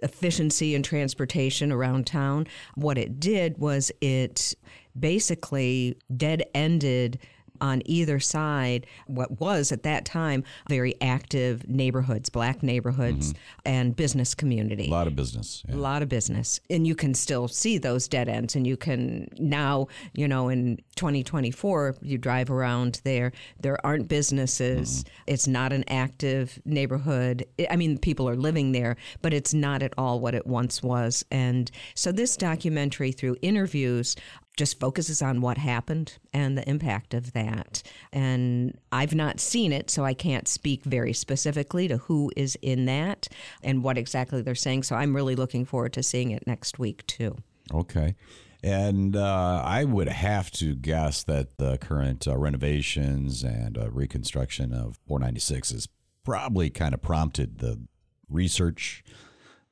efficiency 0.00 0.74
in 0.74 0.82
transportation 0.82 1.72
around 1.72 2.06
town, 2.06 2.46
what 2.76 2.98
it 2.98 3.18
did 3.20 3.58
was 3.58 3.90
it 4.00 4.54
basically 4.98 5.96
dead 6.16 6.44
ended 6.54 7.18
on 7.60 7.82
either 7.86 8.20
side 8.20 8.86
what 9.06 9.40
was 9.40 9.72
at 9.72 9.82
that 9.82 10.04
time 10.04 10.44
very 10.68 10.94
active 11.00 11.68
neighborhoods, 11.68 12.28
black 12.28 12.62
neighborhoods, 12.62 13.32
mm-hmm. 13.32 13.60
and 13.64 13.96
business 13.96 14.34
community. 14.34 14.88
A 14.88 14.90
lot 14.90 15.06
of 15.06 15.16
business. 15.16 15.64
A 15.68 15.76
lot 15.76 16.02
of 16.02 16.08
business. 16.08 16.60
And 16.70 16.86
you 16.86 16.94
can 16.94 17.14
still 17.14 17.48
see 17.48 17.78
those 17.78 18.08
dead 18.08 18.28
ends. 18.28 18.54
And 18.54 18.66
you 18.66 18.76
can 18.76 19.28
now, 19.38 19.88
you 20.12 20.28
know, 20.28 20.48
in 20.48 20.78
2024, 20.96 21.96
you 22.02 22.18
drive 22.18 22.50
around 22.50 23.00
there, 23.04 23.32
there 23.60 23.84
aren't 23.84 24.08
businesses. 24.08 25.04
Mm-hmm. 25.04 25.22
It's 25.28 25.46
not 25.46 25.72
an 25.72 25.84
active 25.88 26.60
neighborhood. 26.64 27.44
I- 27.58 27.68
I 27.70 27.76
mean, 27.76 27.98
people 27.98 28.28
are 28.28 28.36
living 28.36 28.72
there, 28.72 28.96
but 29.22 29.32
it's 29.32 29.54
not 29.54 29.82
at 29.82 29.94
all 29.96 30.20
what 30.20 30.34
it 30.34 30.46
once 30.46 30.82
was. 30.82 31.24
And 31.30 31.70
so 31.94 32.10
this 32.10 32.36
documentary, 32.36 33.12
through 33.12 33.36
interviews, 33.40 34.16
just 34.58 34.78
focuses 34.78 35.22
on 35.22 35.40
what 35.40 35.56
happened 35.56 36.18
and 36.34 36.58
the 36.58 36.68
impact 36.68 37.14
of 37.14 37.32
that. 37.32 37.82
And 38.12 38.76
I've 38.92 39.14
not 39.14 39.40
seen 39.40 39.72
it, 39.72 39.88
so 39.88 40.04
I 40.04 40.12
can't 40.12 40.46
speak 40.46 40.84
very 40.84 41.14
specifically 41.14 41.88
to 41.88 41.96
who 41.96 42.30
is 42.36 42.58
in 42.60 42.84
that 42.86 43.28
and 43.62 43.82
what 43.82 43.96
exactly 43.96 44.42
they're 44.42 44.54
saying. 44.54 44.82
So 44.82 44.96
I'm 44.96 45.14
really 45.14 45.36
looking 45.36 45.64
forward 45.64 45.94
to 45.94 46.02
seeing 46.02 46.32
it 46.32 46.46
next 46.46 46.78
week, 46.78 47.06
too. 47.06 47.36
Okay. 47.72 48.16
And 48.62 49.14
uh, 49.14 49.62
I 49.64 49.84
would 49.84 50.08
have 50.08 50.50
to 50.52 50.74
guess 50.74 51.22
that 51.24 51.58
the 51.58 51.78
current 51.78 52.26
uh, 52.26 52.36
renovations 52.36 53.44
and 53.44 53.78
uh, 53.78 53.90
reconstruction 53.90 54.72
of 54.72 54.98
496 55.06 55.70
has 55.70 55.88
probably 56.24 56.68
kind 56.68 56.92
of 56.92 57.00
prompted 57.00 57.58
the 57.58 57.80
research, 58.28 59.04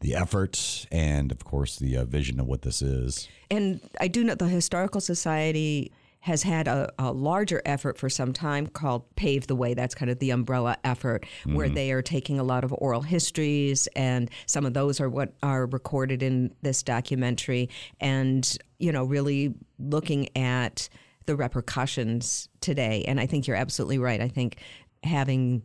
the 0.00 0.14
effort, 0.14 0.86
and 0.92 1.32
of 1.32 1.44
course 1.44 1.76
the 1.76 1.96
uh, 1.96 2.04
vision 2.04 2.38
of 2.40 2.46
what 2.46 2.62
this 2.62 2.82
is. 2.82 3.28
And 3.50 3.80
I 4.00 4.08
do 4.08 4.24
know 4.24 4.34
the 4.34 4.48
Historical 4.48 5.00
Society 5.00 5.92
has 6.20 6.42
had 6.42 6.66
a, 6.66 6.92
a 6.98 7.12
larger 7.12 7.62
effort 7.64 7.96
for 7.96 8.10
some 8.10 8.32
time 8.32 8.66
called 8.66 9.04
Pave 9.14 9.46
the 9.46 9.54
Way. 9.54 9.74
That's 9.74 9.94
kind 9.94 10.10
of 10.10 10.18
the 10.18 10.30
umbrella 10.30 10.76
effort 10.82 11.24
where 11.44 11.68
they 11.68 11.92
are 11.92 12.02
taking 12.02 12.40
a 12.40 12.42
lot 12.42 12.64
of 12.64 12.74
oral 12.78 13.02
histories, 13.02 13.86
and 13.94 14.28
some 14.46 14.66
of 14.66 14.74
those 14.74 15.00
are 15.00 15.08
what 15.08 15.34
are 15.44 15.66
recorded 15.66 16.24
in 16.24 16.52
this 16.62 16.82
documentary, 16.82 17.68
and, 18.00 18.58
you 18.78 18.90
know, 18.90 19.04
really 19.04 19.54
looking 19.78 20.36
at 20.36 20.88
the 21.26 21.36
repercussions 21.36 22.48
today. 22.60 23.04
And 23.06 23.20
I 23.20 23.26
think 23.26 23.46
you're 23.46 23.56
absolutely 23.56 23.98
right. 23.98 24.20
I 24.20 24.28
think 24.28 24.58
having 25.04 25.62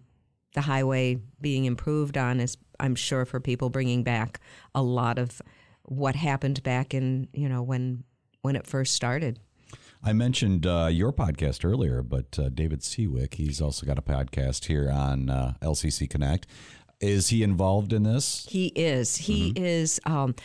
the 0.54 0.62
highway 0.62 1.20
being 1.40 1.66
improved 1.66 2.18
on 2.18 2.40
is, 2.40 2.56
I'm 2.82 2.96
sure, 2.96 3.26
for 3.26 3.40
people 3.40 3.70
bringing 3.70 4.04
back 4.04 4.42
a 4.76 4.82
lot 4.82 5.18
of 5.18 5.42
what 5.84 6.16
happened 6.16 6.62
back 6.64 6.94
in, 6.94 7.28
you 7.34 7.48
know, 7.48 7.62
when 7.62 8.04
when 8.42 8.56
it 8.56 8.68
first 8.68 8.96
started. 8.96 9.40
I 10.04 10.14
mentioned 10.14 10.66
uh, 10.66 10.90
your 10.92 11.14
podcast 11.14 11.64
earlier, 11.64 12.02
but 12.02 12.38
uh, 12.40 12.50
David 12.50 12.82
Siwik, 12.82 13.36
he's 13.36 13.62
also 13.62 13.86
got 13.86 14.00
a 14.00 14.02
podcast 14.02 14.66
here 14.66 14.90
on 14.90 15.30
uh, 15.30 15.54
LCC 15.62 16.10
Connect. 16.10 16.48
Is 17.00 17.30
he 17.30 17.44
involved 17.44 17.94
in 17.94 18.04
this? 18.04 18.48
He 18.50 18.68
is. 18.68 19.18
He 19.18 19.54
is. 19.56 20.00
Um, 20.06 20.36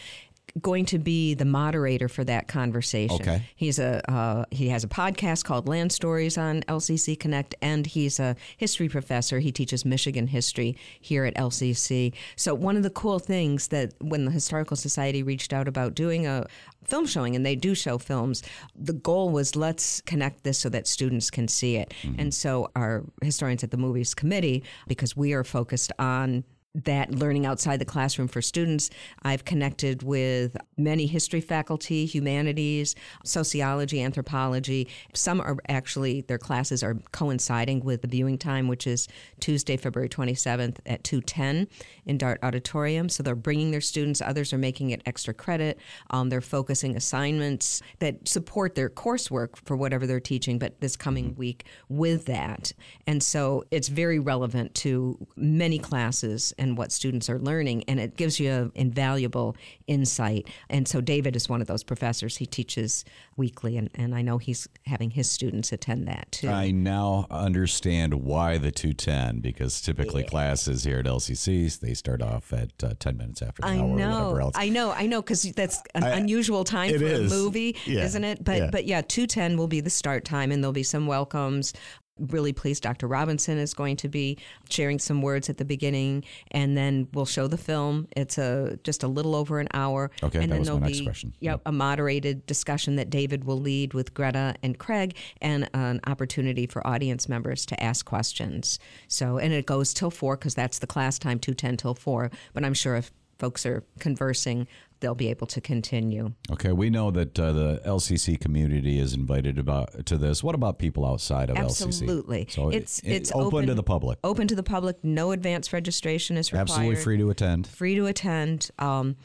going 0.61 0.87
to 0.87 0.99
be 0.99 1.35
the 1.35 1.45
moderator 1.45 2.09
for 2.09 2.25
that 2.25 2.49
conversation. 2.49 3.21
Okay. 3.21 3.43
He's 3.57 3.79
a 3.79 4.11
uh, 4.11 4.45
he 4.51 4.69
has 4.69 4.85
a 4.85 4.89
podcast 4.89 5.45
called 5.45 5.69
Land 5.69 5.93
Stories 5.93 6.39
on 6.39 6.63
LCC 6.63 7.19
Connect, 7.19 7.55
and 7.61 7.87
he's 7.87 8.19
a 8.19 8.37
history 8.57 8.89
professor. 8.89 9.39
He 9.39 9.53
teaches 9.53 9.85
Michigan 9.85 10.27
history 10.27 10.77
here 11.01 11.25
at 11.25 11.35
LCC. 11.35 12.15
So 12.37 12.55
one 12.55 12.77
of 12.77 12.83
the 12.83 12.91
cool 12.91 13.19
things 13.19 13.69
that 13.69 13.93
when 14.01 14.25
the 14.25 14.31
Historical 14.31 14.77
Society 14.77 15.23
reached 15.23 15.53
out 15.53 15.69
about 15.69 15.95
doing 15.95 16.27
a 16.27 16.47
film 16.85 17.07
showing, 17.07 17.37
and 17.37 17.45
they 17.45 17.57
do 17.57 17.75
show 17.75 17.99
films, 17.99 18.43
the 18.75 18.93
goal 18.93 19.31
was 19.31 19.57
let's 19.57 20.01
connect 20.03 20.45
this 20.45 20.59
so 20.59 20.69
that 20.69 20.87
students 20.87 21.31
can 21.31 21.49
see 21.49 21.77
it. 21.77 21.93
And 22.19 22.33
so 22.33 22.71
our 22.77 23.05
historians 23.23 23.65
at 23.65 23.71
the 23.71 23.77
Movies 23.77 24.15
Committee, 24.15 24.63
because 24.87 25.17
we 25.17 25.33
are 25.33 25.45
focused 25.45 25.93
on 25.99 26.45
that 26.85 27.11
learning 27.11 27.47
outside 27.47 27.79
the 27.79 27.85
classroom 27.85 28.29
for 28.29 28.43
students. 28.43 28.91
I've 29.23 29.45
connected 29.45 30.03
with 30.03 30.57
many 30.77 31.07
history 31.07 31.41
faculty, 31.41 32.05
humanities, 32.05 32.95
sociology, 33.25 34.03
anthropology. 34.03 34.89
Some 35.15 35.41
are 35.41 35.57
actually, 35.69 36.21
their 36.23 36.39
classes 36.39 36.83
are 36.83 36.97
coinciding 37.13 37.81
with 37.81 38.03
the 38.03 38.09
viewing 38.09 38.37
time, 38.37 38.69
which 38.69 38.87
is 38.87 39.09
Tuesday, 39.41 39.77
February 39.77 40.09
27th 40.09 40.79
at 40.85 41.03
210 41.05 41.69
in 42.05 42.19
Dart 42.19 42.39
Auditorium. 42.43 43.09
So 43.09 43.23
they're 43.23 43.35
bringing 43.35 43.71
their 43.71 43.81
students, 43.81 44.21
others 44.21 44.53
are 44.53 44.59
making 44.59 44.91
it 44.91 45.03
extra 45.07 45.33
credit. 45.33 45.79
Um, 46.11 46.29
they're 46.29 46.41
focusing 46.41 46.97
assignments 46.97 47.81
that 48.01 48.29
support 48.29 48.75
their 48.75 48.91
coursework 48.91 49.57
for 49.65 49.77
whatever 49.77 50.07
they're 50.07 50.21
teaching, 50.21 50.59
but 50.59 50.81
this 50.81 50.97
coming 50.97 51.35
week 51.37 51.65
with 51.89 52.27
that. 52.27 52.73
And 53.07 53.23
so 53.23 53.65
it's 53.71 53.89
very 53.89 54.19
relevant 54.19 54.75
to 54.77 55.27
many 55.37 55.79
classes 55.79 56.53
and 56.59 56.66
what 56.75 56.91
students 56.91 57.31
are 57.31 57.39
learning, 57.39 57.85
and 57.87 58.01
it 58.01 58.17
gives 58.17 58.41
you 58.41 58.51
an 58.51 58.73
invaluable 58.75 59.57
insight. 59.87 60.49
And 60.69 60.89
so 60.89 61.01
David 61.01 61.37
is 61.37 61.49
one 61.49 61.61
of 61.61 61.67
those 61.69 61.85
professors. 61.85 62.39
He 62.39 62.47
teaches 62.47 63.05
weekly, 63.37 63.77
and, 63.77 63.91
and 63.95 64.15
I 64.15 64.23
know 64.23 64.39
he's 64.39 64.67
having 64.87 65.11
his 65.11 65.31
students 65.31 65.71
attend 65.71 66.09
that 66.09 66.33
too. 66.33 66.49
I 66.49 66.71
now 66.73 67.27
understand 67.31 68.15
why 68.15 68.59
the 68.59 68.73
210 68.73 69.41
because 69.41 69.81
typically 69.81 70.25
classes 70.25 70.85
here 70.85 70.99
at 70.99 71.05
LCCs, 71.07 71.81
they 71.81 71.95
start 71.95 72.23
off 72.23 72.53
at 72.53 72.71
uh, 72.83 72.95
10 72.99 73.17
minutes 73.17 73.43
after 73.43 73.63
the 73.63 73.69
I 73.69 73.79
hour 73.79 73.85
or 73.91 73.97
know, 73.97 74.23
whatever 74.25 74.41
else. 74.41 74.55
I 74.57 74.69
know, 74.71 74.91
I 74.91 75.07
know, 75.07 75.23
because 75.23 75.43
that's 75.53 75.83
an 75.95 76.05
I- 76.05 76.11
unusual 76.19 76.65
time 76.65 76.91
for 76.99 77.05
is. 77.05 77.31
a 77.33 77.35
movie, 77.37 77.77
Yeah, 77.85 78.05
isn't 78.05 78.25
it? 78.25 78.43
But 78.43 78.57
yeah. 78.59 78.71
but 78.73 78.87
yeah, 78.87 79.03
two 79.03 79.27
ten 79.27 79.57
will 79.57 79.69
be 79.69 79.81
the 79.81 79.91
start 79.91 80.25
time, 80.25 80.51
and 80.51 80.63
there'll 80.63 80.73
be 80.73 80.83
some 80.83 81.07
welcomes. 81.07 81.73
Really 82.19 82.55
pleased, 82.55 82.83
Dr. 82.83 83.07
Robinson 83.07 83.59
is 83.59 83.75
going 83.75 83.97
to 83.97 84.09
be 84.09 84.39
sharing 84.71 84.99
some 84.99 85.21
words 85.21 85.51
at 85.51 85.59
the 85.59 85.67
beginning, 85.67 86.25
and 86.51 86.75
then 86.75 87.09
we'll 87.13 87.27
show 87.27 87.47
the 87.47 87.59
film. 87.59 88.09
It's 88.17 88.39
a 88.39 88.79
just 88.85 89.03
a 89.03 89.09
little 89.09 89.35
over 89.35 89.61
an 89.61 89.69
hour. 89.75 90.11
Okay, 90.23 90.39
and 90.39 90.51
that 90.51 90.55
then 90.55 90.59
was 90.61 90.69
my 90.69 90.75
there'll 90.75 90.89
next 90.89 90.99
be 91.01 91.05
question. 91.05 91.35
Yep, 91.41 91.61
a 91.67 91.73
moderated 91.73 92.47
discussion 92.47 92.97
that 92.97 93.11
David 93.11 93.45
will 93.45 93.59
lead 93.59 93.93
with 93.93 94.15
Greta 94.15 94.55
and 94.63 94.79
Craig, 94.79 95.15
and 95.43 95.69
an 95.75 96.01
opportunity 96.07 96.67
for 96.67 96.87
audience 96.87 97.29
members 97.29 97.67
to 97.67 97.83
ask 97.83 98.07
questions. 98.07 98.79
So, 99.09 99.37
and 99.37 99.53
it 99.53 99.67
goes 99.67 99.93
till 99.93 100.11
four 100.11 100.37
because 100.37 100.55
that's 100.55 100.79
the 100.79 100.87
class 100.87 101.19
time, 101.19 101.39
two 101.39 101.53
ten 101.53 101.77
till 101.77 101.95
four. 101.95 102.31
But 102.55 102.65
I'm 102.65 102.75
sure 102.75 102.97
if 102.97 103.13
folks 103.39 103.67
are 103.67 103.85
conversing, 103.99 104.67
they'll 105.01 105.15
be 105.15 105.29
able 105.29 105.47
to 105.49 105.61
continue. 105.61 106.33
Okay, 106.51 106.73
we 106.73 106.91
know 106.91 107.11
that 107.11 107.39
uh, 107.39 107.53
the 107.53 107.81
LCC 107.87 108.39
community 108.41 108.99
is 108.99 109.15
invited 109.15 109.59
about 109.59 110.07
to 110.07 110.17
this. 110.17 110.43
What 110.43 110.55
about 110.55 110.79
people 110.79 111.05
outside 111.07 111.51
of 111.51 111.57
LCC? 111.57 111.87
Absolutely, 111.87 112.47
So 112.51 112.71
it's 112.71 112.99
it- 113.01 113.13
it's 113.13 113.33
open, 113.35 113.67
to 113.67 113.75
the 113.75 113.83
public. 113.83 114.19
Open 114.25 114.49
to 114.49 114.55
the 114.55 114.63
public. 114.63 115.03
No 115.05 115.33
advance 115.33 115.73
registration 115.73 116.37
is 116.37 116.53
required. 116.53 116.63
Absolutely 116.71 116.97
free 116.97 117.17
to 117.19 117.31
attend. 117.31 117.67
Free 117.67 117.95
to 117.97 118.07
attend. 118.07 118.71
Um, 118.79 119.17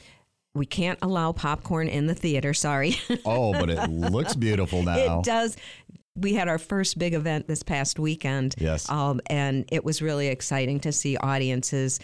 we 0.53 0.65
can't 0.65 0.99
allow 1.01 1.31
popcorn 1.31 1.87
in 1.87 2.07
the 2.07 2.15
theater. 2.15 2.53
Sorry. 2.53 2.95
Oh, 3.25 3.53
but 3.53 3.69
it 3.69 3.89
looks 3.89 4.35
beautiful 4.35 4.83
now. 4.93 5.19
It 5.19 5.23
does. 5.25 5.55
we 6.17 6.33
had 6.33 6.49
our 6.49 6.57
first 6.57 6.99
big 6.99 7.13
event 7.13 7.47
this 7.47 7.63
past 7.63 7.97
weekend. 7.97 8.55
Yes. 8.57 8.89
Um, 8.89 9.21
and 9.27 9.63
it 9.71 9.85
was 9.85 10.01
really 10.01 10.27
exciting 10.27 10.81
to 10.81 10.91
see 10.91 11.15
audiences 11.17 11.99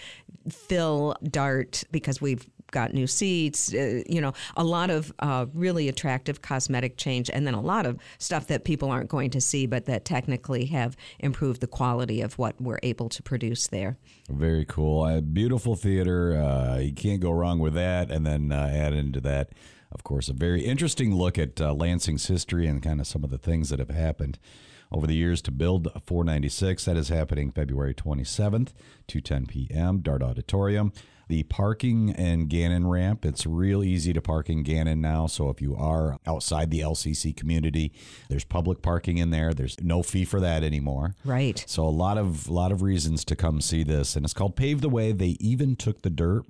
fill 0.50 1.16
Dart 1.24 1.84
because 1.92 2.22
we've 2.22 2.48
got 2.72 2.94
new 2.94 3.08
seats, 3.08 3.74
uh, 3.74 4.04
you 4.08 4.22
know, 4.22 4.34
a 4.56 4.64
lot 4.64 4.90
of 4.90 5.14
uh, 5.20 5.46
really 5.54 5.90
attractive 5.90 6.42
cosmetic 6.42 6.98
change, 6.98 7.30
and 7.30 7.46
then 7.48 7.54
a 7.54 7.62
lot 7.62 7.86
of 7.86 7.98
stuff 8.18 8.48
that 8.48 8.64
people 8.64 8.90
aren't 8.90 9.10
going 9.10 9.30
to 9.32 9.42
see, 9.42 9.66
but 9.66 9.86
that 9.86 10.06
technically 10.06 10.66
have 10.66 10.98
improved 11.20 11.62
the 11.62 11.68
quality 11.68 12.22
of 12.22 12.38
what 12.38 12.60
we're 12.62 12.80
able 12.84 13.10
to 13.10 13.24
produce 13.24 13.68
there. 13.68 13.98
Very 14.30 14.66
cool. 14.66 15.22
Beautiful 15.22 15.76
theater. 15.76 16.36
Uh, 16.36 16.78
you 16.80 16.94
can't 16.94 17.22
go 17.22 17.32
wrong 17.32 17.60
with 17.60 17.74
that. 17.74 18.12
And 18.12 18.26
then 18.26 18.52
uh, 18.52 18.70
add 18.74 18.94
into 18.94 19.22
that, 19.22 19.50
of 19.92 20.04
course, 20.04 20.30
a 20.30 20.34
very 20.34 20.64
interesting 20.66 21.16
look 21.16 21.38
at 21.38 21.62
uh, 21.62 21.74
Lansing's 21.74 22.28
history 22.28 22.68
and 22.68 22.82
kind 22.82 23.00
of 23.00 23.08
some 23.08 23.24
of 23.24 23.30
the 23.30 23.38
things 23.38 23.70
that 23.70 23.80
have 23.80 23.90
happened 23.90 24.38
over 24.92 25.08
the 25.08 25.16
years 25.16 25.42
to 25.44 25.52
build 25.52 25.88
496. 26.06 26.86
That 26.86 26.98
is 26.98 27.10
happening 27.10 27.52
February 27.52 27.94
27th, 27.94 28.70
2:10 29.08 29.48
p.m. 29.48 30.00
Dart 30.00 30.24
Auditorium. 30.24 30.92
The 31.28 31.44
parking 31.44 32.12
and 32.12 32.50
Gannon 32.50 32.88
ramp, 32.88 33.26
it's 33.26 33.46
real 33.46 33.84
easy 33.84 34.14
to 34.14 34.22
park 34.22 34.50
in 34.50 34.64
Gannon 34.64 35.02
now. 35.02 35.28
So 35.28 35.50
if 35.50 35.62
you 35.62 35.76
are 35.76 36.18
outside 36.26 36.72
the 36.72 36.80
LCC 36.80 37.36
community, 37.36 37.92
there's 38.30 38.46
public 38.46 38.82
parking 38.82 39.18
in 39.18 39.30
there. 39.30 39.54
There's 39.54 39.80
no 39.82 40.04
fee 40.04 40.24
for 40.24 40.40
that 40.40 40.64
anymore. 40.64 41.16
Right. 41.26 41.64
So 41.68 41.84
a 41.84 41.90
lot 41.90 42.18
of 42.18 42.50
lot 42.50 42.72
of 42.72 42.82
reasons 42.82 43.26
to 43.26 43.36
come 43.36 43.60
see 43.60 43.84
this, 43.84 44.16
and 44.16 44.24
it's 44.26 44.34
called 44.34 44.56
Pave 44.56 44.82
the 44.82 44.90
Way. 44.90 45.12
They 45.12 45.38
even 45.40 45.76
took 45.76 46.02
the 46.02 46.10
dirt. 46.10 46.46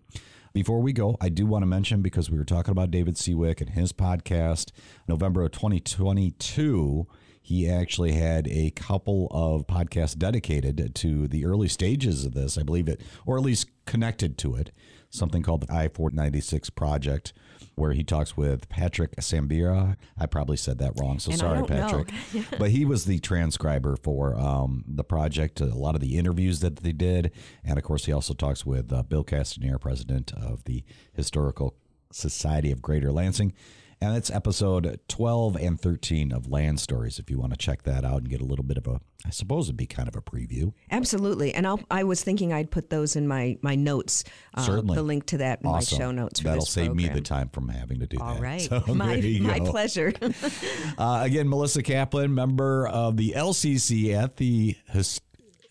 Before 0.53 0.81
we 0.81 0.91
go, 0.91 1.17
I 1.21 1.29
do 1.29 1.45
want 1.45 1.61
to 1.61 1.67
mention 1.67 2.01
because 2.01 2.31
we 2.31 2.37
were 2.37 2.45
talking 2.45 2.71
about 2.71 2.89
David 2.89 3.15
Siwik 3.15 3.61
and 3.61 3.71
his 3.71 3.93
podcast, 3.93 4.71
November 5.07 5.43
of 5.43 5.51
2022. 5.51 7.05
He 7.47 7.69
actually 7.69 8.11
had 8.11 8.45
a 8.49 8.71
couple 8.71 9.29
of 9.31 9.67
podcasts 9.67 10.17
dedicated 10.17 10.93
to 10.95 11.29
the 11.29 11.45
early 11.45 11.69
stages 11.69 12.25
of 12.25 12.33
this, 12.33 12.57
I 12.57 12.63
believe 12.63 12.89
it, 12.89 12.99
or 13.25 13.37
at 13.37 13.43
least 13.43 13.69
connected 13.85 14.37
to 14.39 14.55
it. 14.55 14.71
Something 15.09 15.43
called 15.43 15.61
the 15.61 15.73
I 15.73 15.87
496 15.87 16.69
Project, 16.71 17.31
where 17.75 17.93
he 17.93 18.03
talks 18.03 18.35
with 18.35 18.67
Patrick 18.67 19.15
Sambira. 19.15 19.95
I 20.17 20.25
probably 20.25 20.57
said 20.57 20.79
that 20.79 20.99
wrong, 20.99 21.19
so 21.19 21.31
And 21.31 21.39
sorry. 21.39 21.65
Patrick. 21.65 22.09
but 22.59 22.71
he 22.71 22.83
was 22.83 23.05
the 23.05 23.19
transcriber 23.19 23.95
for 23.95 24.37
um, 24.37 24.83
the 24.85 25.05
project, 25.05 25.61
a 25.61 25.67
lot 25.67 25.95
of 25.95 26.01
the 26.01 26.17
interviews 26.17 26.59
that 26.59 26.75
they 26.75 26.91
did. 26.91 27.31
And 27.63 27.77
of 27.77 27.85
course, 27.85 28.07
he 28.07 28.11
also 28.11 28.33
talks 28.33 28.65
with 28.65 28.91
uh, 28.91 29.03
Bill 29.03 29.23
Castanier, 29.23 29.79
president 29.79 30.33
of 30.33 30.65
the 30.65 30.83
Historical 31.13 31.77
Society 32.11 32.73
of 32.73 32.81
Greater 32.81 33.13
Lansing. 33.13 33.53
And 33.99 34.15
that's 34.15 34.29
episode 34.29 34.99
12 35.07 35.55
and 35.55 35.81
13 35.81 36.31
of 36.31 36.47
Land 36.51 36.79
Stories. 36.79 37.17
If 37.17 37.31
you 37.31 37.39
want 37.39 37.53
to 37.53 37.57
check 37.57 37.81
that 37.83 38.05
out 38.05 38.17
and 38.19 38.29
get 38.29 38.41
a 38.41 38.45
little 38.45 38.63
bit 38.63 38.77
of 38.77 38.85
a, 38.85 39.01
I 39.25 39.31
suppose 39.31 39.65
it'd 39.67 39.75
be 39.77 39.87
kind 39.87 40.07
of 40.07 40.15
a 40.15 40.21
preview. 40.21 40.71
Absolutely, 40.91 41.51
and 41.55 41.65
I'll, 41.65 41.79
I 41.89 42.03
was 42.03 42.23
thinking 42.23 42.53
I'd 42.53 42.69
put 42.69 42.91
those 42.91 43.15
in 43.15 43.27
my 43.27 43.57
my 43.63 43.73
notes. 43.73 44.23
uh, 44.53 44.61
Certainly. 44.61 44.95
the 44.95 45.01
link 45.01 45.25
to 45.27 45.39
that 45.39 45.61
in 45.61 45.67
Awesome. 45.67 45.97
my 45.97 46.05
show 46.05 46.11
notes. 46.11 46.39
For 46.41 46.47
That'll 46.47 46.65
save 46.65 46.93
me 46.93 47.07
the 47.09 47.21
time 47.21 47.49
from 47.49 47.69
having 47.69 47.99
to 48.01 48.05
do 48.07 48.17
All 48.21 48.35
that. 48.35 48.41
right, 48.43 48.61
So 48.61 48.83
my 48.93 49.19
my 49.41 49.59
pleasure. 49.61 50.13
Uh, 50.97 51.21
again, 51.23 51.49
Melissa 51.49 51.81
Kaplan, 51.81 52.33
member 52.35 52.87
of 52.87 53.17
the 53.17 53.33
LCC 53.35 54.13
at 54.13 54.37
the 54.37 54.75
his- 54.89 55.21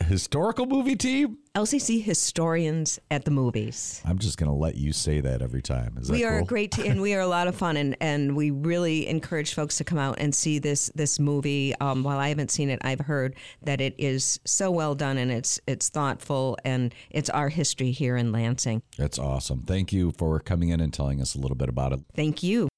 historical 0.05 0.67
movie 0.67 0.97
team. 0.97 1.39
LCC 1.57 2.03
historians 2.03 3.01
at 3.11 3.25
the 3.25 3.31
movies. 3.31 4.03
I'm 4.05 4.19
just 4.19 4.37
going 4.37 4.51
to 4.51 4.57
let 4.57 4.75
you 4.75 4.93
say 4.93 5.23
that 5.23 5.41
every 5.41 5.63
time. 5.63 5.97
Is 5.99 6.11
we 6.11 6.21
that 6.21 6.29
are 6.29 6.39
cool? 6.41 6.47
great 6.47 6.77
and 6.77 7.01
we 7.01 7.15
are 7.15 7.21
a 7.21 7.27
lot 7.27 7.49
of 7.49 7.57
fun, 7.57 7.79
and, 7.79 7.97
and 7.99 8.37
we 8.37 8.51
really 8.51 9.09
encourage 9.09 9.55
folks 9.55 9.79
to 9.79 9.85
come 9.85 9.97
out 9.97 10.17
and 10.19 10.35
see 10.35 10.59
this 10.59 10.91
this 10.95 11.19
movie. 11.19 11.75
Um, 11.81 12.03
while 12.03 12.19
I 12.19 12.29
haven't 12.29 12.51
seen 12.51 12.69
it, 12.69 12.79
I've 12.85 13.01
heard 13.01 13.37
that 13.63 13.81
it 13.81 13.95
is 13.97 14.39
so 14.45 14.71
well 14.71 14.95
done, 14.95 15.17
and 15.17 15.33
it's 15.33 15.59
it's 15.67 15.89
thoughtful, 15.89 16.59
and 16.63 16.95
it's 17.09 17.31
our 17.31 17.49
history 17.49 17.91
here 17.91 18.19
in 18.19 18.33
Lansing. 18.33 18.83
That's 18.99 19.19
awesome. 19.19 19.63
Thank 19.63 19.95
you 19.95 20.13
for 20.13 20.39
coming 20.41 20.69
in 20.69 20.81
and 20.81 20.93
telling 20.93 21.23
us 21.23 21.35
a 21.35 21.39
little 21.39 21.57
bit 21.57 21.71
about 21.71 21.95
it. 21.95 22.01
Thank 22.15 22.43
you. 22.43 22.69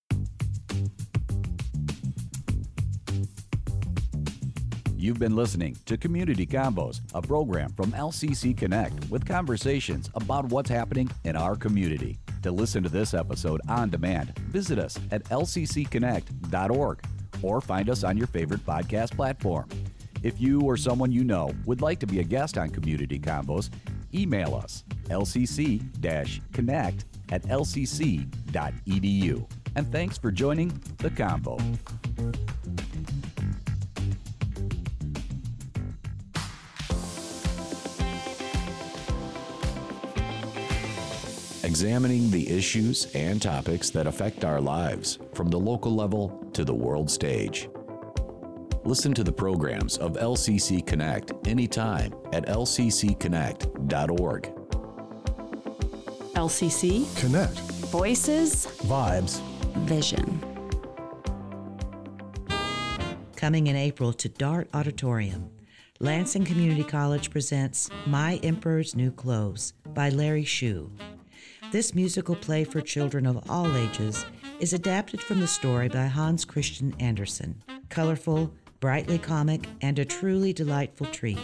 You've 5.01 5.21
been 5.21 5.37
listening 5.37 5.77
to 5.87 5.97
Community 5.97 6.45
Convos, 6.45 7.01
a 7.15 7.23
program 7.23 7.71
from 7.75 7.93
LCC 7.93 8.57
Connect 8.57 9.09
with 9.09 9.25
conversations 9.25 10.11
about 10.17 10.47
what's 10.47 10.69
happening 10.69 11.09
in 11.23 11.37
our 11.37 11.55
community. 11.55 12.19
To 12.43 12.51
listen 12.51 12.83
to 12.83 12.89
this 12.89 13.15
episode 13.15 13.61
on 13.69 13.91
demand, 13.91 14.37
visit 14.51 14.77
us 14.77 14.99
at 15.13 15.23
lccconnect.org 15.27 17.01
or 17.43 17.61
find 17.61 17.89
us 17.89 18.03
on 18.03 18.19
your 18.19 18.27
favorite 18.27 18.67
podcast 18.67 19.13
platform. 19.15 19.69
If 20.25 20.41
you 20.41 20.63
or 20.63 20.77
someone 20.77 21.13
you 21.13 21.23
know 21.23 21.53
would 21.65 21.81
like 21.81 22.01
to 22.01 22.07
be 22.09 22.19
a 22.19 22.25
guest 22.25 22.59
on 22.59 22.69
Community 22.69 23.21
Convos, 23.21 23.71
email 24.13 24.57
us 24.57 24.83
lcc-connect 25.11 27.05
at 27.31 27.45
lcc.edu. 27.45 28.27
And 29.77 29.93
thanks 29.93 30.19
for 30.19 30.33
joining 30.33 30.71
the 30.97 31.11
Convo. 31.11 31.61
Examining 41.65 42.31
the 42.31 42.49
issues 42.49 43.13
and 43.15 43.43
topics 43.43 43.91
that 43.91 44.07
affect 44.07 44.45
our 44.45 44.61
lives 44.61 45.19
from 45.35 45.49
the 45.49 45.59
local 45.59 45.95
level 45.95 46.49
to 46.53 46.65
the 46.65 46.75
world 46.75 47.11
stage. 47.11 47.69
Listen 48.85 49.13
to 49.13 49.25
the 49.25 49.33
programs 49.33 49.99
of 49.99 50.13
LCC 50.13 50.87
Connect 50.87 51.33
anytime 51.47 52.15
at 52.33 52.47
lccconnect.org. 52.47 54.43
LCC. 56.35 57.21
Connect. 57.21 57.59
Voices. 57.91 58.67
Vibes. 58.83 59.41
Vision. 59.79 60.41
Coming 63.35 63.67
in 63.67 63.75
April 63.77 64.13
to 64.13 64.29
Dart 64.29 64.69
Auditorium, 64.73 65.51
Lansing 65.99 66.45
Community 66.45 66.85
College 66.85 67.31
presents 67.31 67.91
My 68.07 68.37
Emperor's 68.45 68.95
New 68.95 69.11
Clothes 69.11 69.73
by 69.95 70.11
Larry 70.11 70.45
Shue. 70.45 70.93
This 71.71 71.95
musical 71.95 72.35
play 72.35 72.65
for 72.65 72.81
children 72.81 73.27
of 73.27 73.51
all 73.51 73.77
ages 73.77 74.25
is 74.59 74.73
adapted 74.73 75.21
from 75.21 75.41
the 75.41 75.47
story 75.47 75.89
by 75.89 76.07
Hans 76.07 76.47
Christian 76.47 76.95
Andersen. 76.99 77.63
Colorful, 77.91 78.51
brightly 78.81 79.19
comic, 79.19 79.69
and 79.83 79.99
a 79.99 80.05
truly 80.07 80.55
delightful 80.55 81.07
treat. 81.09 81.39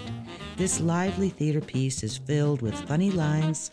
This 0.57 0.81
lively 0.81 1.29
theater 1.29 1.61
piece 1.61 2.03
is 2.03 2.17
filled 2.17 2.63
with 2.63 2.75
funny 2.89 3.11
lines, 3.11 3.71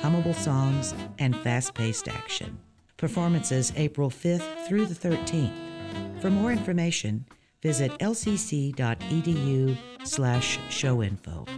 hummable 0.00 0.34
songs, 0.34 0.92
and 1.20 1.36
fast 1.36 1.74
paced 1.74 2.08
action. 2.08 2.58
Performances 2.96 3.72
April 3.76 4.10
5th 4.10 4.66
through 4.66 4.86
the 4.86 5.08
13th. 5.08 6.20
For 6.20 6.30
more 6.30 6.50
information, 6.50 7.26
visit 7.62 7.92
lcc.edu 8.00 9.76
slash 10.02 10.58
showinfo. 10.68 11.48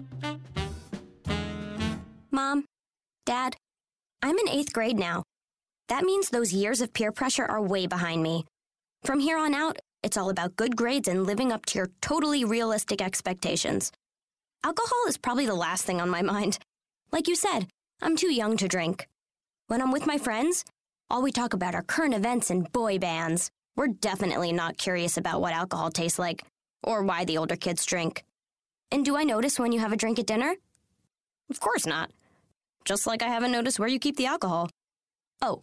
Mom, 2.30 2.66
Dad, 3.24 3.56
I'm 4.24 4.38
in 4.38 4.48
eighth 4.48 4.72
grade 4.72 4.98
now. 4.98 5.22
That 5.88 6.02
means 6.02 6.30
those 6.30 6.50
years 6.50 6.80
of 6.80 6.94
peer 6.94 7.12
pressure 7.12 7.44
are 7.44 7.60
way 7.60 7.86
behind 7.86 8.22
me. 8.22 8.46
From 9.02 9.20
here 9.20 9.36
on 9.36 9.52
out, 9.52 9.78
it's 10.02 10.16
all 10.16 10.30
about 10.30 10.56
good 10.56 10.76
grades 10.76 11.08
and 11.08 11.26
living 11.26 11.52
up 11.52 11.66
to 11.66 11.78
your 11.78 11.90
totally 12.00 12.42
realistic 12.42 13.02
expectations. 13.02 13.92
Alcohol 14.64 15.04
is 15.08 15.18
probably 15.18 15.44
the 15.44 15.54
last 15.54 15.84
thing 15.84 16.00
on 16.00 16.08
my 16.08 16.22
mind. 16.34 16.58
Like 17.12 17.28
you 17.28 17.36
said, 17.36 17.66
I'm 18.00 18.16
too 18.16 18.32
young 18.32 18.56
to 18.56 18.66
drink. 18.66 19.06
When 19.66 19.82
I'm 19.82 19.92
with 19.92 20.06
my 20.06 20.16
friends, 20.16 20.64
all 21.10 21.20
we 21.20 21.30
talk 21.30 21.52
about 21.52 21.74
are 21.74 21.82
current 21.82 22.14
events 22.14 22.48
and 22.48 22.72
boy 22.72 22.98
bands. 22.98 23.50
We're 23.76 23.88
definitely 23.88 24.52
not 24.52 24.78
curious 24.78 25.18
about 25.18 25.42
what 25.42 25.52
alcohol 25.52 25.90
tastes 25.90 26.18
like 26.18 26.46
or 26.82 27.02
why 27.02 27.26
the 27.26 27.36
older 27.36 27.56
kids 27.56 27.84
drink. 27.84 28.24
And 28.90 29.04
do 29.04 29.18
I 29.18 29.24
notice 29.24 29.58
when 29.58 29.72
you 29.72 29.80
have 29.80 29.92
a 29.92 29.98
drink 29.98 30.18
at 30.18 30.26
dinner? 30.26 30.54
Of 31.50 31.60
course 31.60 31.84
not. 31.84 32.10
Just 32.84 33.06
like 33.06 33.22
I 33.22 33.28
haven't 33.28 33.52
noticed 33.52 33.78
where 33.78 33.88
you 33.88 33.98
keep 33.98 34.16
the 34.16 34.26
alcohol. 34.26 34.68
Oh, 35.40 35.60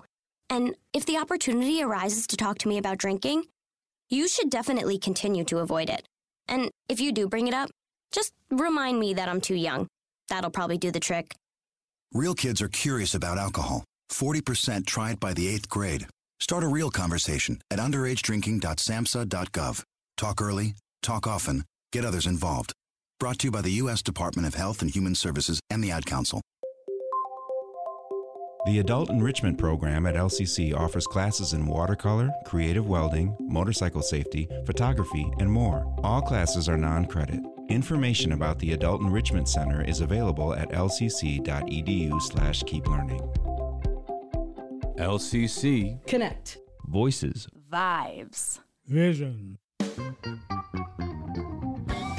and 0.49 0.75
if 0.93 1.05
the 1.05 1.17
opportunity 1.17 1.83
arises 1.83 2.27
to 2.27 2.37
talk 2.37 2.57
to 2.59 2.67
me 2.67 2.77
about 2.77 2.97
drinking, 2.97 3.45
you 4.09 4.27
should 4.27 4.49
definitely 4.49 4.97
continue 4.97 5.43
to 5.45 5.59
avoid 5.59 5.89
it. 5.89 6.03
And 6.47 6.71
if 6.89 6.99
you 6.99 7.11
do 7.11 7.27
bring 7.27 7.47
it 7.47 7.53
up, 7.53 7.69
just 8.11 8.33
remind 8.49 8.99
me 8.99 9.13
that 9.13 9.29
I'm 9.29 9.39
too 9.39 9.55
young. 9.55 9.87
That'll 10.29 10.49
probably 10.49 10.77
do 10.77 10.91
the 10.91 10.99
trick. 10.99 11.35
Real 12.13 12.33
kids 12.33 12.61
are 12.61 12.67
curious 12.67 13.13
about 13.13 13.37
alcohol. 13.37 13.85
40% 14.11 14.85
try 14.85 15.11
it 15.11 15.19
by 15.19 15.33
the 15.33 15.47
eighth 15.47 15.69
grade. 15.69 16.07
Start 16.41 16.63
a 16.63 16.67
real 16.67 16.89
conversation 16.89 17.61
at 17.69 17.79
underagedrinking.samhsa.gov. 17.79 19.83
Talk 20.17 20.41
early, 20.41 20.73
talk 21.01 21.27
often, 21.27 21.63
get 21.93 22.03
others 22.03 22.27
involved. 22.27 22.73
Brought 23.19 23.39
to 23.39 23.47
you 23.47 23.51
by 23.51 23.61
the 23.61 23.71
U.S. 23.83 24.01
Department 24.01 24.47
of 24.47 24.55
Health 24.55 24.81
and 24.81 24.89
Human 24.89 25.15
Services 25.15 25.61
and 25.69 25.83
the 25.83 25.91
Ad 25.91 26.05
Council. 26.05 26.41
The 28.65 28.77
Adult 28.77 29.09
Enrichment 29.09 29.57
Program 29.57 30.05
at 30.05 30.13
LCC 30.13 30.75
offers 30.75 31.07
classes 31.07 31.53
in 31.53 31.65
watercolor, 31.65 32.29
creative 32.45 32.87
welding, 32.87 33.35
motorcycle 33.39 34.03
safety, 34.03 34.47
photography, 34.67 35.31
and 35.39 35.51
more. 35.51 35.91
All 36.03 36.21
classes 36.21 36.69
are 36.69 36.77
non 36.77 37.05
credit. 37.05 37.39
Information 37.69 38.33
about 38.33 38.59
the 38.59 38.73
Adult 38.73 39.01
Enrichment 39.01 39.49
Center 39.49 39.81
is 39.83 40.01
available 40.01 40.53
at 40.53 40.69
lcc.edu/slash 40.69 42.63
keep 42.63 42.87
learning. 42.87 43.21
LCC 44.99 46.05
Connect. 46.05 46.59
Voices. 46.85 47.47
Vibes. 47.71 48.59
Vision. 48.85 49.57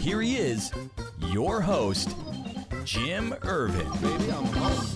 here 0.00 0.22
he 0.22 0.36
is, 0.36 0.72
your 1.28 1.60
host, 1.60 2.16
Jim 2.84 3.34
Irvin. 3.42 3.86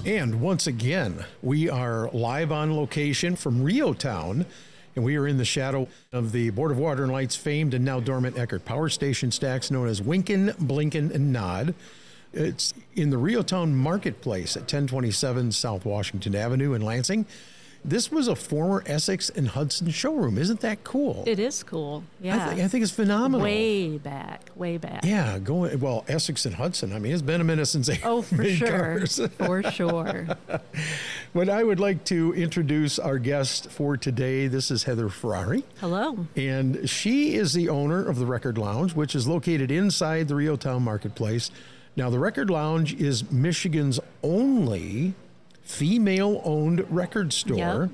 And 0.07 0.41
once 0.41 0.67
again, 0.67 1.27
we 1.43 1.69
are 1.69 2.09
live 2.13 2.51
on 2.51 2.75
location 2.75 3.37
from 3.37 3.63
REO 3.63 3.93
Town, 3.93 4.47
and 4.97 5.05
we 5.05 5.17
are 5.17 5.27
in 5.27 5.37
the 5.37 5.45
shadow 5.45 5.89
of 6.11 6.33
the 6.33 6.49
Board 6.51 6.71
of 6.71 6.79
Water 6.79 7.03
and 7.03 7.13
Lights 7.13 7.37
famed 7.37 7.75
and 7.75 7.85
now 7.85 8.01
dormant 8.01 8.39
Eckert 8.39 8.65
Power 8.65 8.89
Station 8.89 9.31
stacks 9.31 9.71
known 9.71 9.89
as 9.89 10.01
Wynken, 10.01 10.55
Blynken, 10.57 11.15
and 11.15 11.33
Nod. 11.33 11.75
It's 12.33 12.73
in 12.97 13.11
the 13.11 13.19
REO 13.19 13.43
Town 13.43 13.77
Marketplace 13.77 14.57
at 14.57 14.63
1027 14.63 15.53
South 15.53 15.85
Washington 15.85 16.35
Avenue 16.35 16.73
in 16.73 16.81
Lansing. 16.81 17.27
This 17.87 18.11
was 18.11 18.28
a 18.28 18.35
former 18.35 18.82
Essex 18.87 19.28
and 19.28 19.47
Hudson 19.49 19.91
showroom. 19.91 20.39
Isn't 20.39 20.61
that 20.61 20.85
cool? 20.85 21.22
It 21.26 21.39
is 21.39 21.62
cool. 21.62 22.03
Yeah. 22.20 22.49
I, 22.49 22.55
thi- 22.55 22.62
I 22.62 22.68
think 22.68 22.82
it's 22.82 22.91
phenomenal. 22.93 23.45
Way 23.45 23.99
back, 23.99 24.49
way 24.57 24.78
back. 24.78 25.05
Yeah, 25.05 25.39
going 25.39 25.78
well, 25.80 26.03
Essex 26.09 26.47
and 26.47 26.55
Hudson. 26.55 26.95
I 26.95 26.99
mean, 26.99 27.12
it's 27.12 27.20
been 27.20 27.43
a 27.43 27.45
minute 27.45 27.66
since 27.66 27.89
they 27.89 28.01
Oh, 28.03 28.22
for 28.22 28.35
made 28.43 28.57
sure. 28.57 28.68
cars. 28.70 29.20
For 29.39 29.62
sure. 29.70 30.26
But 31.35 31.49
I 31.51 31.62
would 31.62 31.78
like 31.78 32.05
to 32.07 32.32
introduce 32.35 32.99
our 32.99 33.18
guest 33.18 33.70
for 33.70 33.97
today. 33.99 34.47
This 34.47 34.70
is 34.70 34.85
Heather 34.85 35.09
Frarey. 35.09 35.64
Hello. 35.80 36.26
And 36.37 36.89
she 36.89 37.35
is 37.35 37.53
the 37.53 37.68
owner 37.68 38.07
of 38.09 38.18
the 38.18 38.24
Record 38.26 38.57
Lounge, 38.57 38.95
which 38.95 39.14
is 39.14 39.26
located 39.26 39.70
inside 39.70 40.28
the 40.28 40.37
REO 40.37 40.57
Town 40.57 40.82
Marketplace. 40.82 41.51
Now, 41.97 42.09
the 42.09 42.18
Record 42.18 42.49
Lounge 42.51 42.95
is 42.95 43.30
Michigan's 43.30 44.01
only 44.22 45.14
female 45.65 46.41
owned 46.45 46.87
record 46.91 47.33
store 47.33 47.91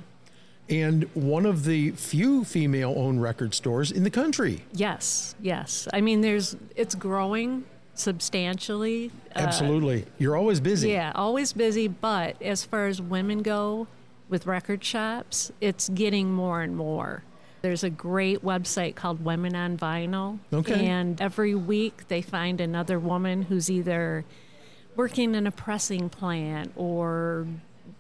and 0.69 1.05
one 1.15 1.47
of 1.47 1.65
the 1.65 1.91
few 1.93 2.45
female 2.45 2.95
owned 2.97 3.21
record 3.21 3.55
stores 3.55 3.91
in 3.91 4.05
the 4.05 4.11
country. 4.11 4.65
Yes, 4.73 5.35
yes. 5.41 5.89
I 5.93 6.01
mean, 6.01 6.21
there's 6.21 6.57
it's 6.77 6.95
growing 6.95 7.65
substantially. 7.95 9.11
Uh, 9.35 9.41
Absolutely. 9.41 10.07
You're 10.19 10.37
always 10.37 10.61
busy. 10.61 10.91
Yeah, 10.91 11.13
always 11.15 11.53
busy. 11.53 11.89
But 11.89 12.41
as 12.41 12.65
far 12.65 12.87
as 12.87 13.03
women 13.03 13.43
go 13.43 13.89
with 14.29 14.47
record 14.47 14.85
shops, 14.85 15.51
it's 15.61 15.89
getting 15.89 16.33
more 16.33 16.63
and 16.63 16.77
more. 16.77 17.25
There's 17.63 17.85
a 17.85 17.91
great 17.91 18.43
website 18.43 18.95
called 18.95 19.23
Women 19.23 19.55
on 19.55 19.77
Vinyl. 19.77 20.39
Okay. 20.53 20.87
And 20.87 21.21
every 21.21 21.55
week 21.55 22.09
they 22.09 22.23
find 22.23 22.59
another 22.61 22.99
woman 22.99 23.43
who's 23.43 23.71
either 23.71 24.25
working 25.01 25.35
in 25.35 25.47
a 25.47 25.51
pressing 25.51 26.11
plant 26.11 26.71
or 26.77 27.47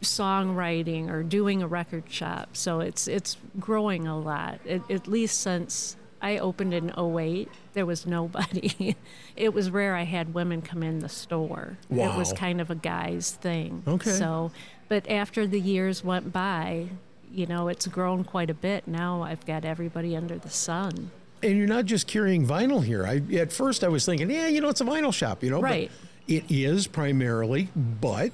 songwriting 0.02 1.08
or 1.08 1.22
doing 1.22 1.62
a 1.62 1.66
record 1.66 2.04
shop. 2.10 2.50
So 2.52 2.80
it's 2.80 3.08
it's 3.08 3.38
growing 3.58 4.06
a 4.06 4.18
lot. 4.18 4.60
At, 4.68 4.90
at 4.90 5.08
least 5.08 5.40
since 5.40 5.96
I 6.20 6.36
opened 6.36 6.74
in 6.74 6.92
08, 6.98 7.48
there 7.72 7.86
was 7.86 8.04
nobody. 8.04 8.96
it 9.36 9.54
was 9.54 9.70
rare 9.70 9.96
I 9.96 10.02
had 10.02 10.34
women 10.34 10.60
come 10.60 10.82
in 10.82 10.98
the 10.98 11.08
store. 11.08 11.78
It 11.90 12.14
was 12.14 12.34
kind 12.34 12.60
of 12.60 12.70
a 12.70 12.74
guy's 12.74 13.30
thing. 13.30 13.82
Okay. 13.88 14.10
So, 14.10 14.52
but 14.90 15.08
after 15.08 15.46
the 15.46 15.58
years 15.58 16.04
went 16.04 16.34
by, 16.34 16.88
you 17.32 17.46
know, 17.46 17.68
it's 17.68 17.86
grown 17.86 18.24
quite 18.24 18.50
a 18.50 18.54
bit. 18.68 18.86
Now 18.86 19.22
I've 19.22 19.46
got 19.46 19.64
everybody 19.64 20.14
under 20.14 20.36
the 20.36 20.50
sun. 20.50 21.10
And 21.42 21.56
you're 21.56 21.66
not 21.66 21.86
just 21.86 22.06
carrying 22.06 22.46
vinyl 22.46 22.84
here. 22.84 23.06
I 23.06 23.22
at 23.36 23.50
first 23.50 23.82
I 23.84 23.88
was 23.88 24.04
thinking, 24.04 24.30
yeah, 24.30 24.48
you 24.48 24.60
know, 24.60 24.68
it's 24.68 24.82
a 24.82 24.84
vinyl 24.84 25.14
shop, 25.14 25.42
you 25.42 25.48
know. 25.48 25.62
but 25.62 25.70
Right. 25.70 25.90
It 26.30 26.44
is 26.48 26.86
primarily, 26.86 27.68
but 27.74 28.30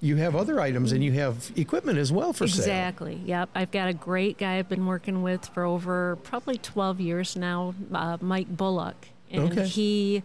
you 0.00 0.16
have 0.16 0.34
other 0.36 0.60
items 0.60 0.92
and 0.92 1.02
you 1.02 1.12
have 1.12 1.50
equipment 1.56 1.96
as 1.98 2.12
well 2.12 2.32
for 2.32 2.46
sale. 2.46 2.60
exactly. 2.64 3.20
Yep. 3.24 3.50
I've 3.54 3.70
got 3.70 3.88
a 3.88 3.94
great 3.94 4.36
guy 4.36 4.58
I've 4.58 4.68
been 4.68 4.84
working 4.86 5.22
with 5.22 5.46
for 5.46 5.64
over 5.64 6.16
probably 6.16 6.58
12 6.58 7.00
years 7.00 7.36
now, 7.36 7.74
uh, 7.94 8.18
Mike 8.20 8.54
Bullock. 8.54 9.08
And 9.30 9.50
Okay. 9.52 9.66
he 9.66 10.22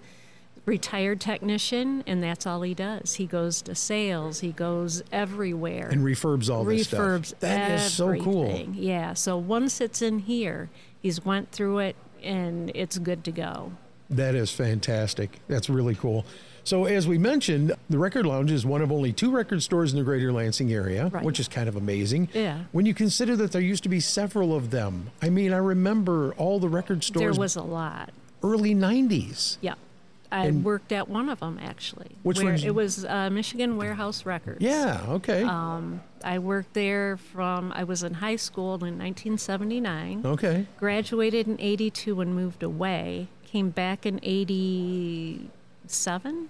retired 0.66 1.20
technician 1.22 2.04
and 2.06 2.22
that's 2.22 2.46
all 2.46 2.62
he 2.64 2.74
does. 2.74 3.16
He 3.16 3.26
goes 3.26 3.62
to 3.64 3.76
sales, 3.76 4.42
he 4.42 4.52
goes 4.52 5.04
everywhere. 5.12 5.90
And 5.90 6.02
refurbs 6.04 6.50
all 6.54 6.64
this 6.66 6.88
stuff. 6.88 7.00
refurbs 7.00 7.40
That 7.40 7.72
is 7.72 7.94
so 7.94 8.16
cool. 8.18 8.52
Yeah. 8.74 9.14
So 9.14 9.38
once 9.38 9.80
it's 9.80 10.02
in 10.02 10.20
here, 10.20 10.70
he's 11.02 11.24
went 11.24 11.52
through 11.52 11.80
it 11.80 11.96
and 12.22 12.72
it's 12.76 12.98
good 12.98 13.24
to 13.24 13.32
go. 13.32 13.72
That 14.10 14.36
is 14.36 14.52
fantastic. 14.52 15.40
That's 15.48 15.70
really 15.70 15.96
cool. 15.96 16.26
So, 16.64 16.86
as 16.86 17.08
we 17.08 17.18
mentioned, 17.18 17.74
the 17.90 17.98
Record 17.98 18.26
Lounge 18.26 18.52
is 18.52 18.66
one 18.66 18.82
of 18.82 18.92
only 18.92 19.12
two 19.12 19.32
record 19.32 19.64
stores 19.64 19.92
in 19.94 19.98
the 20.00 20.06
greater 20.06 20.32
Lansing 20.32 20.72
area, 20.72 21.08
Right. 21.08 21.24
which 21.24 21.40
is 21.40 21.48
kind 21.48 21.68
of 21.68 21.76
amazing. 21.76 22.30
Yeah. 22.34 22.60
When 22.72 22.86
you 22.86 22.94
consider 22.94 23.36
that 23.38 23.52
there 23.52 23.62
used 23.62 23.84
to 23.84 23.90
be 23.90 24.00
several 24.00 24.56
of 24.56 24.70
them, 24.70 25.08
I 25.22 25.30
mean, 25.30 25.54
I 25.54 25.58
remember 25.58 26.34
all 26.38 26.60
the 26.60 26.70
record 26.70 27.04
stores 27.04 27.22
There 27.36 27.40
was 27.40 27.56
a 27.56 27.64
lot. 27.64 28.12
early 28.44 28.74
90s. 28.76 29.58
Yeah. 29.62 29.74
I 30.34 30.46
And- 30.46 30.64
worked 30.64 30.94
at 30.94 31.10
one 31.10 31.28
of 31.28 31.42
them 31.42 31.60
actually. 31.62 32.12
Which 32.24 32.42
one's- 32.42 32.64
It 32.64 32.74
was 32.74 33.04
uh, 33.04 33.30
Michigan 33.30 33.76
Warehouse 33.76 34.26
Records. 34.26 34.62
Yeah, 34.62 35.02
okay. 35.10 35.44
Um, 35.44 36.00
I 36.24 36.40
worked 36.40 36.74
there 36.74 37.18
from, 37.18 37.74
I 37.76 37.84
was 37.84 38.02
in 38.04 38.14
high 38.14 38.38
school 38.38 38.76
in 38.76 38.98
1979. 38.98 40.22
Okay. 40.24 40.68
Graduated 40.80 41.48
in 41.50 41.58
82 41.60 42.22
and 42.22 42.34
moved 42.34 42.64
away. 42.64 43.28
Came 43.44 43.72
back 43.72 44.06
in 44.06 44.20
87. 45.92 46.48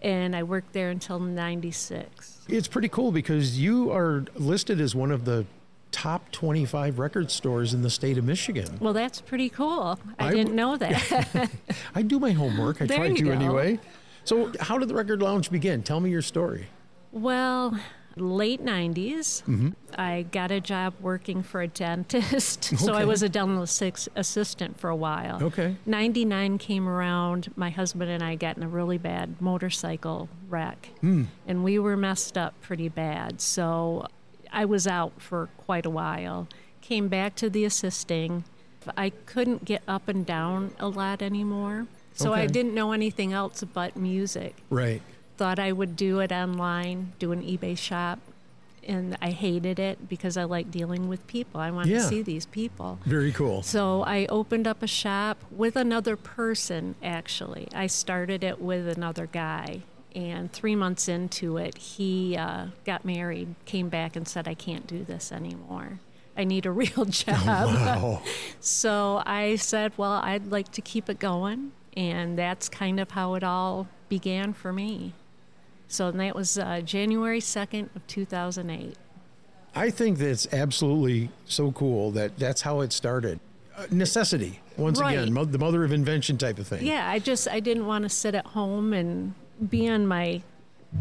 And 0.00 0.34
I 0.34 0.42
worked 0.42 0.72
there 0.72 0.88
until 0.88 1.20
96. 1.20 2.40
It's 2.48 2.66
pretty 2.66 2.88
cool 2.88 3.12
because 3.12 3.60
you 3.60 3.92
are 3.92 4.24
listed 4.34 4.80
as 4.80 4.94
one 4.94 5.10
of 5.12 5.26
the 5.26 5.44
top 5.92 6.32
25 6.32 6.98
record 6.98 7.30
stores 7.30 7.74
in 7.74 7.82
the 7.82 7.90
state 7.90 8.16
of 8.16 8.24
Michigan. 8.24 8.78
Well, 8.80 8.94
that's 8.94 9.20
pretty 9.20 9.50
cool. 9.50 10.00
I, 10.18 10.28
I 10.28 10.30
didn't 10.32 10.54
know 10.56 10.76
that. 10.78 11.50
I 11.94 12.00
do 12.02 12.18
my 12.18 12.30
homework. 12.32 12.80
I 12.80 12.86
There 12.86 12.96
try 12.96 13.12
to 13.12 13.22
go. 13.22 13.30
anyway. 13.30 13.78
So, 14.24 14.50
how 14.58 14.78
did 14.78 14.88
the 14.88 14.94
Record 14.94 15.20
Lounge 15.20 15.50
begin? 15.50 15.82
Tell 15.82 16.00
me 16.00 16.10
your 16.10 16.22
story. 16.22 16.68
Well, 17.12 17.78
late 18.16 18.60
90s, 18.64 19.42
Mhm. 19.46 19.74
I 19.96 20.26
got 20.30 20.50
a 20.50 20.60
job 20.60 20.94
working 21.00 21.42
for 21.42 21.60
a 21.62 21.68
dentist. 21.68 22.64
so 22.78 22.94
I 22.94 23.04
was 23.04 23.22
a 23.22 23.28
dental 23.28 23.62
assistant 23.62 24.78
for 24.78 24.90
a 24.90 24.96
while. 24.96 25.42
Okay. 25.42 25.76
99 25.86 26.58
came 26.58 26.88
around. 26.88 27.50
My 27.56 27.70
husband 27.70 28.10
and 28.10 28.22
I 28.22 28.34
got 28.34 28.56
in 28.56 28.62
a 28.62 28.68
really 28.68 28.98
bad 28.98 29.40
motorcycle 29.40 30.28
wreck. 30.48 30.88
Hmm. 31.00 31.24
And 31.46 31.64
we 31.64 31.78
were 31.78 31.96
messed 31.96 32.36
up 32.38 32.60
pretty 32.60 32.88
bad. 32.88 33.40
So 33.40 34.06
I 34.52 34.64
was 34.64 34.86
out 34.86 35.20
for 35.20 35.48
quite 35.56 35.86
a 35.86 35.90
while. 35.90 36.48
Came 36.80 37.08
back 37.08 37.34
to 37.36 37.48
the 37.50 37.64
assisting. 37.64 38.44
I 38.96 39.10
couldn't 39.10 39.64
get 39.64 39.82
up 39.86 40.08
and 40.08 40.26
down 40.26 40.72
a 40.80 40.88
lot 40.88 41.22
anymore. 41.22 41.86
So 42.14 42.34
I 42.34 42.46
didn't 42.46 42.74
know 42.74 42.92
anything 42.92 43.32
else 43.32 43.64
but 43.72 43.96
music 43.96 44.56
Right. 44.68 45.00
Thought 45.36 45.58
I 45.58 45.72
would 45.72 45.96
do 45.96 46.20
it 46.20 46.32
online, 46.32 47.12
do 47.18 47.32
an 47.32 47.42
eBay 47.42 47.76
shop, 47.76 48.18
and 48.86 49.16
I 49.22 49.30
hated 49.30 49.78
it 49.78 50.08
because 50.08 50.36
I 50.36 50.44
like 50.44 50.70
dealing 50.70 51.08
with 51.08 51.24
people. 51.26 51.60
I 51.60 51.70
want 51.70 51.88
Yeah. 51.88 51.98
to 51.98 52.02
see 52.04 52.22
these 52.22 52.46
people. 52.46 52.98
Very 53.06 53.30
cool. 53.32 53.62
So 53.62 54.02
I 54.02 54.26
opened 54.26 54.66
up 54.66 54.82
a 54.82 54.86
shop 54.88 55.38
with 55.50 55.76
another 55.76 56.16
person, 56.16 56.94
actually. 57.02 57.68
I 57.74 57.86
started 57.86 58.42
it 58.42 58.60
with 58.60 58.88
another 58.88 59.26
guy. 59.26 59.82
And 60.14 60.52
three 60.52 60.76
months 60.76 61.08
into 61.08 61.56
it, 61.56 61.78
he 61.78 62.36
uh, 62.36 62.66
got 62.84 63.04
married, 63.04 63.54
came 63.64 63.88
back, 63.88 64.14
and 64.16 64.28
said, 64.28 64.46
I 64.46 64.54
can't 64.54 64.86
do 64.86 65.04
this 65.04 65.32
anymore. 65.32 66.00
I 66.36 66.44
need 66.44 66.66
a 66.66 66.70
real 66.82 67.04
job. 67.06 67.46
wow. 67.46 68.22
so 68.60 69.22
I 69.24 69.56
said, 69.56 69.92
Well, 69.96 70.12
I'd 70.12 70.50
like 70.50 70.72
to 70.72 70.80
keep 70.82 71.08
it 71.08 71.18
going. 71.18 71.72
And 71.96 72.38
that's 72.38 72.68
kind 72.68 72.98
of 72.98 73.10
how 73.12 73.34
it 73.34 73.44
all 73.44 73.86
began 74.08 74.52
for 74.54 74.72
me. 74.72 75.12
So 75.92 76.10
that 76.10 76.34
was 76.34 76.56
uh, 76.56 76.80
January 76.80 77.40
2nd 77.40 77.94
of 77.94 78.06
2008. 78.06 78.96
I 79.74 79.90
think 79.90 80.16
that's 80.16 80.50
absolutely 80.52 81.28
so 81.44 81.70
cool 81.72 82.10
that 82.12 82.38
that's 82.38 82.62
how 82.62 82.80
it 82.80 82.94
started. 82.94 83.38
Uh, 83.76 83.86
necessity, 83.90 84.60
once 84.78 84.98
Right. 84.98 85.12
again, 85.18 85.34
mo- 85.34 85.44
the 85.44 85.58
mother 85.58 85.84
of 85.84 85.92
invention 85.92 86.38
type 86.38 86.58
of 86.58 86.66
thing. 86.66 86.86
Yeah, 86.86 87.08
I 87.10 87.18
just 87.18 87.46
I 87.46 87.60
didn't 87.60 87.84
want 87.86 88.04
to 88.04 88.08
sit 88.08 88.34
at 88.34 88.46
home 88.46 88.94
and 88.94 89.34
be 89.68 89.86
on 89.88 90.06
my, 90.06 90.40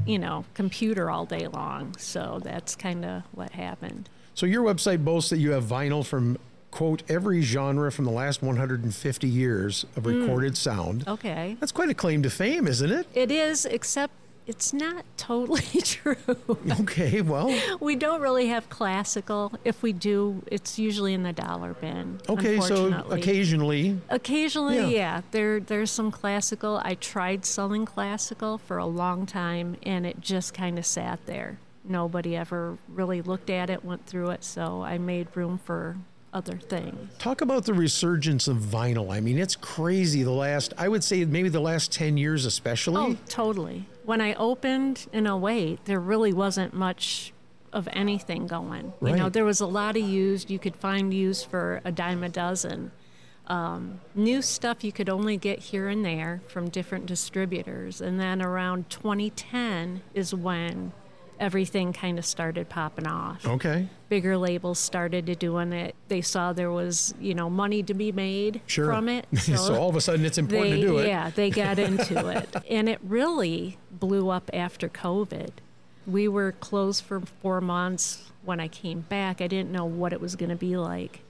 you 0.06 0.20
know, 0.20 0.44
computer 0.56 1.10
all 1.10 1.26
day 1.26 1.48
long. 1.48 1.96
So 1.98 2.42
that's 2.44 2.76
kind 2.76 3.06
of 3.06 3.24
what 3.32 3.52
happened. 3.52 4.10
So 4.36 4.46
your 4.46 4.62
website 4.64 5.06
boasts 5.06 5.30
that 5.30 5.38
you 5.40 5.52
have 5.52 5.64
vinyl 5.64 6.06
from 6.06 6.38
quote 6.70 7.04
every 7.10 7.42
genre 7.42 7.92
from 7.94 8.06
the 8.06 8.12
last 8.12 8.42
150 8.42 9.28
years 9.28 9.86
of 9.96 10.04
Mm. 10.04 10.22
recorded 10.22 10.56
sound. 10.58 11.06
Okay. 11.08 11.56
That's 11.62 11.72
quite 11.74 11.90
a 11.90 11.94
claim 11.94 12.24
to 12.24 12.30
fame, 12.30 12.68
isn't 12.68 12.92
it? 12.92 13.08
It 13.14 13.32
is, 13.32 13.66
except 13.66 14.14
it's 14.48 14.74
not 14.74 15.06
totally 15.18 15.62
true. 15.84 16.16
Okay, 16.82 17.22
well, 17.22 17.54
we 17.80 17.96
don't 17.96 18.22
really 18.22 18.48
have 18.48 18.70
classical. 18.70 19.54
If 19.64 19.84
we 19.84 19.94
do, 19.94 20.42
it's 20.48 20.78
usually 20.80 21.14
in 21.14 21.24
the 21.24 21.34
dollar 21.34 21.74
bin. 21.74 22.20
okay, 22.28 22.60
so 22.60 22.92
occasionally. 23.10 24.00
Occasionally, 24.10 24.78
Yeah. 24.78 24.88
yeah. 24.88 25.22
There, 25.32 25.60
there's 25.60 25.92
some 25.92 26.12
classical. 26.12 26.82
I 26.84 26.96
tried 26.96 27.46
selling 27.46 27.86
classical 27.86 28.58
for 28.58 28.78
a 28.78 28.86
long 28.86 29.26
time, 29.26 29.78
and 29.84 30.06
it 30.06 30.20
just 30.22 30.54
kind 30.54 30.78
of 30.80 30.86
sat 30.86 31.26
there. 31.26 31.60
Nobody 31.84 32.36
ever 32.36 32.78
really 32.88 33.22
looked 33.22 33.50
at 33.50 33.70
it, 33.70 33.84
went 33.84 34.06
through 34.06 34.30
it. 34.32 34.44
So 34.44 34.82
I 34.84 34.98
made 34.98 35.28
room 35.36 35.58
for 35.58 35.98
other 36.34 36.58
things. 36.58 37.12
Talk 37.20 37.42
about 37.42 37.66
the 37.66 37.74
resurgence 37.74 38.48
of 38.48 38.58
vinyl. 38.58 39.12
I 39.12 39.20
mean, 39.20 39.38
it's 39.38 39.56
crazy 39.56 40.24
the 40.24 40.32
last, 40.32 40.74
I 40.78 40.88
would 40.88 41.04
say 41.04 41.26
maybe 41.26 41.50
the 41.50 41.60
last 41.60 41.92
10 41.92 42.18
years 42.18 42.46
especially. 42.46 42.98
Oh, 42.98 43.18
totally. 43.28 43.86
When 44.06 44.22
I 44.22 44.34
opened 44.36 45.08
in 45.12 45.28
08, 45.28 45.86
there 45.86 46.00
really 46.00 46.34
wasn't 46.34 46.74
much 46.74 47.34
of 47.74 47.88
anything 47.94 48.48
going. 48.48 48.94
You 49.02 49.16
know, 49.16 49.30
there 49.30 49.46
was 49.46 49.62
a 49.62 49.66
lot 49.66 49.96
of 49.96 50.04
used. 50.04 50.50
You 50.50 50.60
could 50.60 50.76
find 50.76 51.14
used 51.14 51.50
for 51.50 51.82
a 51.86 51.92
dime 51.92 52.24
a 52.24 52.30
dozen. 52.30 52.92
Um, 53.48 54.02
new 54.16 54.42
stuff 54.42 54.84
you 54.84 54.92
could 54.92 55.10
only 55.10 55.38
get 55.38 55.60
here 55.60 55.88
and 55.88 56.06
there 56.06 56.42
from 56.48 56.70
different 56.70 57.06
distributors. 57.06 58.02
And 58.02 58.20
then 58.20 58.42
around 58.42 58.90
2010 58.90 60.02
is 60.14 60.34
when 60.34 60.94
everything 61.42 61.92
kind 61.92 62.20
of 62.20 62.24
started 62.24 62.70
popping 62.70 63.08
off. 63.08 63.46
Okay. 63.46 63.88
Bigger 64.10 64.38
labels 64.38 64.78
started 64.78 65.26
to 65.26 65.36
doing 65.36 65.74
it. 65.74 65.96
They 66.08 66.22
saw 66.22 66.54
there 66.54 66.72
was, 66.72 67.16
you 67.20 67.34
know, 67.34 67.50
money 67.50 67.82
to 67.84 67.96
be 67.96 68.12
made 68.12 68.62
Sure. 68.68 68.86
from 68.86 69.10
it. 69.10 69.26
So 69.42 69.76
all 69.76 69.90
of 69.90 69.96
a 69.96 70.02
sudden 70.02 70.24
it's 70.24 70.38
important 70.38 70.76
they, 70.76 70.82
to 70.82 70.88
do 70.88 70.98
it. 71.00 71.08
Yeah, 71.08 71.32
they 71.32 71.50
got 71.64 71.80
into 71.80 72.30
it. 72.30 72.56
And 72.70 72.88
it 72.88 73.00
really 73.04 73.78
blew 73.92 74.30
up 74.30 74.52
after 74.54 74.88
COVID. 74.88 75.50
We 76.06 76.28
were 76.28 76.52
closed 76.54 77.04
for 77.04 77.22
four 77.42 77.60
months. 77.60 78.32
When 78.46 78.60
I 78.60 78.68
came 78.68 79.02
back, 79.02 79.42
I 79.42 79.48
didn't 79.48 79.72
know 79.72 79.86
what 79.86 80.14
it 80.14 80.22
was 80.22 80.36
going 80.36 80.50
to 80.50 80.56
be 80.56 80.78
like. 80.78 81.22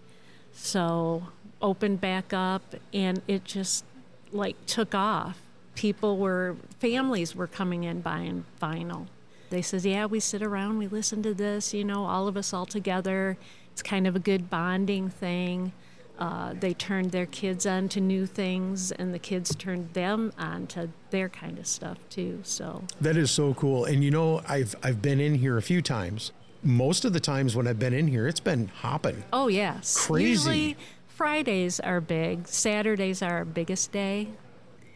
So 0.54 1.24
opened 1.62 2.02
back 2.02 2.34
up 2.34 2.76
and 2.94 3.22
it 3.28 3.46
just 3.46 3.86
like 4.34 4.58
took 4.66 4.94
off. 4.94 5.40
People 5.76 6.18
were, 6.18 6.58
families 6.80 7.34
were 7.34 7.48
coming 7.48 7.86
in 7.86 8.02
buying 8.02 8.44
vinyl. 8.62 9.08
They 9.52 9.62
says, 9.62 9.86
yeah, 9.86 10.06
we 10.06 10.20
sit 10.20 10.42
around, 10.42 10.80
we 10.80 10.88
listen 10.88 11.22
to 11.24 11.34
this, 11.34 11.74
you 11.74 11.84
know, 11.84 12.06
all 12.06 12.28
of 12.28 12.38
us 12.38 12.54
all 12.54 12.66
together. 12.66 13.38
It's 13.74 13.84
kind 13.84 14.08
of 14.08 14.16
a 14.16 14.20
good 14.20 14.50
bonding 14.50 15.10
thing. 15.10 15.74
Uh, 16.18 16.54
they 16.54 16.74
turned 16.74 17.12
their 17.12 17.26
kids 17.26 17.66
on 17.66 17.90
to 17.90 18.00
new 18.00 18.26
things, 18.26 18.92
and 18.92 19.14
the 19.14 19.20
kids 19.20 19.56
turned 19.56 19.94
them 19.94 20.32
on 20.38 20.68
to 20.68 20.90
their 21.10 21.28
kind 21.28 21.58
of 21.60 21.66
stuff 21.68 21.98
too. 22.10 22.40
So 22.44 22.84
That 23.02 23.18
is 23.18 23.32
so 23.32 23.54
cool. 23.56 23.86
And 23.86 24.04
you 24.04 24.12
know, 24.12 24.42
I've 24.48 24.76
I've 24.84 25.02
been 25.02 25.20
in 25.20 25.36
here 25.36 25.58
a 25.58 25.62
few 25.64 25.82
times. 25.82 26.32
Most 26.64 27.06
of 27.06 27.14
the 27.14 27.20
times 27.20 27.56
when 27.56 27.68
I've 27.68 27.80
been 27.80 27.94
in 27.94 28.08
here, 28.08 28.28
it's 28.28 28.40
been 28.40 28.68
hopping. 28.68 29.24
Oh 29.34 29.48
yes. 29.48 30.06
Crazy. 30.06 30.30
Usually 30.30 30.78
Fridays 31.08 31.80
are 31.80 32.00
big. 32.00 32.48
Saturdays 32.48 33.24
are 33.24 33.38
our 33.38 33.46
biggest 33.46 33.92
day. 33.92 34.28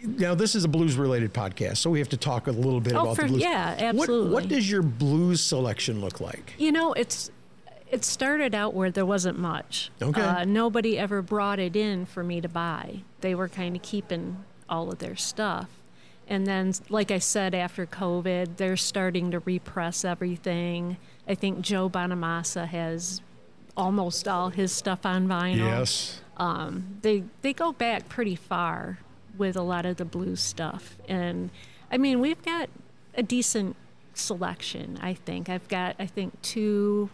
Now 0.06 0.36
this 0.36 0.56
is 0.56 0.64
a 0.64 0.68
blues 0.68 0.96
related 0.98 1.34
podcast, 1.34 1.78
so 1.78 1.90
we 1.90 2.00
have 2.00 2.10
to 2.10 2.18
talk 2.18 2.48
a 2.48 2.52
little 2.52 2.82
bit 2.82 2.94
Oh, 2.94 3.02
about 3.04 3.16
for- 3.16 3.24
the 3.24 3.28
blues. 3.30 3.42
yeah, 3.42 3.72
What- 3.74 3.82
absolutely. 3.82 4.34
What, 4.34 4.48
does 4.48 4.70
your 4.70 4.82
blues 4.82 5.42
selection 5.42 6.02
look 6.02 6.20
like? 6.22 6.54
You 6.58 6.72
know, 6.72 6.94
it's 6.94 7.32
it 7.92 8.04
started 8.04 8.56
out 8.56 8.74
where 8.74 8.90
there 8.90 9.06
wasn't 9.06 9.38
much. 9.38 9.92
Okay. 10.02 10.22
Uh, 10.22 10.44
nobody 10.44 10.98
ever 10.98 11.22
brought 11.22 11.60
it 11.60 11.76
in 11.76 12.06
for 12.06 12.24
me 12.24 12.42
to 12.42 12.50
buy. 12.50 13.02
They 13.22 13.36
were 13.36 13.48
kind 13.48 13.76
of 13.76 13.82
keeping 13.84 14.44
all 14.68 14.92
of 14.92 14.98
their 15.00 15.16
stuff. 15.16 15.70
And 16.28 16.48
then, 16.48 16.74
like 16.90 17.12
I 17.12 17.20
said, 17.20 17.54
after 17.54 17.86
COVID, 17.86 18.58
they're 18.58 18.76
starting 18.78 19.30
to 19.32 19.40
repress 19.42 20.04
everything. 20.04 20.98
I 21.28 21.36
think 21.36 21.62
Joe 21.62 21.88
Bonamassa 21.88 22.66
has 22.68 23.22
almost 23.78 24.28
all 24.28 24.50
his 24.50 24.72
stuff 24.72 25.06
on 25.06 25.28
vinyl. 25.28 25.58
Yes. 25.58 26.22
Um, 26.38 26.98
they 27.02 27.24
they 27.44 27.54
go 27.54 27.72
back 27.72 28.10
pretty 28.10 28.36
far 28.36 28.98
with 29.38 29.56
a 29.56 29.62
lot 29.62 29.86
of 29.86 29.98
the 29.98 30.06
blues 30.06 30.42
stuff, 30.42 30.96
and 31.08 31.50
I 31.92 31.98
mean 31.98 32.20
we've 32.20 32.44
got 32.44 32.70
a 33.16 33.24
decent 33.24 33.76
selection. 34.14 34.98
I 35.02 35.14
think 35.14 35.50
I've 35.50 35.68
got 35.68 35.96
I 36.00 36.06
think 36.06 36.42
two 36.42 37.10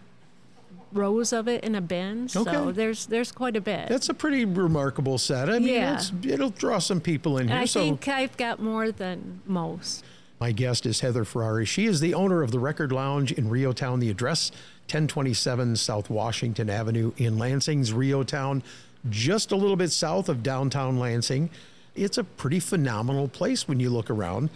rows 0.93 1.32
of 1.32 1.47
it 1.47 1.63
in 1.63 1.74
a 1.76 1.82
bin, 1.82 2.28
so 2.28 2.41
Okay. 2.41 2.72
there's 2.74 3.05
there's 3.07 3.32
quite 3.32 3.55
a 3.55 3.61
bit. 3.61 3.88
That's 3.89 4.09
a 4.09 4.13
pretty 4.13 4.45
remarkable 4.45 5.17
set. 5.17 5.49
I 5.49 5.59
mean, 5.59 5.69
Yeah. 5.76 6.01
it'll 6.24 6.49
draw 6.49 6.80
some 6.80 6.99
people 6.99 7.38
in 7.38 7.43
And 7.43 7.51
here. 7.51 7.59
I 7.61 7.65
so 7.65 7.80
think 7.82 8.07
I've 8.07 8.36
got 8.38 8.61
more 8.61 8.91
than 8.91 9.41
most. 9.45 10.03
My 10.39 10.51
guest 10.51 10.86
is 10.88 11.01
Heather 11.01 11.24
Frarey. 11.24 11.67
She 11.67 11.86
is 11.86 11.99
the 11.99 12.13
owner 12.15 12.41
of 12.41 12.49
the 12.51 12.59
Record 12.59 12.91
Lounge 12.91 13.32
in 13.32 13.47
REO 13.49 13.74
Town. 13.74 13.99
The 13.99 14.09
address 14.09 14.51
1027 14.88 15.76
South 15.76 16.09
Washington 16.09 16.69
Avenue 16.69 17.11
in 17.17 17.38
Lansing's 17.38 17.93
REO 17.93 18.24
Town, 18.24 18.63
just 19.09 19.51
a 19.51 19.55
little 19.55 19.76
bit 19.78 19.91
south 19.91 20.28
of 20.30 20.41
downtown 20.43 20.97
Lansing. 20.97 21.49
It's 21.96 22.18
a 22.18 22.24
pretty 22.24 22.60
phenomenal 22.60 23.28
place 23.28 23.68
when 23.68 23.80
you 23.80 23.89
look 23.89 24.10
around. 24.10 24.50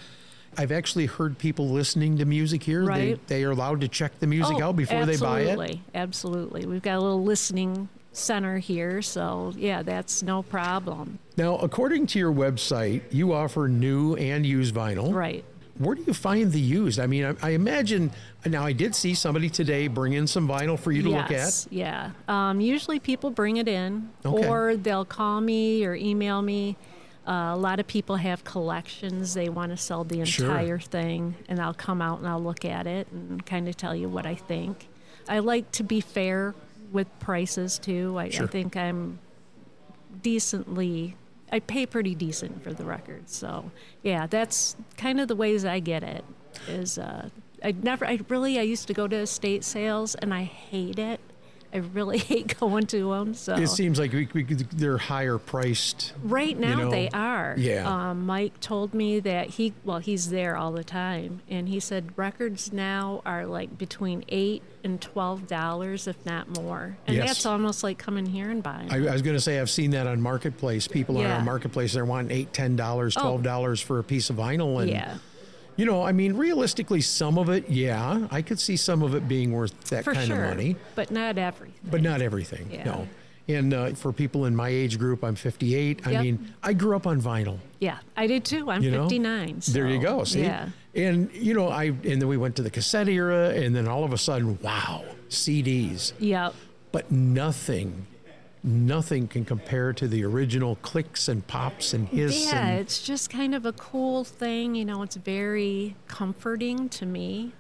I've 0.58 0.72
actually 0.72 1.06
heard 1.08 1.38
people 1.38 1.68
listening 1.70 2.18
to 2.20 2.26
music 2.26 2.64
here. 2.64 2.86
Right. 2.86 3.20
They, 3.28 3.40
they 3.40 3.44
are 3.44 3.52
allowed 3.52 3.82
to 3.82 3.90
check 3.90 4.20
the 4.20 4.28
music 4.28 4.58
Oh, 4.60 4.64
out 4.70 4.76
before 4.78 5.06
they 5.06 5.18
buy 5.18 5.42
it. 5.42 5.50
Absolutely, 5.50 5.82
absolutely. 5.94 6.66
We've 6.66 6.82
got 6.82 6.96
a 6.96 7.02
little 7.02 7.24
listening 7.24 7.90
center 8.14 8.58
here, 8.58 9.02
so 9.02 9.52
yeah, 9.58 9.84
that's 9.84 10.24
no 10.24 10.44
problem. 10.44 11.20
Now, 11.36 11.58
according 11.58 12.08
to 12.08 12.20
your 12.20 12.32
website, 12.32 13.02
you 13.12 13.34
offer 13.34 13.68
new 13.68 14.16
and 14.16 14.46
used 14.46 14.74
vinyl. 14.74 15.14
Right. 15.14 15.44
Where 15.78 15.94
do 15.96 16.04
you 16.08 16.14
find 16.14 16.54
the 16.54 16.60
used? 16.62 17.02
I 17.02 17.08
mean, 17.08 17.26
I, 17.26 17.36
I 17.42 17.50
imagine. 17.50 18.12
Now, 18.46 18.64
I 18.66 18.72
did 18.72 18.96
see 18.96 19.14
somebody 19.14 19.50
today 19.50 19.90
bring 19.90 20.14
in 20.14 20.26
some 20.26 20.48
vinyl 20.48 20.80
for 20.80 20.94
you 20.94 21.02
to 21.02 21.10
look 21.10 21.26
at. 21.26 21.32
yes, 21.32 21.68
Yeah. 21.70 22.12
Um, 22.30 22.62
usually 22.62 23.00
people 23.02 23.30
bring 23.30 23.58
it 23.58 23.68
in, 23.68 24.10
Okay. 24.26 24.48
or 24.48 24.78
they'll 24.78 25.04
call 25.04 25.42
me 25.42 25.84
or 25.86 25.94
email 25.94 26.42
me. 26.42 26.78
Uh, 27.28 27.52
a 27.54 27.58
lot 27.58 27.80
of 27.80 27.88
people 27.88 28.18
have 28.18 28.44
collections. 28.44 29.34
They 29.34 29.50
want 29.50 29.72
to 29.72 29.78
sell 29.78 30.04
the 30.04 30.24
Sure. 30.26 30.46
entire 30.48 30.78
thing, 30.80 31.36
and 31.48 31.60
I'll 31.60 31.74
come 31.74 32.02
out 32.02 32.20
and 32.20 32.28
I'll 32.28 32.42
look 32.44 32.64
at 32.66 32.86
it 32.86 33.08
and 33.12 33.44
kind 33.46 33.68
of 33.68 33.76
tell 33.76 33.96
you 33.96 34.08
what 34.08 34.26
I 34.28 34.36
think. 34.36 34.88
I 35.28 35.40
like 35.40 35.72
to 35.74 35.84
be 35.84 36.02
fair 36.02 36.54
with 36.92 37.08
prices 37.20 37.80
too. 37.80 38.16
I, 38.20 38.30
Sure. 38.30 38.44
I 38.44 38.48
think 38.48 38.78
I'm 38.78 39.18
decently. 40.22 41.16
I 41.52 41.60
pay 41.60 41.86
pretty 41.86 42.16
decent 42.16 42.64
for 42.64 42.74
the 42.74 42.84
record. 42.84 43.30
so 43.30 43.72
yeah, 44.04 44.28
that's 44.28 44.76
kind 44.98 45.20
of 45.20 45.28
the 45.28 45.36
ways 45.36 45.64
I 45.66 45.80
get 45.80 46.04
it. 46.04 46.24
Is 46.68 46.98
uh, 46.98 47.30
I 47.64 47.72
never, 47.72 48.06
I 48.06 48.20
really, 48.30 48.60
I 48.60 48.64
used 48.64 48.88
to 48.88 48.94
go 48.94 49.08
to 49.08 49.16
estate 49.16 49.64
sales, 49.64 50.16
and 50.16 50.34
I 50.34 50.44
hate 50.44 51.00
it. 51.00 51.20
I 51.76 51.80
really 51.94 52.18
hate 52.34 52.58
going 52.60 52.86
to 52.88 53.10
them. 53.12 53.34
So 53.34 53.56
It 53.56 53.68
seems 53.68 54.00
like 54.00 54.14
we, 54.14 54.28
we, 54.34 54.44
they're 54.44 54.98
higher 54.98 55.38
priced. 55.38 56.14
Right 56.24 56.58
now 56.58 56.70
you 56.78 56.84
know? 56.86 56.90
they 56.92 57.10
are. 57.10 57.56
Yeah. 57.58 57.86
Um, 58.12 58.26
Mike 58.26 58.60
told 58.62 58.94
me 58.94 59.20
that 59.20 59.50
he, 59.50 59.74
well, 59.84 60.00
he's 60.00 60.30
there 60.30 60.56
all 60.56 60.72
the 60.72 60.84
time, 60.86 61.42
and 61.50 61.68
he 61.68 61.80
said 61.82 62.14
records 62.18 62.72
now 62.72 63.22
are 63.26 63.46
like 63.46 63.78
between 63.78 64.24
eight 64.30 64.64
and 64.86 65.02
twelve 65.02 65.48
dollars, 65.48 66.08
if 66.08 66.26
not 66.26 66.48
more. 66.62 66.96
And 67.08 67.18
Yes. 67.18 67.28
that's 67.28 67.46
almost 67.46 67.84
like 67.84 67.98
coming 67.98 68.26
here 68.26 68.50
and 68.52 68.62
buying. 68.64 68.92
I, 68.92 69.08
I 69.08 69.12
was 69.14 69.22
going 69.22 69.36
to 69.36 69.42
say 69.42 69.60
I've 69.60 69.70
seen 69.70 69.92
that 69.92 70.08
on 70.08 70.22
Marketplace. 70.22 70.88
People 70.88 71.18
are 71.18 71.24
Yeah. 71.24 71.38
on 71.40 71.46
Marketplace. 71.46 71.94
They're 71.94 72.06
wanting 72.06 72.32
eight, 72.38 72.54
ten 72.54 72.76
dollars, 72.76 73.18
Oh. 73.18 73.22
twelve 73.22 73.44
dollars 73.44 73.82
for 73.82 74.00
a 74.00 74.04
piece 74.04 74.30
of 74.30 74.38
vinyl, 74.38 74.82
and 74.82 74.90
Yeah. 74.92 75.18
You 75.78 75.86
know, 75.86 76.04
I 76.04 76.12
mean, 76.12 76.34
realistically, 76.36 77.02
some 77.02 77.38
of 77.38 77.50
it, 77.50 77.70
yeah, 77.70 78.28
I 78.32 78.42
could 78.42 78.60
see 78.60 78.78
some 78.78 79.02
of 79.04 79.14
it 79.16 79.28
being 79.28 79.52
worth 79.52 79.80
that 79.90 80.04
For 80.04 80.14
kind 80.14 80.28
sure, 80.28 80.44
of 80.44 80.50
money, 80.50 80.76
but 80.96 81.12
not 81.12 81.38
everything. 81.38 81.74
but 81.90 82.02
not 82.02 82.22
everything. 82.22 82.70
Yeah. 82.72 82.84
No. 82.86 83.08
And 83.48 83.74
uh, 83.76 83.90
for 83.94 84.12
people 84.12 84.46
in 84.46 84.56
my 84.56 84.70
age 84.70 84.98
group, 84.98 85.24
I'm 85.24 85.36
58. 85.36 86.08
I 86.08 86.12
Yep. 86.12 86.24
mean, 86.24 86.54
I 86.64 86.74
grew 86.74 86.96
up 86.96 87.06
on 87.06 87.22
vinyl. 87.22 87.60
Yeah, 87.80 88.00
I 88.18 88.26
did 88.26 88.44
too. 88.44 88.72
I'm 88.72 88.82
you 88.82 88.90
know? 88.90 89.04
59. 89.04 89.62
There 89.68 89.88
you 89.88 90.00
go. 90.00 90.24
See, 90.24 90.42
Yeah. 90.42 90.70
and 90.96 91.30
you 91.32 91.54
know, 91.54 91.68
I 91.70 91.86
and 91.86 92.04
then 92.22 92.28
we 92.28 92.38
went 92.38 92.56
to 92.56 92.64
the 92.64 92.72
cassette 92.72 93.08
era, 93.08 93.50
and 93.50 93.76
then 93.76 93.88
all 93.88 94.04
of 94.04 94.14
a 94.14 94.18
sudden, 94.18 94.58
wow, 94.64 95.04
CDs. 95.30 96.14
Yep. 96.20 96.56
But 96.92 97.12
nothing, 97.12 98.08
nothing 98.66 99.28
can 99.28 99.46
compare 99.46 99.94
to 99.94 100.08
the 100.08 100.26
original 100.26 100.76
clicks 100.78 101.28
and 101.28 101.46
pops 101.46 101.94
and 101.94 102.08
hiss. 102.10 102.46
Yeah, 102.52 102.68
and, 102.68 102.80
it's 102.80 103.02
just 103.02 103.30
kind 103.30 103.54
of 103.54 103.66
a 103.66 103.74
cool 103.74 104.24
thing. 104.24 104.76
You 104.76 104.84
know, 104.86 105.04
it's 105.04 105.16
very 105.16 105.96
comforting 106.08 106.90
to 106.90 107.06
me, 107.06 107.54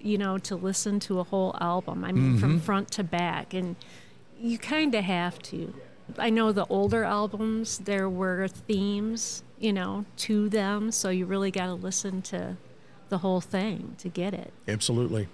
you 0.00 0.16
know, 0.16 0.38
to 0.38 0.54
listen 0.56 1.00
to 1.00 1.18
a 1.18 1.24
whole 1.24 1.56
album. 1.60 2.04
I 2.04 2.12
mean, 2.12 2.38
from 2.38 2.58
Mhm. 2.60 2.62
front 2.62 2.90
to 2.92 3.04
back. 3.04 3.52
And 3.52 3.74
you 4.40 4.56
kind 4.58 4.94
of 4.94 5.04
have 5.04 5.40
to. 5.42 5.74
I 6.18 6.30
know 6.30 6.52
the 6.52 6.66
older 6.66 7.02
albums, 7.02 7.78
there 7.78 8.08
were 8.08 8.46
themes, 8.46 9.42
you 9.58 9.72
know, 9.72 10.04
to 10.18 10.48
them. 10.48 10.90
So 10.92 11.08
you 11.10 11.26
really 11.26 11.50
got 11.50 11.66
to 11.66 11.74
listen 11.74 12.22
to 12.22 12.56
the 13.08 13.18
whole 13.18 13.40
thing 13.40 13.96
to 13.98 14.08
get 14.08 14.34
it. 14.34 14.52
Absolutely. 14.68 15.28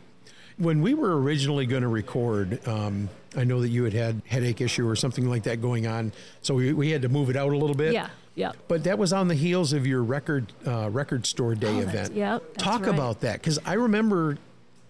When 0.60 0.82
we 0.82 0.92
were 0.94 1.18
originally 1.20 1.64
going 1.66 1.82
to 1.82 1.88
record, 1.88 2.66
um, 2.68 3.08
I 3.34 3.44
know 3.44 3.60
that 3.62 3.70
you 3.70 3.84
had 3.84 3.94
had 3.94 4.20
headache 4.26 4.60
issue 4.60 4.86
or 4.86 4.94
something 4.94 5.28
like 5.28 5.42
that 5.44 5.62
going 5.62 5.86
on, 5.86 6.12
so 6.42 6.54
we, 6.54 6.72
we 6.74 6.90
had 6.90 7.00
to 7.02 7.08
move 7.08 7.30
it 7.30 7.36
out 7.36 7.50
a 7.52 7.56
little 7.56 7.74
bit. 7.74 7.94
Yeah, 7.94 8.10
yeah. 8.34 8.52
But 8.68 8.84
that 8.84 8.98
was 8.98 9.12
on 9.14 9.26
the 9.28 9.34
heels 9.34 9.72
of 9.72 9.86
your 9.86 10.02
record 10.02 10.52
uh, 10.66 10.90
record 10.90 11.24
store 11.24 11.54
day 11.54 11.76
Oh, 11.78 11.80
event. 11.80 12.12
yep, 12.12 12.42
that's 12.52 12.62
Talk 12.62 12.82
right. 12.84 12.94
about 12.94 13.20
that 13.22 13.40
because 13.40 13.58
I 13.64 13.72
remember 13.72 14.36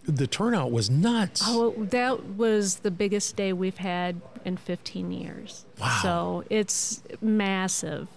the 0.06 0.26
turnout 0.26 0.72
was 0.72 0.90
nuts. 0.90 1.42
Oh, 1.46 1.72
that 1.76 2.24
was 2.34 2.76
the 2.76 2.90
biggest 2.90 3.36
day 3.36 3.52
we've 3.52 3.78
had 3.78 4.20
in 4.44 4.56
15 4.56 5.12
years. 5.12 5.64
Wow. 5.80 5.98
So 6.02 6.44
it's 6.50 7.02
massive. 7.20 8.08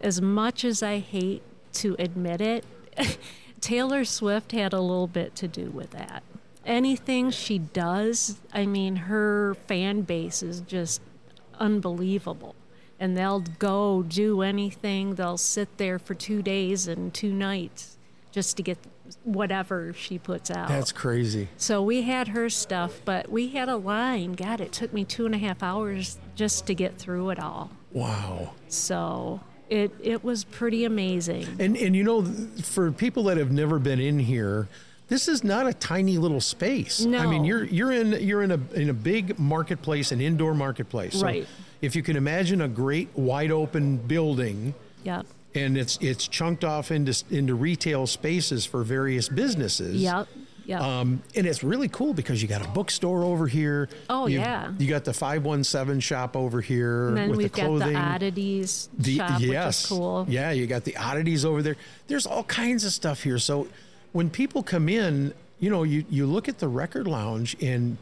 As 0.00 0.22
much 0.22 0.64
as 0.64 0.82
I 0.82 0.98
hate 1.00 1.42
to 1.74 1.94
admit 1.98 2.40
it, 2.40 2.64
Taylor 3.60 4.04
Swift 4.06 4.52
had 4.52 4.72
a 4.72 4.80
little 4.80 5.08
bit 5.08 5.34
to 5.36 5.48
do 5.48 5.66
with 5.70 5.90
that. 5.90 6.22
Anything 6.66 7.30
she 7.30 7.58
does, 7.58 8.38
I 8.52 8.66
mean, 8.66 8.96
her 8.96 9.56
fan 9.66 10.02
base 10.02 10.42
is 10.42 10.60
just 10.60 11.00
unbelievable. 11.58 12.54
And 12.98 13.16
they'll 13.16 13.44
go 13.58 14.02
do 14.02 14.42
anything. 14.42 15.14
They'll 15.14 15.38
sit 15.38 15.78
there 15.78 15.98
for 15.98 16.14
two 16.14 16.42
days 16.42 16.88
and 16.88 17.14
two 17.14 17.32
nights 17.32 17.96
just 18.32 18.56
to 18.56 18.62
get 18.62 18.78
whatever 19.22 19.92
she 19.92 20.18
puts 20.18 20.50
out. 20.50 20.68
That's 20.68 20.92
crazy. 20.92 21.48
So 21.56 21.82
we 21.82 22.02
had 22.02 22.28
her 22.28 22.48
stuff, 22.48 23.00
but 23.04 23.30
we 23.30 23.48
had 23.48 23.68
a 23.68 23.76
line. 23.76 24.32
God, 24.32 24.60
it 24.60 24.72
took 24.72 24.92
me 24.92 25.04
two 25.04 25.26
and 25.26 25.34
a 25.34 25.38
half 25.38 25.62
hours 25.62 26.18
just 26.34 26.66
to 26.66 26.74
get 26.74 26.98
through 26.98 27.30
it 27.30 27.38
all. 27.38 27.70
Wow. 27.92 28.52
So 28.68 29.40
it 29.68 29.92
it 30.02 30.24
was 30.24 30.44
pretty 30.44 30.84
amazing. 30.84 31.46
And 31.58 31.76
and 31.76 31.94
you 31.94 32.04
know, 32.04 32.24
for 32.62 32.92
people 32.92 33.24
that 33.24 33.36
have 33.36 33.52
never 33.52 33.78
been 33.78 34.00
in 34.00 34.18
here, 34.18 34.68
this 35.08 35.28
is 35.28 35.44
not 35.44 35.66
a 35.66 35.72
tiny 35.74 36.18
little 36.18 36.40
space. 36.40 37.00
No. 37.04 37.18
I 37.18 37.26
mean, 37.26 37.44
you're 37.44 37.64
you're 37.64 37.92
in 37.92 38.12
you're 38.26 38.42
in 38.42 38.50
a 38.50 38.60
in 38.74 38.90
a 38.90 38.94
big 38.94 39.38
marketplace, 39.38 40.12
an 40.12 40.20
indoor 40.20 40.54
marketplace. 40.54 41.14
So 41.14 41.24
Right. 41.26 41.46
If 41.82 41.94
you 41.94 42.02
can 42.02 42.16
imagine 42.16 42.62
a 42.62 42.68
great 42.68 43.08
wide 43.16 43.50
open 43.52 43.98
building, 43.98 44.74
Yep. 45.04 45.26
and 45.54 45.76
it's 45.76 45.98
it's 46.00 46.26
chunked 46.26 46.64
off 46.64 46.90
into 46.90 47.14
into 47.30 47.54
retail 47.54 48.06
spaces 48.06 48.64
for 48.66 48.82
various 48.82 49.28
businesses. 49.28 49.96
Yep. 50.02 50.26
Yep. 50.64 50.80
Um, 50.80 51.22
and 51.36 51.46
it's 51.46 51.62
really 51.62 51.86
cool 51.86 52.12
because 52.12 52.42
you 52.42 52.48
got 52.48 52.64
a 52.64 52.68
bookstore 52.70 53.22
over 53.22 53.46
here. 53.46 53.88
Oh, 54.10 54.26
You- 54.26 54.40
yeah. 54.40 54.72
You 54.78 54.88
got 54.88 55.04
the 55.04 55.12
517 55.12 56.00
shop 56.00 56.34
over 56.36 56.60
here 56.60 57.06
and 57.10 57.16
then 57.16 57.28
with 57.28 57.38
we've 57.38 57.52
the 57.52 57.56
got 57.56 57.66
clothing. 57.66 57.92
the 57.92 57.98
oddities 58.00 58.88
The- 58.98 59.16
shop, 59.18 59.40
yes. 59.40 59.82
which 59.82 59.84
is 59.84 59.86
cool. 59.96 60.26
Yeah, 60.28 60.50
you 60.50 60.66
got 60.66 60.82
the 60.82 60.96
oddities 60.96 61.44
over 61.44 61.62
there. 61.62 61.76
There's 62.08 62.26
all 62.26 62.42
kinds 62.42 62.84
of 62.84 62.92
stuff 62.92 63.22
here. 63.22 63.38
So 63.38 63.68
when 64.16 64.30
people 64.30 64.62
come 64.62 64.88
in, 64.88 65.34
you 65.60 65.68
know, 65.68 65.82
you, 65.82 66.02
you 66.08 66.24
look 66.26 66.48
at 66.48 66.58
the 66.58 66.68
record 66.68 67.06
lounge 67.06 67.54
and 67.62 67.98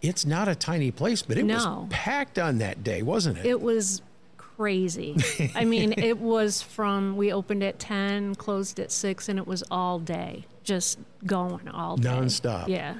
it's 0.00 0.24
not 0.24 0.46
a 0.46 0.54
tiny 0.54 0.92
place, 0.92 1.22
but 1.22 1.36
it 1.36 1.44
No. 1.44 1.54
was 1.56 1.86
packed 1.90 2.38
on 2.38 2.58
that 2.58 2.84
day, 2.84 3.02
wasn't 3.02 3.38
it? 3.38 3.46
It 3.46 3.60
was 3.60 4.00
crazy. 4.36 5.16
I 5.56 5.64
mean, 5.64 5.92
it 5.96 6.18
was 6.18 6.62
from 6.62 7.16
we 7.16 7.32
opened 7.32 7.64
at 7.64 7.80
10, 7.80 8.36
closed 8.36 8.78
at 8.78 8.92
6 8.92 9.28
and 9.28 9.40
it 9.40 9.46
was 9.46 9.64
all 9.72 9.98
day, 9.98 10.44
just 10.62 10.98
going 11.26 11.66
all 11.68 11.96
day. 11.96 12.08
Nonstop. 12.08 12.68
Yeah. 12.68 12.98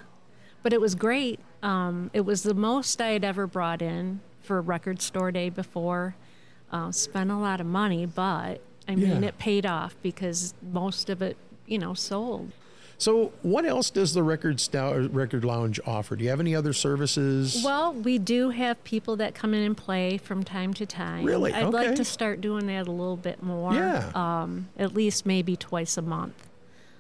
But 0.64 0.72
it 0.72 0.80
was 0.80 0.96
great. 0.96 1.38
Um, 1.62 2.11
it 2.12 2.22
was 2.22 2.42
the 2.42 2.55
most 2.55 3.01
I 3.01 3.11
had 3.11 3.22
ever 3.24 3.46
brought 3.46 3.80
in 3.80 4.20
for 4.42 4.61
record 4.61 5.01
store 5.01 5.30
day 5.30 5.51
before. 5.51 6.16
Uh, 6.72 6.90
spent 6.90 7.30
a 7.30 7.36
lot 7.36 7.61
of 7.61 7.66
money, 7.68 8.07
but 8.07 8.61
I 8.88 8.96
mean, 8.96 9.22
Yeah. 9.22 9.28
it 9.28 9.38
paid 9.38 9.66
off 9.66 9.94
because 10.03 10.53
most 10.72 11.09
of 11.11 11.22
it, 11.22 11.36
you 11.71 11.79
know, 11.79 11.95
sold. 11.95 12.53
So 12.99 13.33
what 13.41 13.64
else 13.64 13.89
does 13.89 14.12
the 14.12 14.23
record 14.23 14.61
stou- 14.61 15.09
record 15.11 15.43
lounge 15.43 15.81
offer? 15.87 16.16
Do 16.16 16.25
you 16.25 16.29
have 16.29 16.41
any 16.41 16.55
other 16.55 16.75
services? 16.75 17.62
Well, 17.64 17.95
we 17.95 18.18
do 18.18 18.51
have 18.51 18.83
people 18.85 19.16
that 19.16 19.35
come 19.35 19.55
in 19.55 19.62
and 19.62 19.75
play 19.75 20.18
from 20.18 20.45
time 20.45 20.75
to 20.75 20.85
time. 20.85 21.25
Really? 21.25 21.55
I'd 21.55 21.73
like 21.73 21.95
to 21.95 22.05
start 22.05 22.43
doing 22.43 22.66
that 22.66 22.87
a 22.87 22.91
little 22.91 23.16
bit 23.16 23.43
more. 23.43 23.73
Yeah. 23.73 24.11
Um, 24.14 24.68
at 24.79 24.93
least 24.93 25.25
maybe 25.25 25.57
twice 25.57 25.97
a 25.97 26.03
month. 26.03 26.47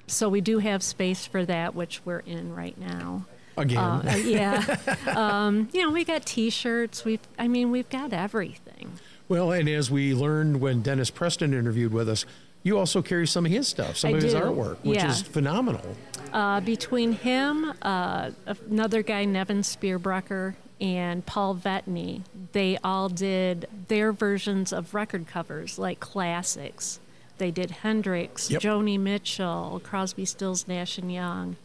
So 0.06 0.30
we 0.30 0.40
do 0.40 0.58
have 0.58 0.82
space 0.82 1.26
for 1.26 1.44
that, 1.44 1.74
which 1.74 2.00
we're 2.06 2.20
in 2.20 2.54
right 2.54 2.78
now. 2.78 3.26
Again. 3.58 3.78
Uh, 3.78 4.02
uh, 4.10 4.16
yeah. 4.16 4.76
um, 5.14 5.68
you 5.74 5.82
know, 5.82 5.90
we 5.90 6.04
got 6.04 6.24
T-shirts. 6.24 7.04
We've, 7.04 7.20
I 7.38 7.46
mean, 7.46 7.70
we've 7.70 7.90
got 7.90 8.14
everything. 8.14 8.92
Well, 9.28 9.52
and 9.52 9.68
as 9.68 9.90
we 9.90 10.14
learned 10.14 10.60
when 10.60 10.80
Dennis 10.80 11.10
Preston 11.10 11.52
interviewed 11.52 11.92
with 11.92 12.08
us, 12.08 12.24
you 12.62 12.78
also 12.78 13.00
carry 13.02 13.26
some 13.26 13.46
of 13.46 13.52
his 13.52 13.68
stuff, 13.68 13.96
some 13.96 14.14
I 14.14 14.16
of 14.16 14.22
his 14.22 14.32
do. 14.34 14.40
artwork, 14.40 14.76
which 14.82 14.98
Yeah. 14.98 15.10
is 15.10 15.22
phenomenal. 15.22 15.96
Uh, 16.32 16.60
between 16.60 17.12
him, 17.12 17.72
uh, 17.82 18.30
another 18.68 19.02
guy, 19.02 19.24
Nevin 19.24 19.62
Spearbrucker, 19.62 20.54
and 20.80 21.26
Paul 21.26 21.54
Vetney, 21.56 22.22
they 22.52 22.78
all 22.84 23.08
did 23.08 23.68
their 23.88 24.12
versions 24.12 24.72
of 24.72 24.94
record 24.94 25.26
covers, 25.26 25.78
like 25.78 26.00
classics. 26.00 27.00
They 27.38 27.50
did 27.50 27.70
Hendrix, 27.70 28.50
Yep. 28.50 28.62
Joni 28.62 28.98
Mitchell, 29.00 29.80
Crosby, 29.82 30.24
Stills, 30.24 30.68
Nash 30.68 30.98
and 30.98 31.12
Young. 31.12 31.56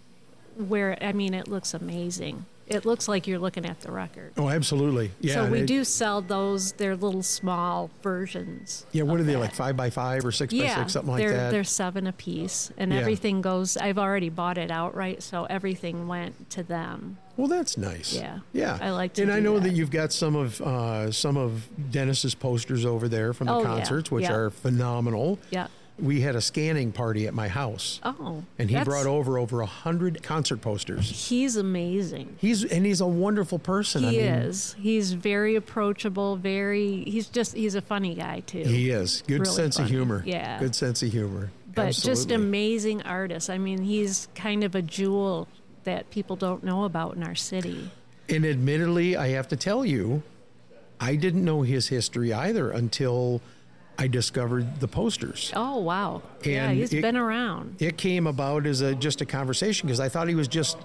Where 0.57 0.97
I 1.01 1.11
mean, 1.11 1.33
it 1.33 1.47
looks 1.49 1.73
amazing. 1.73 2.45
It 2.67 2.83
looks 2.83 3.07
like 3.07 3.27
you're 3.27 3.37
looking 3.39 3.63
at 3.65 3.81
the 3.81 3.91
record. 3.91 4.33
Oh, 4.37 4.49
absolutely. 4.49 5.11
Yeah. 5.19 5.35
so 5.35 5.51
we 5.51 5.59
it- 5.59 5.67
do 5.67 5.83
sell 5.83 6.21
those. 6.21 6.71
They're 6.73 6.95
little 6.95 7.21
small 7.21 7.91
versions. 8.01 8.85
Yeah. 8.91 9.03
What 9.03 9.19
are 9.19 9.23
they 9.23 9.33
that. 9.33 9.39
like 9.39 9.53
five 9.53 9.77
by 9.77 9.91
five 9.91 10.25
or 10.25 10.31
six 10.31 10.51
by 10.53 10.59
yeah, 10.63 10.75
six, 10.77 10.93
something 10.93 11.11
like 11.11 11.19
they're, 11.19 11.33
that? 11.33 11.51
They're 11.51 11.63
seven 11.63 12.07
apiece, 12.07 12.71
and 12.77 12.91
Yeah. 12.91 12.99
everything 12.99 13.41
goes. 13.41 13.77
I've 13.77 13.99
already 13.99 14.29
bought 14.29 14.57
it 14.57 14.71
outright, 14.71 15.21
so 15.21 15.45
everything 15.45 16.07
went 16.07 16.49
to 16.51 16.63
them. 16.63 17.17
Well, 17.37 17.47
that's 17.47 17.77
nice. 17.77 18.13
Yeah, 18.13 18.39
Yeah, 18.53 18.77
I 18.81 18.91
like 18.91 19.13
to. 19.15 19.21
and 19.23 19.31
I 19.31 19.39
know 19.41 19.55
that. 19.55 19.69
that 19.69 19.73
you've 19.75 19.91
got 19.91 20.11
some 20.13 20.35
of 20.35 20.59
uh, 20.61 21.11
some 21.11 21.37
of 21.37 21.67
Dennis's 21.91 22.33
posters 22.33 22.85
over 22.85 23.07
there 23.07 23.33
from 23.33 23.47
the 23.47 23.53
Oh, 23.53 23.59
yeah. 23.59 23.65
concerts, 23.65 24.09
which 24.09 24.23
Yeah. 24.23 24.33
are 24.33 24.49
phenomenal. 24.49 25.37
Yeah. 25.51 25.67
We 25.97 26.19
had 26.21 26.35
a 26.35 26.41
scanning 26.41 26.91
party 26.91 27.25
at 27.25 27.33
my 27.33 27.47
house, 27.47 28.01
Oh, 28.03 28.43
and 28.59 28.69
he 28.69 28.83
brought 28.83 29.05
over 29.05 29.37
over 29.39 29.61
a 29.61 29.65
hundred 29.65 30.21
concert 30.21 30.57
posters. 30.61 31.29
He's 31.29 31.55
amazing. 31.55 32.35
He's 32.37 32.65
and 32.65 32.85
he's 32.85 32.99
a 32.99 33.07
wonderful 33.07 33.59
person. 33.59 34.03
He 34.03 34.07
I 34.07 34.11
mean, 34.11 34.41
is. 34.47 34.75
He's 34.77 35.13
very 35.13 35.55
approachable. 35.55 36.35
Very. 36.35 37.05
He's 37.05 37.27
just. 37.27 37.53
He's 37.55 37.75
a 37.75 37.81
funny 37.81 38.13
guy 38.13 38.41
too. 38.41 38.63
He 38.63 38.89
is 38.89 39.23
good 39.25 39.39
Really 39.41 39.53
sense 39.55 39.77
funny. 39.77 39.85
of 39.85 39.91
humor. 39.91 40.23
Yeah. 40.25 40.59
good 40.59 40.75
sense 40.75 41.01
of 41.01 41.11
humor. 41.13 41.51
but 41.73 41.93
just 41.93 42.29
amazing 42.29 43.01
artist. 43.03 43.49
I 43.49 43.57
mean, 43.57 43.81
he's 43.83 44.27
kind 44.35 44.65
of 44.65 44.75
a 44.75 44.81
jewel 44.81 45.47
that 45.85 46.09
people 46.09 46.35
don't 46.35 46.61
know 46.63 46.83
about 46.83 47.15
in 47.15 47.23
our 47.23 47.35
city. 47.35 47.89
And 48.27 48.45
admittedly, 48.45 49.15
I 49.15 49.29
have 49.29 49.47
to 49.49 49.55
tell 49.55 49.85
you, 49.85 50.23
I 50.99 51.15
didn't 51.15 51.45
know 51.45 51.61
his 51.61 51.87
history 51.87 52.33
either 52.33 52.69
until 52.71 53.39
I 53.97 54.07
discovered 54.07 54.79
the 54.79 54.87
posters. 54.87 55.51
Oh 55.55 55.79
wow. 55.79 56.21
yeah, 56.43 56.69
And 56.69 56.77
he's 56.77 56.93
it- 56.93 57.01
been 57.01 57.15
around. 57.17 57.77
It 57.79 57.97
came 57.97 58.27
about 58.27 58.65
as 58.65 58.81
a 58.81 58.93
just 58.95 59.21
a 59.21 59.25
conversation 59.25 59.87
because 59.87 59.99
I 59.99 60.09
thought 60.09 60.27
he 60.27 60.35
was 60.35 60.47
just 60.47 60.77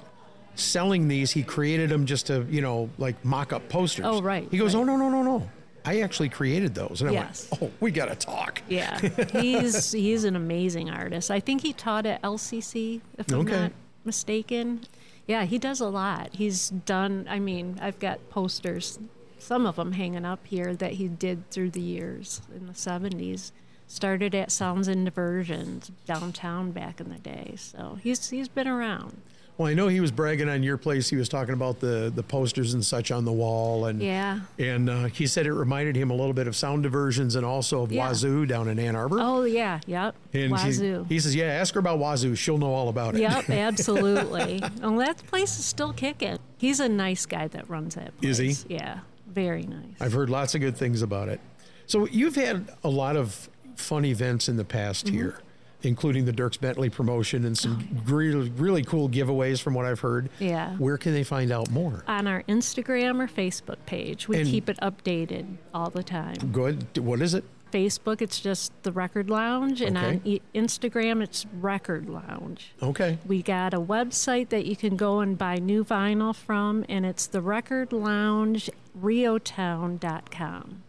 selling 0.55 1.09
these. 1.09 1.31
He 1.31 1.43
created 1.43 1.91
them 1.91 2.07
just 2.07 2.27
to, 2.29 2.47
you 2.51 2.61
know, 2.61 2.89
like 2.99 3.23
mock 3.25 3.53
up 3.53 3.69
posters. 3.69 4.05
Oh, 4.07 4.23
right, 4.23 4.47
He 4.51 4.59
goes, 4.59 4.75
right. 4.75 4.81
"Oh 4.81 4.85
no, 4.85 4.97
no, 4.97 5.09
no, 5.09 5.23
no! 5.23 5.49
I 5.85 6.01
actually 6.03 6.29
created 6.29 6.75
those." 6.75 7.01
And 7.01 7.11
I 7.11 7.15
Yes. 7.15 7.49
went, 7.51 7.63
"Oh, 7.65 7.71
we 7.81 7.91
got 7.91 8.07
to 8.09 8.15
talk." 8.15 8.63
Yeah, 8.69 8.99
he's 9.33 9.93
he's 9.93 10.25
an 10.25 10.37
amazing 10.37 10.91
artist. 10.91 11.31
I 11.31 11.41
think 11.41 11.63
he 11.63 11.73
taught 11.73 12.07
at 12.07 12.23
LCC, 12.23 13.01
if 13.19 13.33
I'm 13.33 13.41
Okay. 13.41 13.53
not 13.61 13.73
mistaken. 14.05 14.81
Yeah, 15.27 15.45
he 15.45 15.59
does 15.59 15.81
a 15.81 15.89
lot. 15.89 16.31
He's 16.33 16.71
done. 16.71 17.27
I 17.31 17.39
mean, 17.39 17.79
I've 17.81 17.99
got 18.01 18.29
posters, 18.31 18.99
some 19.41 19.67
of 19.67 19.77
them 19.77 19.93
hanging 19.93 20.25
up 20.25 20.41
here 20.47 20.75
that 20.77 20.93
he 20.93 21.09
did 21.09 21.51
through 21.51 21.71
the 21.71 21.81
years 21.81 22.41
in 22.55 22.67
the 22.67 22.73
'70s. 22.73 23.53
Started 23.89 24.37
at 24.37 24.53
Sounds 24.53 24.87
and 24.87 25.05
Diversions 25.05 25.91
downtown 26.07 26.71
back 26.71 27.01
in 27.01 27.09
the 27.11 27.19
day. 27.19 27.55
So 27.57 27.99
he's 28.03 28.31
he's 28.31 28.47
been 28.49 28.69
around. 28.69 29.17
Well, 29.59 29.69
I 29.69 29.75
know 29.75 29.89
he 29.89 30.01
was 30.01 30.11
bragging 30.11 30.49
on 30.49 30.63
your 30.63 30.79
place. 30.79 31.11
He 31.11 31.17
was 31.17 31.29
talking 31.29 31.55
about 31.55 31.81
the 31.81 32.11
the 32.15 32.23
posters 32.23 32.73
and 32.73 32.85
such 32.85 33.11
on 33.11 33.25
the 33.25 33.33
wall, 33.33 33.87
and 33.87 34.01
Yeah. 34.01 34.41
and 34.61 34.89
uh, 34.89 35.05
he 35.07 35.27
said 35.27 35.45
it 35.45 35.53
reminded 35.53 35.97
him 35.97 36.11
a 36.11 36.15
little 36.15 36.33
bit 36.33 36.47
of 36.47 36.55
Sound 36.55 36.85
Diversions 36.85 37.35
and 37.35 37.45
also 37.45 37.83
of 37.83 37.91
Yeah. 37.91 38.09
Wazoo 38.09 38.47
down 38.47 38.69
in 38.69 38.79
Ann 38.79 38.95
Arbor. 38.95 39.19
Oh 39.21 39.43
yeah, 39.43 39.81
yep. 39.87 40.15
and 40.33 40.57
he- 40.57 40.69
Wazoo. 40.69 41.05
He, 41.09 41.19
says, 41.19 41.35
"Yeah, 41.35 41.47
ask 41.47 41.75
her 41.75 41.81
about 41.81 41.99
Wazoo. 41.99 42.37
She'll 42.37 42.59
know 42.59 42.73
all 42.73 42.89
about 42.89 43.17
it." 43.17 43.23
Yep, 43.23 43.51
absolutely. 43.91 44.63
well, 44.81 44.97
that 44.99 45.19
place 45.27 45.59
is 45.59 45.65
still 45.65 45.93
kicking. 45.93 46.39
He's 46.59 46.79
a 46.81 46.89
nice 46.89 47.27
guy 47.27 47.49
that 47.49 47.69
runs 47.69 47.97
that 47.97 48.17
place. 48.21 48.39
Is 48.39 48.67
he? 48.69 48.75
Yeah. 48.77 49.01
Very 49.33 49.63
nice. 49.63 49.95
I've 50.01 50.13
heard 50.13 50.29
lots 50.31 50.55
of 50.55 50.61
good 50.61 50.77
things 50.77 51.03
about 51.03 51.29
it. 51.29 51.41
So 51.87 52.07
you've 52.07 52.37
had 52.37 52.69
a 52.85 52.89
lot 52.89 53.17
of 53.17 53.49
fun 53.77 54.05
events 54.05 54.49
in 54.49 54.57
the 54.57 54.65
past 54.65 55.07
Mhm. 55.07 55.11
here, 55.13 55.39
including 55.83 56.25
the 56.25 56.33
Dierks 56.33 56.61
Bentley 56.61 56.91
promotion 56.91 57.45
and 57.45 57.57
some 57.57 58.03
really, 58.07 58.51
really 58.51 58.83
cool 58.85 59.09
giveaways 59.09 59.61
from 59.63 59.75
what 59.75 59.87
I've 59.87 60.01
heard. 60.01 60.29
Yeah. 60.39 60.77
Where 60.77 60.99
can 60.99 61.13
they 61.13 61.25
find 61.25 61.51
out 61.51 61.71
more? 61.71 62.05
On 62.07 62.27
our 62.27 62.43
Instagram 62.45 63.21
or 63.21 63.27
Facebook 63.27 63.79
page, 63.87 64.29
we 64.29 64.39
And- 64.39 64.47
keep 64.49 64.69
it 64.69 64.79
updated 64.83 65.47
all 65.73 65.91
the 65.91 66.03
time. 66.03 66.37
Good. 66.53 66.99
What 66.99 67.23
is 67.23 67.35
it? 67.35 67.45
Facebook, 67.71 68.21
it's 68.23 68.41
just 68.41 68.73
the 68.83 68.93
Record 68.93 69.31
Lounge, 69.31 69.81
and 69.81 69.97
on 69.99 70.21
e- 70.25 70.41
Instagram, 70.55 71.23
it's 71.23 71.47
Record 71.61 72.09
Lounge. 72.09 72.73
Okay. 72.83 73.19
We 73.27 73.43
got 73.43 73.73
a 73.75 73.81
website 73.81 74.49
that 74.51 74.67
you 74.67 74.77
can 74.77 74.97
go 74.97 75.21
and 75.21 75.37
buy 75.39 75.57
new 75.57 75.85
vinyl 75.85 76.35
from, 76.35 76.85
and 76.89 77.05
it's 77.07 77.27
the 77.27 77.41
Record 77.41 77.93
Lounge 77.93 78.71
riotown.com. 79.01 80.83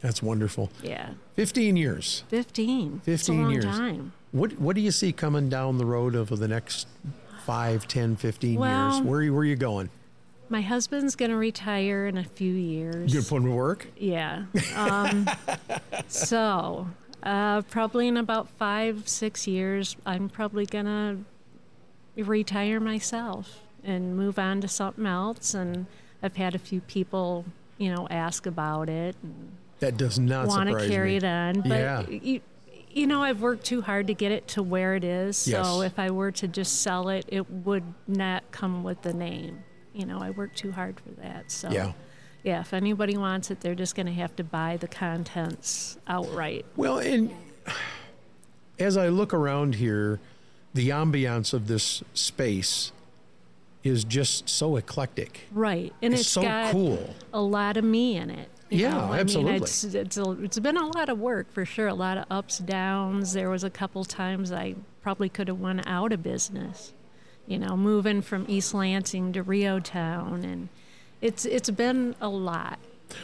That's 0.00 0.22
wonderful. 0.22 0.70
Yeah. 0.82 1.10
15 1.34 1.76
years. 1.76 2.22
15. 2.28 3.00
15 3.00 3.38
a 3.38 3.42
long 3.42 3.52
years. 3.52 3.64
time. 3.64 4.12
What 4.32 4.58
What 4.60 4.76
do 4.76 4.82
you 4.82 4.90
see 4.90 5.12
coming 5.12 5.48
down 5.48 5.78
the 5.78 5.86
road 5.86 6.14
over 6.14 6.36
the 6.36 6.48
next 6.48 6.86
5, 7.44 7.88
10, 7.88 8.16
15 8.16 8.58
Well- 8.60 8.92
years? 8.94 9.00
Where, 9.06 9.32
where 9.32 9.40
are 9.40 9.44
you 9.44 9.56
going? 9.56 9.88
My 10.48 10.60
husband's 10.60 11.16
going 11.16 11.30
to 11.32 11.36
retire 11.36 12.06
in 12.06 12.16
a 12.16 12.24
few 12.24 12.52
years. 12.52 13.12
You're 13.12 13.22
going 13.22 13.24
to 13.24 13.28
put 13.28 13.36
him 13.38 13.44
to 13.46 13.50
work? 13.50 13.86
Yeah. 13.96 14.44
Um, 14.76 15.28
so, 16.08 16.88
uh, 17.22 17.62
probably 17.62 18.06
in 18.06 18.16
about 18.16 18.48
five, 18.50 19.08
six 19.08 19.46
years, 19.48 19.96
I'm 20.06 20.28
probably 20.28 20.64
going 20.66 20.84
to 20.84 22.22
retire 22.22 22.78
myself 22.78 23.60
and 23.82 24.16
move 24.16 24.38
on 24.38 24.60
to 24.60 24.68
something 24.68 25.06
else. 25.06 25.52
And 25.54 25.86
I've 26.22 26.36
had 26.36 26.54
a 26.54 26.58
few 26.58 26.80
people, 26.80 27.44
you 27.78 27.92
know, 27.92 28.06
ask 28.08 28.46
about 28.46 28.88
it 28.88 29.16
and 29.22 29.50
That 29.80 29.96
does 29.96 30.18
not 30.18 30.46
want 30.46 30.68
to 30.70 30.88
carry 30.88 31.10
me. 31.10 31.16
it 31.16 31.24
on. 31.24 31.60
But, 31.62 31.68
yeah. 31.70 32.06
you, 32.08 32.40
you 32.90 33.06
know, 33.08 33.22
I've 33.22 33.40
worked 33.42 33.64
too 33.64 33.82
hard 33.82 34.06
to 34.06 34.14
get 34.14 34.30
it 34.32 34.46
to 34.48 34.62
where 34.62 34.94
it 34.94 35.02
is. 35.04 35.36
So 35.36 35.82
Yes. 35.82 35.92
if 35.92 35.98
I 35.98 36.10
were 36.10 36.30
to 36.32 36.46
just 36.48 36.82
sell 36.82 37.08
it, 37.08 37.24
it 37.28 37.50
would 37.50 37.84
not 38.06 38.50
come 38.52 38.84
with 38.84 39.02
the 39.02 39.12
name. 39.12 39.64
You 39.96 40.04
know, 40.06 40.18
I 40.20 40.30
worked 40.30 40.56
too 40.58 40.72
hard 40.72 41.00
for 41.00 41.10
that. 41.22 41.50
So 41.50 41.70
Yeah. 41.70 41.92
yeah, 42.42 42.60
if 42.60 42.74
anybody 42.74 43.16
wants 43.16 43.50
it, 43.50 43.60
they're 43.60 43.74
just 43.74 43.94
going 43.94 44.06
to 44.06 44.12
have 44.12 44.36
to 44.36 44.44
buy 44.44 44.76
the 44.76 44.88
contents 44.88 45.96
outright. 46.06 46.66
Well, 46.76 46.98
and 46.98 47.30
as 48.78 48.96
I 48.96 49.08
look 49.08 49.32
around 49.32 49.76
here, 49.76 50.20
the 50.74 50.90
ambiance 50.90 51.54
of 51.54 51.66
this 51.66 52.02
space 52.12 52.92
is 53.82 54.04
just 54.04 54.48
so 54.50 54.76
eclectic. 54.76 55.46
Right, 55.50 55.94
and 56.02 56.12
It's 56.12 56.22
it's 56.22 56.30
so 56.30 56.42
got 56.42 56.72
cool. 56.72 57.14
a 57.32 57.40
lot 57.40 57.76
of 57.78 57.84
me 57.84 58.16
in 58.16 58.28
it. 58.30 58.50
Yeah, 58.68 58.90
know? 58.90 59.12
I 59.12 59.20
absolutely. 59.20 59.52
Mean, 59.54 59.62
it's 59.62 59.84
it's 59.84 60.18
a, 60.18 60.30
it's 60.42 60.58
been 60.58 60.76
a 60.76 60.86
lot 60.88 61.08
of 61.08 61.18
work 61.20 61.50
for 61.52 61.64
sure. 61.64 61.86
A 61.86 61.94
lot 61.94 62.18
of 62.18 62.24
ups, 62.30 62.58
downs. 62.58 63.32
There 63.32 63.48
was 63.48 63.62
a 63.64 63.70
couple 63.70 64.04
times 64.04 64.50
I 64.50 64.74
probably 65.02 65.28
could 65.28 65.46
have 65.48 65.60
went 65.60 65.86
out 65.86 66.12
of 66.12 66.22
business. 66.24 66.92
You 67.46 67.58
know, 67.58 67.76
moving 67.76 68.22
from 68.22 68.44
East 68.48 68.74
Lansing 68.74 69.32
to 69.34 69.42
REO 69.42 69.78
Town, 69.80 70.44
and 70.44 70.68
it's 71.20 71.44
it's 71.44 71.70
been 71.70 72.14
a 72.20 72.28
lot. 72.28 72.78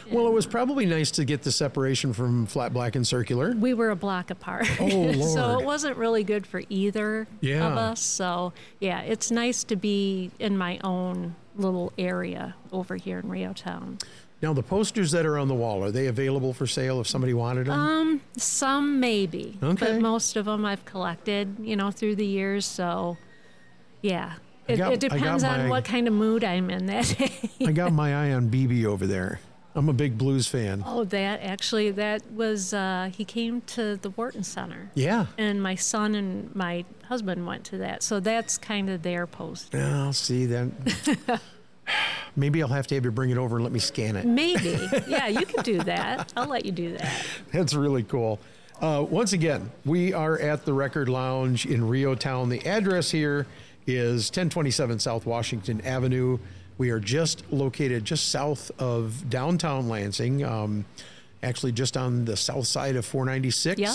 Well, 0.09 0.27
it 0.27 0.31
was 0.33 0.45
probably 0.45 0.85
nice 0.85 1.11
to 1.11 1.25
get 1.25 1.41
the 1.43 1.51
separation 1.51 2.13
from 2.13 2.45
flat 2.45 2.71
black 2.71 2.95
and 2.95 3.05
circular. 3.05 3.51
We 3.51 3.73
were 3.73 3.89
a 3.89 3.97
block 3.97 4.29
apart. 4.31 4.65
Oh, 4.79 5.11
so 5.33 5.59
it 5.59 5.65
wasn't 5.65 5.97
really 5.97 6.23
good 6.23 6.47
for 6.47 6.61
either 6.69 7.27
Yeah. 7.41 7.67
of 7.69 7.77
us. 7.77 7.99
So, 7.99 8.53
yeah, 8.79 9.01
it's 9.01 9.29
nice 9.29 9.65
to 9.65 9.75
be 9.75 10.31
in 10.39 10.57
my 10.57 10.79
own 10.85 11.35
little 11.57 11.91
area 11.97 12.55
over 12.71 12.95
here 12.95 13.19
in 13.19 13.27
REO 13.27 13.51
Town. 13.51 13.97
Now, 14.41 14.53
the 14.53 14.63
posters 14.63 15.11
that 15.11 15.25
are 15.25 15.37
on 15.37 15.49
the 15.49 15.53
wall, 15.53 15.83
are 15.83 15.91
they 15.91 16.07
available 16.07 16.53
for 16.53 16.65
sale 16.65 17.01
if 17.01 17.07
somebody 17.07 17.33
wanted 17.33 17.67
them? 17.67 17.77
Um, 17.79 18.21
some 18.37 19.01
maybe, 19.01 19.57
Okay. 19.61 19.85
but 19.93 20.01
most 20.01 20.37
of 20.37 20.45
them 20.45 20.63
I've 20.65 20.85
collected, 20.85 21.57
you 21.59 21.75
know, 21.75 21.91
through 21.91 22.15
the 22.15 22.25
years. 22.25 22.65
So, 22.65 23.17
yeah, 24.03 24.33
it, 24.67 24.77
got- 24.77 24.93
it 24.93 24.99
depends 24.99 25.41
my- 25.43 25.61
on 25.63 25.69
what 25.69 25.83
kind 25.85 26.07
of 26.07 26.13
mood 26.13 26.43
I'm 26.43 26.69
in 26.69 26.85
that 26.85 27.05
day. 27.17 27.31
I 27.65 27.71
got 27.71 27.91
my 27.91 28.13
eye 28.27 28.33
on 28.33 28.49
BB 28.51 28.85
over 28.85 29.07
there. 29.07 29.39
I'm 29.75 29.89
a 29.89 29.93
big 29.93 30.19
blues 30.19 30.45
fan. 30.45 30.83
Oh, 30.85 31.03
that 31.05 31.41
actually, 31.41 31.89
that 31.91 32.21
was, 32.31 32.75
uh, 32.75 33.09
he 33.11 33.25
came 33.25 33.61
to 33.61 33.95
the 33.97 34.11
Wharton 34.11 34.43
Center. 34.43 34.91
Yeah. 34.93 35.25
And 35.39 35.63
my 35.63 35.73
son 35.73 36.13
and 36.13 36.53
my 36.55 36.85
husband 37.05 37.47
went 37.47 37.63
to 37.65 37.79
that. 37.79 38.03
So 38.03 38.19
that's 38.19 38.59
kind 38.59 38.87
of 38.91 39.01
their 39.01 39.25
post. 39.25 39.73
I'll 39.73 40.13
see 40.13 40.45
then. 40.45 40.75
Maybe 42.35 42.61
I'll 42.61 42.69
have 42.69 42.85
to 42.87 42.95
have 42.95 43.03
you 43.05 43.11
bring 43.11 43.31
it 43.31 43.37
over 43.37 43.55
and 43.57 43.63
let 43.63 43.73
me 43.73 43.79
scan 43.79 44.15
it. 44.15 44.25
Maybe. 44.25 44.77
Yeah, 45.07 45.27
you 45.27 45.45
can 45.45 45.63
do 45.63 45.79
that. 45.83 46.31
I'll 46.37 46.47
let 46.47 46.65
you 46.65 46.71
do 46.71 46.95
that. 46.97 47.25
That's 47.51 47.73
really 47.73 48.03
cool. 48.03 48.39
Uh, 48.79 49.05
once 49.09 49.33
again, 49.33 49.71
we 49.85 50.13
are 50.13 50.37
at 50.39 50.65
the 50.65 50.73
Record 50.73 51.09
Lounge 51.09 51.65
in 51.65 51.87
REO 51.87 52.13
Town. 52.15 52.49
The 52.49 52.65
address 52.67 53.09
here 53.11 53.45
is 53.87 54.29
1027 54.29 54.99
South 54.99 55.25
Washington 55.25 55.81
Avenue. 55.81 56.37
We 56.77 56.89
are 56.89 56.99
just 56.99 57.43
located 57.51 58.03
just 58.05 58.29
south 58.31 58.71
of 58.79 59.29
downtown 59.29 59.87
Lansing, 59.89 60.43
um, 60.43 60.85
actually 61.43 61.71
just 61.71 61.95
on 61.97 62.25
the 62.25 62.35
south 62.37 62.67
side 62.67 62.95
of 62.95 63.05
496. 63.05 63.79
Yeah. 63.79 63.93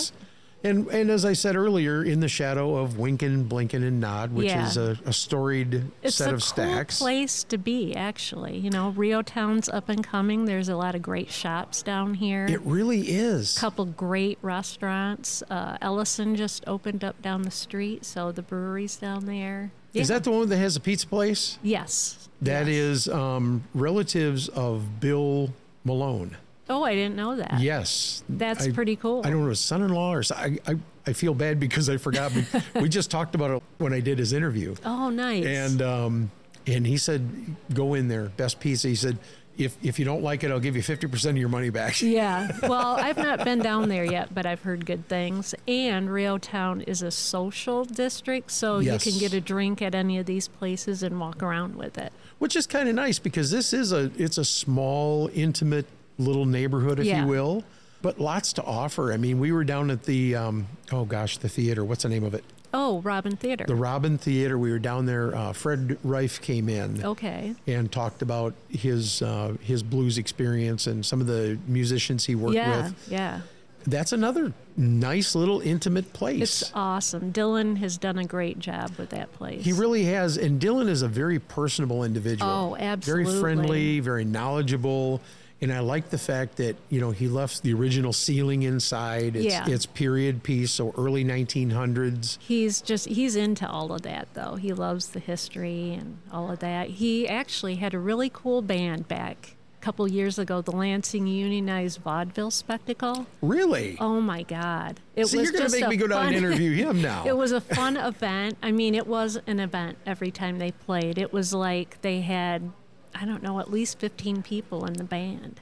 And, 0.61 0.87
and 0.89 1.09
as 1.09 1.23
I 1.23 1.31
said 1.33 1.55
earlier, 1.55 2.03
in 2.03 2.19
the 2.19 2.27
shadow 2.27 2.75
of 2.75 2.95
Wynken, 2.95 3.47
Blynken, 3.47 3.75
and 3.87 4.01
Nod, 4.01 4.33
which 4.33 4.47
Yeah. 4.47 4.67
is 4.67 4.75
a, 4.75 4.97
a 5.05 5.13
storied 5.13 5.85
It's 6.03 6.17
set 6.17 6.31
a 6.31 6.33
of 6.33 6.41
cool 6.41 6.47
stacks. 6.47 6.99
place 6.99 7.43
to 7.45 7.57
be, 7.57 7.95
actually. 7.95 8.57
You 8.57 8.69
know, 8.69 8.89
REO 8.89 9.21
Town's 9.21 9.69
up 9.69 9.87
and 9.87 10.03
coming. 10.03 10.43
There's 10.45 10.67
a 10.67 10.75
lot 10.75 10.95
of 10.95 11.01
great 11.01 11.31
shops 11.31 11.81
down 11.81 12.15
here. 12.15 12.45
It 12.45 12.59
really 12.63 13.09
is. 13.09 13.57
couple 13.57 13.85
great 13.85 14.37
restaurants. 14.41 15.41
Uh, 15.49 15.77
Ellison 15.81 16.35
just 16.35 16.65
opened 16.67 17.05
up 17.05 17.21
down 17.21 17.43
the 17.43 17.51
street, 17.51 18.03
so 18.03 18.33
the 18.33 18.41
brewery's 18.41 18.97
down 18.97 19.27
there. 19.27 19.71
Is 19.93 20.07
that 20.09 20.23
the 20.23 20.31
one 20.31 20.49
that 20.49 20.57
has 20.57 20.75
a 20.75 20.79
pizza 20.79 21.07
place? 21.07 21.57
Yes. 21.63 22.29
That 22.41 22.67
is 22.67 23.07
um, 23.07 23.63
relatives 23.73 24.47
of 24.49 24.99
Bill 24.99 25.53
Malone. 25.83 26.37
Oh, 26.69 26.83
I 26.83 26.93
didn't 26.93 27.15
know 27.15 27.35
that. 27.35 27.59
Yes. 27.59 28.23
That's 28.29 28.67
I- 28.67 28.71
pretty 28.71 28.95
cool. 28.95 29.21
I 29.25 29.29
don't 29.31 29.41
know, 29.43 29.49
his 29.49 29.59
son-in-law 29.59 30.13
or 30.13 30.23
so- 30.23 30.35
I, 30.35 30.57
I, 30.67 30.75
I 31.07 31.13
feel 31.13 31.33
bad 31.33 31.59
because 31.59 31.89
I 31.89 31.97
forgot. 31.97 32.31
We, 32.33 32.45
we 32.81 32.89
just 32.99 33.09
talked 33.09 33.33
about 33.35 33.49
it 33.51 33.63
when 33.79 33.91
I 33.93 33.99
did 33.99 34.19
his 34.19 34.33
interview. 34.33 34.75
Oh, 34.85 35.09
nice. 35.09 35.45
And 35.45 35.81
um, 35.81 36.31
and 36.67 36.85
he 36.85 36.97
said, 36.97 37.27
go 37.73 37.95
in 37.95 38.07
there, 38.07 38.25
best 38.37 38.59
pizza. 38.59 38.87
He 38.87 38.95
said, 38.95 39.17
if, 39.59 39.77
if 39.83 39.99
you 39.99 40.05
don't 40.05 40.23
like 40.23 40.43
it, 40.43 40.51
I'll 40.51 40.59
give 40.59 40.75
you 40.75 40.81
50% 40.81 41.29
of 41.31 41.37
your 41.37 41.49
money 41.49 41.69
back. 41.69 42.01
yeah. 42.01 42.51
Well, 42.63 42.95
I've 42.95 43.17
not 43.17 43.43
been 43.43 43.59
down 43.59 43.89
there 43.89 44.05
yet, 44.05 44.33
but 44.33 44.45
I've 44.45 44.61
heard 44.61 44.85
good 44.85 45.07
things. 45.07 45.53
And 45.67 46.09
REO 46.11 46.37
Town 46.37 46.81
is 46.81 47.01
a 47.01 47.11
social 47.11 47.83
district, 47.85 48.51
so 48.51 48.79
Yes. 48.79 49.05
you 49.05 49.11
can 49.11 49.19
get 49.19 49.33
a 49.33 49.41
drink 49.41 49.81
at 49.81 49.93
any 49.93 50.17
of 50.17 50.25
these 50.25 50.47
places 50.47 51.03
and 51.03 51.19
walk 51.19 51.43
around 51.43 51.75
with 51.75 51.97
it. 51.97 52.13
Which 52.39 52.55
is 52.55 52.65
kind 52.65 52.87
of 52.87 52.95
nice 52.95 53.19
because 53.19 53.51
this 53.51 53.73
is 53.73 53.91
a, 53.91 54.09
it's 54.17 54.37
a 54.37 54.45
small, 54.45 55.29
intimate 55.33 55.85
little 56.17 56.45
neighborhood, 56.45 56.99
if 56.99 57.05
Yeah. 57.05 57.21
you 57.23 57.27
will, 57.27 57.63
but 58.01 58.19
lots 58.19 58.53
to 58.53 58.63
offer. 58.63 59.11
I 59.11 59.17
mean, 59.17 59.39
we 59.39 59.51
were 59.51 59.65
down 59.65 59.91
at 59.91 60.03
the, 60.03 60.35
um, 60.35 60.67
oh 60.91 61.03
gosh, 61.03 61.37
the 61.37 61.49
theater. 61.49 61.83
What's 61.83 62.03
the 62.03 62.09
name 62.09 62.23
of 62.23 62.33
it? 62.33 62.43
Oh, 62.73 63.01
Robin 63.01 63.35
Theater. 63.35 63.65
The 63.67 63.75
Robin 63.75 64.17
Theater. 64.17 64.57
We 64.57 64.71
were 64.71 64.79
down 64.79 65.05
there. 65.05 65.35
Uh, 65.35 65.53
Fred 65.53 65.97
Reif 66.03 66.41
came 66.41 66.69
in. 66.69 67.03
Okay. 67.03 67.55
And 67.67 67.91
talked 67.91 68.21
about 68.21 68.53
his 68.69 69.21
uh, 69.21 69.55
his 69.61 69.81
blues 69.83 70.17
experience 70.17 70.87
and 70.87 71.05
some 71.05 71.21
of 71.21 71.27
the 71.27 71.57
musicians 71.67 72.25
he 72.25 72.35
worked 72.35 72.49
with. 72.49 72.55
yeah, 72.57 72.83
with. 72.83 73.07
yeah. 73.09 73.41
That's 73.87 74.11
another 74.11 74.53
nice 74.75 75.35
little 75.35 75.61
intimate 75.61 76.11
place. 76.13 76.61
It's 76.61 76.71
awesome. 76.75 77.31
Dylan 77.31 77.77
has 77.77 77.97
done 77.97 78.17
a 78.17 78.25
great 78.25 78.59
job 78.59 78.91
with 78.97 79.09
that 79.11 79.31
place. 79.33 79.63
he 79.63 79.71
really 79.71 80.03
has, 80.03 80.37
and 80.37 80.59
Dylan 80.61 80.89
is 80.89 81.01
a 81.01 81.07
very 81.07 81.39
personable 81.39 82.03
individual. 82.03 82.51
Oh, 82.51 82.75
absolutely. 82.77 83.23
Very 83.31 83.41
friendly, 83.41 83.99
very 84.01 84.25
knowledgeable, 84.25 85.21
and 85.61 85.73
I 85.73 85.79
like 85.79 86.09
the 86.09 86.17
fact 86.17 86.55
that 86.57 86.75
you 86.89 86.99
know 87.01 87.11
he 87.11 87.27
left 87.27 87.63
the 87.63 87.73
original 87.73 88.13
ceiling 88.13 88.63
inside. 88.63 89.35
It's, 89.35 89.45
Yeah. 89.45 89.65
it's 89.67 89.85
period 89.85 90.43
piece, 90.43 90.71
so 90.71 90.93
early 90.97 91.23
1900s. 91.25 92.37
He's 92.41 92.81
just 92.81 93.07
he's 93.07 93.35
into 93.35 93.67
all 93.69 93.91
of 93.93 94.01
that 94.03 94.27
though. 94.33 94.55
He 94.55 94.73
loves 94.73 95.07
the 95.09 95.19
history 95.19 95.93
and 95.93 96.17
all 96.31 96.51
of 96.51 96.59
that. 96.59 96.89
He 96.89 97.27
actually 97.27 97.75
had 97.75 97.93
a 97.93 97.99
really 97.99 98.29
cool 98.33 98.61
band 98.61 99.07
back 99.07 99.55
a 99.81 99.85
couple 99.85 100.05
years 100.09 100.37
ago, 100.37 100.61
the 100.61 100.71
Lansing 100.75 101.25
Unionized 101.25 101.99
Vaudeville 102.01 102.51
Spectacle. 102.51 103.27
Really? 103.41 103.95
Oh 103.99 104.19
my 104.19 104.43
God! 104.43 104.99
It 105.15 105.27
See, 105.27 105.37
was 105.37 105.51
you're 105.51 105.59
gonna 105.61 105.71
make 105.71 105.87
me 105.89 105.95
go 105.97 106.07
down 106.07 106.27
and 106.27 106.35
interview 106.35 106.71
him 106.75 107.01
now. 107.11 107.25
it 107.25 107.35
was 107.37 107.51
a 107.53 107.61
fun 107.61 107.95
event. 107.95 108.57
I 108.61 108.71
mean, 108.71 108.93
it 108.95 109.07
was 109.07 109.39
an 109.47 109.59
event 109.59 109.97
every 110.05 110.31
time 110.31 110.59
they 110.59 110.71
played. 110.71 111.17
It 111.17 111.31
was 111.31 111.53
like 111.53 112.01
they 112.01 112.19
had, 112.21 112.71
I 113.15 113.25
don't 113.25 113.43
know, 113.43 113.59
at 113.59 113.69
least 113.71 113.99
15 113.99 114.43
people 114.43 114.85
in 114.85 114.93
the 114.93 115.03
band. 115.03 115.59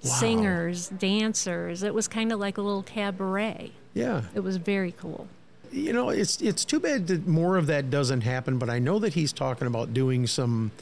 Singers, 0.00 0.88
dancers. 0.88 1.82
It 1.82 1.94
was 1.94 2.08
kind 2.08 2.30
of 2.30 2.38
like 2.38 2.58
a 2.58 2.62
little 2.62 2.82
cabaret. 2.82 3.72
Yeah. 3.94 4.22
It 4.34 4.40
was 4.40 4.58
very 4.58 4.92
cool. 4.92 5.28
you 5.72 5.92
know, 5.94 6.10
it's 6.10 6.42
it's 6.42 6.64
too 6.64 6.78
bad 6.78 7.06
that 7.06 7.26
more 7.26 7.56
of 7.56 7.66
that 7.68 7.88
doesn't 7.90 8.20
happen. 8.20 8.58
But 8.58 8.68
I 8.68 8.78
know 8.78 8.98
that 8.98 9.14
he's 9.14 9.32
talking 9.32 9.66
about 9.66 9.94
doing 9.94 10.26
some 10.26 10.72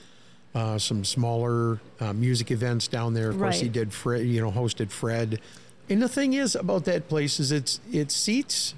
uh, 0.57 0.77
some 0.79 1.05
smaller 1.05 1.81
uh, 2.01 2.13
music 2.13 2.51
events 2.51 2.89
down 2.89 3.15
there. 3.15 3.31
Of 3.31 3.39
course, 3.39 3.61
he 3.61 3.69
did 3.69 3.93
Fred, 3.93 4.27
you 4.27 4.41
know, 4.41 4.51
hosted 4.51 4.91
Fred. 4.91 5.41
And 5.89 6.03
the 6.03 6.09
thing 6.09 6.33
is 6.35 6.55
about 6.57 6.85
that 6.87 7.09
place 7.09 7.39
is 7.39 7.53
it's 7.53 7.81
it 7.93 8.11
seats. 8.11 8.75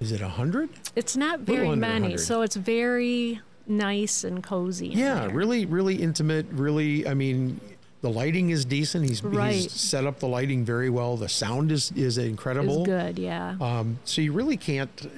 Is 0.00 0.12
it 0.12 0.20
a 0.20 0.28
hundred? 0.28 0.68
It's 0.94 1.16
not 1.16 1.40
very 1.40 1.74
many, 1.74 2.02
100. 2.02 2.18
so 2.20 2.42
it's 2.42 2.54
very 2.56 3.40
nice 3.68 4.24
and 4.24 4.42
cozy. 4.42 4.88
Yeah, 4.88 5.20
there. 5.20 5.30
really, 5.30 5.66
really 5.66 5.96
intimate. 5.96 6.46
Really, 6.50 7.06
I 7.06 7.14
mean, 7.14 7.60
the 8.00 8.10
lighting 8.10 8.50
is 8.50 8.64
decent. 8.64 9.08
He's, 9.08 9.22
Right. 9.22 9.54
he's 9.54 9.72
set 9.72 10.06
up 10.06 10.20
the 10.20 10.28
lighting 10.28 10.64
very 10.64 10.90
well. 10.90 11.16
The 11.16 11.28
sound 11.28 11.70
is 11.72 11.92
is 11.92 12.18
incredible. 12.18 12.80
It's 12.80 12.86
good, 12.86 13.18
yeah. 13.18 13.56
Um, 13.60 13.98
so 14.04 14.20
you 14.20 14.32
really 14.32 14.56
can't 14.56 15.10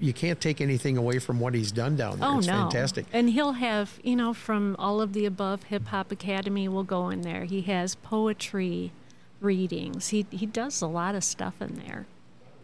you 0.00 0.12
can't 0.12 0.40
take 0.40 0.60
anything 0.60 0.96
away 0.96 1.18
from 1.18 1.40
what 1.40 1.54
he's 1.54 1.72
done 1.72 1.96
down 1.96 2.18
there. 2.18 2.28
Oh 2.28 2.38
it's 2.38 2.46
no! 2.46 2.52
fantastic. 2.52 3.06
And 3.12 3.30
he'll 3.30 3.52
have, 3.52 3.98
you 4.02 4.16
know, 4.16 4.34
from 4.34 4.76
all 4.78 5.00
of 5.00 5.12
the 5.12 5.24
above, 5.24 5.64
Hip 5.64 5.86
Hop 5.86 6.12
Academy 6.12 6.68
will 6.68 6.82
go 6.84 7.08
in 7.08 7.22
there. 7.22 7.44
He 7.44 7.62
has 7.62 7.94
poetry 7.94 8.92
readings. 9.40 10.08
He 10.08 10.26
he 10.30 10.46
does 10.46 10.82
a 10.82 10.86
lot 10.86 11.14
of 11.14 11.24
stuff 11.24 11.54
in 11.60 11.76
there. 11.86 12.06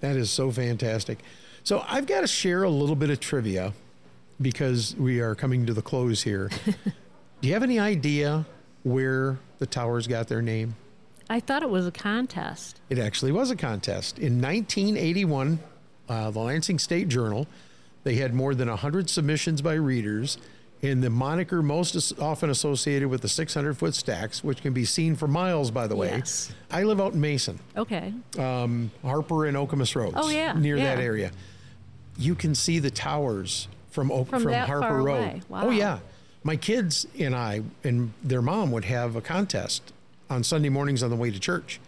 That 0.00 0.16
is 0.16 0.30
so 0.30 0.50
fantastic. 0.50 1.20
So 1.62 1.84
I've 1.86 2.06
got 2.06 2.22
to 2.22 2.26
share 2.26 2.62
a 2.62 2.70
little 2.70 2.96
bit 2.96 3.10
of 3.10 3.20
trivia 3.20 3.74
because 4.40 4.96
we 4.96 5.20
are 5.20 5.34
coming 5.34 5.66
to 5.66 5.74
the 5.74 5.82
close 5.82 6.22
here. 6.22 6.50
Do 7.40 7.48
you 7.48 7.54
have 7.54 7.62
any 7.62 7.78
idea 7.78 8.46
where 8.82 9.38
the 9.58 9.66
towers 9.66 10.06
got 10.06 10.28
their 10.28 10.42
name? 10.42 10.76
I 11.28 11.40
thought 11.40 11.62
it 11.62 11.70
was 11.70 11.86
a 11.86 11.92
contest. 11.92 12.80
It 12.90 12.98
actually 12.98 13.32
was 13.32 13.50
a 13.50 13.56
contest. 13.56 14.18
In 14.18 14.40
1981, 14.40 15.60
uh, 16.08 16.30
the 16.30 16.40
Lansing 16.40 16.78
State 16.78 17.08
Journal, 17.08 17.46
they 18.02 18.16
had 18.16 18.34
more 18.34 18.54
than 18.54 18.68
100 18.68 19.08
submissions 19.08 19.62
by 19.62 19.74
readers, 19.74 20.38
and 20.82 21.02
the 21.02 21.10
moniker 21.10 21.62
most 21.62 22.18
often 22.18 22.50
associated 22.50 23.08
with 23.08 23.20
the 23.20 23.28
600 23.28 23.76
foot 23.76 23.94
stacks, 23.94 24.42
which 24.42 24.60
can 24.62 24.72
be 24.72 24.84
seen 24.84 25.14
for 25.14 25.28
miles, 25.28 25.70
by 25.70 25.86
the 25.86 25.94
way. 25.94 26.08
Yes. 26.08 26.52
I 26.70 26.82
live 26.82 27.00
out 27.00 27.12
in 27.12 27.20
Mason, 27.20 27.60
Okay. 27.76 28.12
um, 28.38 28.90
Harper 29.02 29.46
and 29.46 29.56
Okemos 29.56 29.94
Roads. 29.94 30.14
Oh, 30.16 30.30
yeah, 30.30 30.54
Near 30.54 30.78
that 30.78 30.98
area. 30.98 31.30
You 32.18 32.34
can 32.34 32.54
see 32.54 32.78
the 32.80 32.90
towers 32.90 33.68
from, 33.90 34.08
From 34.08 34.42
from 34.42 34.52
Harper 34.52 35.02
Road. 35.02 35.16
away. 35.16 35.42
Oh, 35.50 35.70
yeah. 35.70 35.98
My 36.42 36.56
kids 36.56 37.06
and 37.18 37.34
I 37.34 37.62
and 37.84 38.12
their 38.24 38.40
mom 38.42 38.70
would 38.72 38.84
have 38.86 39.14
a 39.16 39.20
contest 39.20 39.92
on 40.30 40.42
Sunday 40.42 40.68
mornings 40.70 41.02
on 41.02 41.10
the 41.10 41.16
way 41.16 41.30
to 41.30 41.38
church 41.38 41.80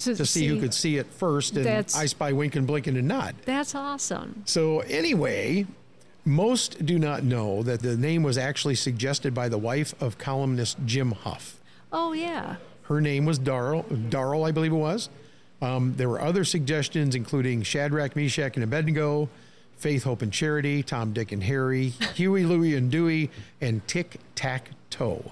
To 0.00 0.14
to 0.16 0.26
see 0.26 0.46
who 0.48 0.58
could 0.58 0.74
see 0.74 0.96
it 0.96 1.06
first 1.12 1.56
and 1.56 1.66
I 1.94 2.06
spy 2.06 2.32
wink 2.32 2.56
and 2.56 2.66
blink 2.66 2.86
and 2.88 3.00
nod. 3.06 3.36
That's 3.44 3.74
awesome. 3.74 4.42
So 4.46 4.80
anyway, 4.80 5.66
most 6.24 6.84
do 6.84 6.98
not 6.98 7.22
know 7.22 7.62
that 7.62 7.80
the 7.80 7.96
name 7.96 8.22
was 8.24 8.36
actually 8.36 8.74
suggested 8.74 9.32
by 9.32 9.48
the 9.48 9.58
wife 9.58 9.94
of 10.02 10.18
columnist 10.18 10.78
Jim 10.86 11.12
Huff. 11.12 11.60
Oh 11.92 12.12
yeah. 12.12 12.56
Her 12.84 13.00
name 13.00 13.24
was 13.26 13.38
Darl, 13.38 13.82
Darl, 14.08 14.44
I 14.44 14.50
believe 14.50 14.72
it 14.72 14.76
was. 14.76 15.08
Um, 15.62 15.94
there 15.96 16.08
were 16.08 16.20
other 16.20 16.42
suggestions, 16.44 17.14
including 17.14 17.62
Shadrach, 17.62 18.16
Meshach, 18.16 18.56
and 18.56 18.64
Abednego, 18.64 19.28
Faith, 19.80 20.04
Hope, 20.04 20.20
and 20.22 20.32
Charity, 20.32 20.82
Tom, 20.82 21.12
Dick, 21.14 21.32
and 21.32 21.42
Harry, 21.42 21.88
Huey, 22.14 22.44
Louie, 22.44 22.74
and 22.76 22.90
Dewey, 22.90 23.30
and 23.62 23.86
Tic 23.88 24.20
Tac 24.34 24.70
Toe. 24.90 25.24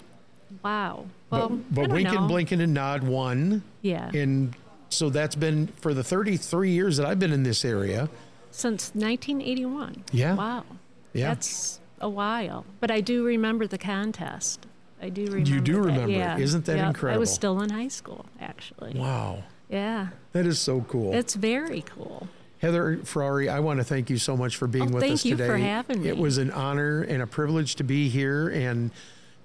Wow. 0.64 1.06
Well, 1.30 1.50
but 1.50 1.58
but 1.70 1.90
Wink 1.90 2.10
know. 2.10 2.22
and 2.22 2.30
Blynken 2.30 2.62
and 2.62 2.72
Nod 2.72 3.02
won. 3.02 3.62
Yeah. 3.82 4.10
And 4.14 4.54
so 4.88 5.10
that's 5.10 5.34
been 5.34 5.66
for 5.66 5.92
the 5.92 6.02
33 6.02 6.70
years 6.70 6.96
that 6.96 7.06
I've 7.06 7.18
been 7.18 7.32
in 7.32 7.42
this 7.42 7.64
area. 7.64 8.08
Since 8.50 8.94
1981. 8.94 10.04
Yeah. 10.12 10.34
Wow. 10.34 10.64
Yeah. 11.12 11.28
That's 11.28 11.80
a 12.00 12.08
while. 12.08 12.64
But 12.80 12.90
I 12.90 13.02
do 13.02 13.24
remember 13.24 13.66
the 13.66 13.78
contest. 13.78 14.66
I 15.02 15.10
do 15.10 15.26
remember. 15.26 15.50
You 15.50 15.60
do 15.60 15.74
that. 15.74 15.80
remember. 15.82 16.10
Yeah. 16.10 16.38
Isn't 16.38 16.64
that 16.64 16.76
Yep. 16.76 17.04
I 17.04 17.18
was 17.18 17.32
still 17.32 17.60
in 17.60 17.68
high 17.70 17.88
school, 17.88 18.24
actually. 18.40 18.94
Wow. 18.98 19.44
Yeah. 19.68 20.08
That 20.32 20.46
is 20.46 20.58
so 20.58 20.80
cool. 20.88 21.12
It's 21.12 21.34
very 21.34 21.82
cool. 21.82 22.28
Heather 22.60 22.96
Frarey, 23.04 23.48
I 23.48 23.60
want 23.60 23.78
to 23.78 23.84
thank 23.84 24.10
you 24.10 24.18
so 24.18 24.36
much 24.36 24.56
for 24.56 24.66
being 24.66 24.90
Oh, 24.90 24.94
with 24.94 25.02
thank 25.02 25.14
us 25.14 25.24
you 25.24 25.36
today. 25.36 25.46
for 25.46 25.56
having 25.56 26.02
me. 26.02 26.08
It 26.08 26.16
was 26.18 26.38
an 26.38 26.50
honor 26.50 27.02
and 27.02 27.22
a 27.22 27.26
privilege 27.26 27.76
to 27.76 27.84
be 27.84 28.08
here 28.08 28.48
and 28.48 28.90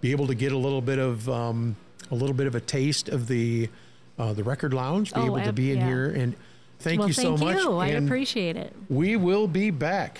be 0.02 0.12
able 0.12 0.28
to 0.28 0.36
get 0.36 0.52
a 0.52 0.58
little 0.58 0.82
bit 0.82 0.98
of 1.00 1.30
um, 1.30 1.76
a 2.12 2.16
little 2.16 2.36
bit 2.36 2.48
of 2.48 2.56
a 2.56 2.60
taste 2.60 3.10
of 3.10 3.28
the 3.28 3.70
uh, 4.18 4.34
the 4.34 4.44
record 4.44 4.74
lounge. 4.74 5.14
Be 5.14 5.22
Oh, 5.22 5.26
able 5.38 5.44
to 5.44 5.54
be 5.54 5.72
in 5.72 5.80
yeah. 5.80 5.88
here 5.88 6.10
and 6.10 6.36
thank 6.80 7.00
well, 7.00 7.08
you 7.08 7.14
so 7.14 7.38
thank 7.38 7.40
much. 7.56 7.58
you. 7.64 7.78
I 7.78 7.88
appreciate 7.90 8.58
it. 8.58 8.76
We 8.90 9.16
will 9.16 9.48
be 9.48 9.70
back. 9.70 10.20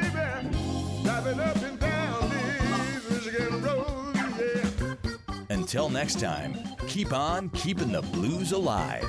Until 5.51 5.89
next 5.89 6.19
time, 6.21 6.57
keep 6.87 7.11
on 7.11 7.49
keeping 7.49 7.91
the 7.91 8.01
blues 8.01 8.53
alive. 8.53 9.05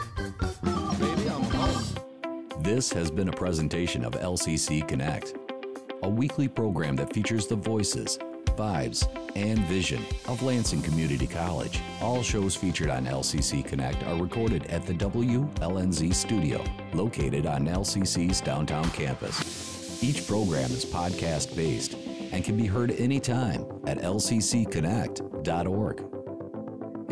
Baby, 0.98 1.30
I'm 1.30 1.44
home. 1.44 1.84
This 2.58 2.92
has 2.92 3.12
been 3.12 3.28
a 3.28 3.32
presentation 3.32 4.04
of 4.04 4.14
LCC 4.14 4.88
Connect, 4.88 5.34
a 6.02 6.08
weekly 6.08 6.48
program 6.48 6.96
that 6.96 7.14
features 7.14 7.46
the 7.46 7.54
voices, 7.54 8.18
vibes, 8.56 9.06
and 9.36 9.60
vision 9.66 10.04
of 10.26 10.42
Lansing 10.42 10.82
Community 10.82 11.28
College. 11.28 11.78
All 12.00 12.24
shows 12.24 12.56
featured 12.56 12.90
on 12.90 13.06
LCC 13.06 13.64
Connect 13.64 14.02
are 14.02 14.20
recorded 14.20 14.66
at 14.66 14.84
the 14.84 14.94
WLNZ 14.94 16.12
studio, 16.12 16.64
located 16.92 17.46
on 17.46 17.68
LCC's 17.68 18.40
downtown 18.40 18.90
campus. 18.90 20.02
Each 20.02 20.26
program 20.26 20.72
is 20.72 20.84
podcast 20.84 21.54
based 21.54 21.94
and 22.32 22.44
can 22.44 22.56
be 22.56 22.66
heard 22.66 22.90
anytime 22.90 23.64
at 23.86 23.98
lccconnect.org. 23.98 26.21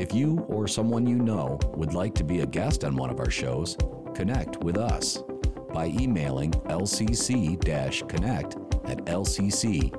If 0.01 0.15
you 0.15 0.39
or 0.49 0.67
someone 0.67 1.07
you 1.07 1.17
know 1.17 1.59
would 1.75 1.93
like 1.93 2.15
to 2.15 2.25
be 2.25 2.41
a 2.41 2.47
guest 2.47 2.85
on 2.85 2.97
one 2.97 3.11
of 3.11 3.21
our 3.21 3.29
shows, 3.29 3.77
connect 4.15 4.65
with 4.65 4.79
us 4.79 5.23
by 5.75 5.89
emailing 5.89 6.53
lcc-connect 6.53 8.57
at 8.87 9.05
lcc.edu. 9.05 9.91